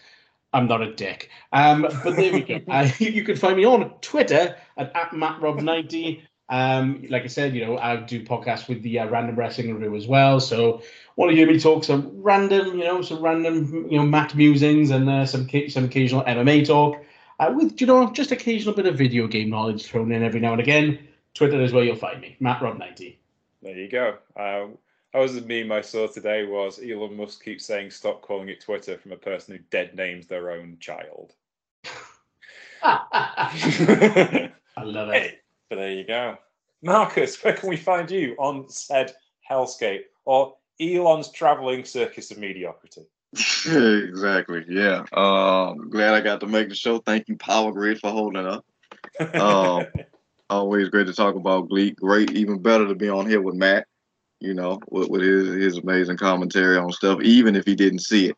[0.54, 1.30] I'm not a dick.
[1.54, 2.60] Um, but there we go.
[2.68, 6.22] Uh, you can find me on Twitter at, at MattRob90.
[6.52, 9.96] Um, like I said, you know, I do podcasts with the uh, Random Wrestling Review
[9.96, 10.42] as well.
[10.42, 10.82] So
[11.16, 14.92] want to hear me talk some random, you know, some random, you know, Matt musings
[14.92, 17.04] and uh, some some occasional MMA talk
[17.40, 20.52] uh, with, you know, just occasional bit of video game knowledge thrown in every now
[20.52, 21.08] and again.
[21.34, 23.18] Twitter is where you'll find me, Matt Rob 90.
[23.62, 24.18] There you go.
[24.36, 24.78] Um,
[25.14, 28.60] that was the meme I saw today was Elon Musk keeps saying stop calling it
[28.60, 31.34] Twitter from a person who dead names their own child.
[32.84, 34.52] I
[34.84, 35.42] love it.
[35.72, 36.38] But there you go.
[36.84, 39.14] Marcus, where can we find you on said
[39.50, 43.04] hellscape or Elon's traveling circus of mediocrity?
[43.34, 44.66] exactly.
[44.68, 45.06] Yeah.
[45.14, 46.98] Um, glad I got to make the show.
[47.00, 48.66] Thank you, Power Grid, for holding up.
[49.34, 49.86] Um,
[50.50, 51.96] always great to talk about GLEAT.
[51.96, 53.88] Great, even better to be on here with Matt.
[54.42, 58.28] You know, with, with his his amazing commentary on stuff, even if he didn't see
[58.28, 58.38] it.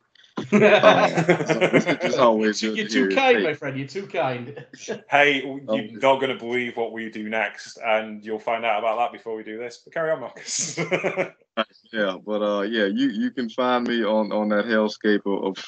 [0.51, 3.15] It's always good You're too hear.
[3.15, 3.77] kind, Hey, my friend.
[3.77, 4.65] You're too kind.
[5.09, 5.77] Hey, you're Oh.
[5.77, 9.35] not going to believe what we do next, and you'll find out about that before
[9.35, 9.81] we do this.
[9.83, 10.79] But carry on, Marcus.
[11.93, 15.63] Yeah, but uh, yeah, you you can find me on on that hellscape of, of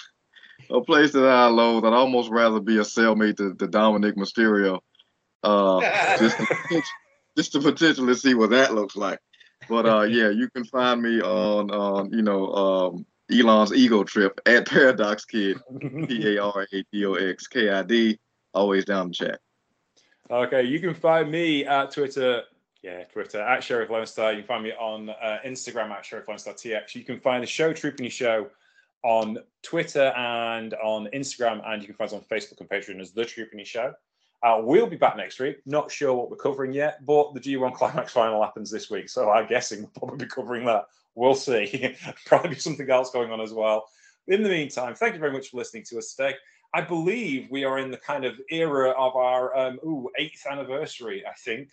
[0.72, 1.86] a place that I loathe.
[1.86, 4.80] I'd almost rather be a cellmate to, to Dominik Mysterio,
[5.44, 5.82] uh,
[6.18, 6.82] just to,
[7.38, 9.20] just to potentially see what that looks like.
[9.70, 14.40] But uh, yeah, you can find me on on you know um, Elon's ego trip
[14.46, 18.20] at Paradox Kid, P A R A D O X K I D.
[18.54, 19.40] Always down to chat.
[20.30, 22.44] Okay, you can find me at Twitter.
[22.82, 24.32] Yeah, Twitter at Sheriff Lone Star.
[24.32, 26.96] You can find me on uh, Instagram at Sheriff Lone Star TX.
[26.96, 28.48] You can find the show Trooping Show
[29.04, 33.12] on Twitter and on Instagram, and you can find us on Facebook and Patreon as
[33.12, 33.94] the Trooping Show.
[34.44, 35.58] Uh, we'll be back next week.
[35.66, 39.32] Not sure what we're covering yet, but the G1 Climax final happens this week, so
[39.32, 40.86] I'm guessing we'll probably be covering that.
[41.16, 41.96] We'll see.
[42.26, 43.88] probably something else going on as well.
[44.28, 46.36] In the meantime, thank you very much for listening to us today.
[46.74, 51.24] I believe we are in the kind of era of our um, ooh eighth anniversary.
[51.26, 51.70] I think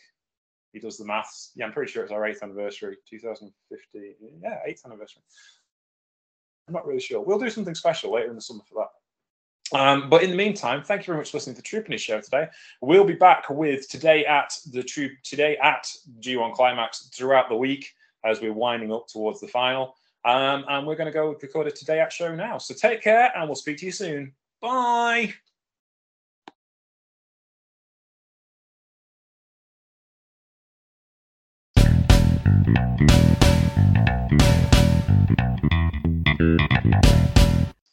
[0.72, 1.50] he does the maths.
[1.56, 4.14] Yeah, I'm pretty sure it's our eighth anniversary, 2015.
[4.42, 5.22] Yeah, eighth anniversary.
[6.68, 7.20] I'm not really sure.
[7.20, 9.78] We'll do something special later in the summer for that.
[9.78, 12.20] Um, but in the meantime, thank you very much for listening to the Trooping Show
[12.20, 12.46] today.
[12.80, 15.90] We'll be back with today at the Troop today at
[16.20, 17.92] G1 Climax throughout the week
[18.24, 19.96] as we're winding up towards the final.
[20.24, 22.58] Um, and we're going to go record a today at show now.
[22.58, 24.32] So take care, and we'll speak to you soon.
[24.60, 25.34] Bye.
[36.42, 37.16] Thank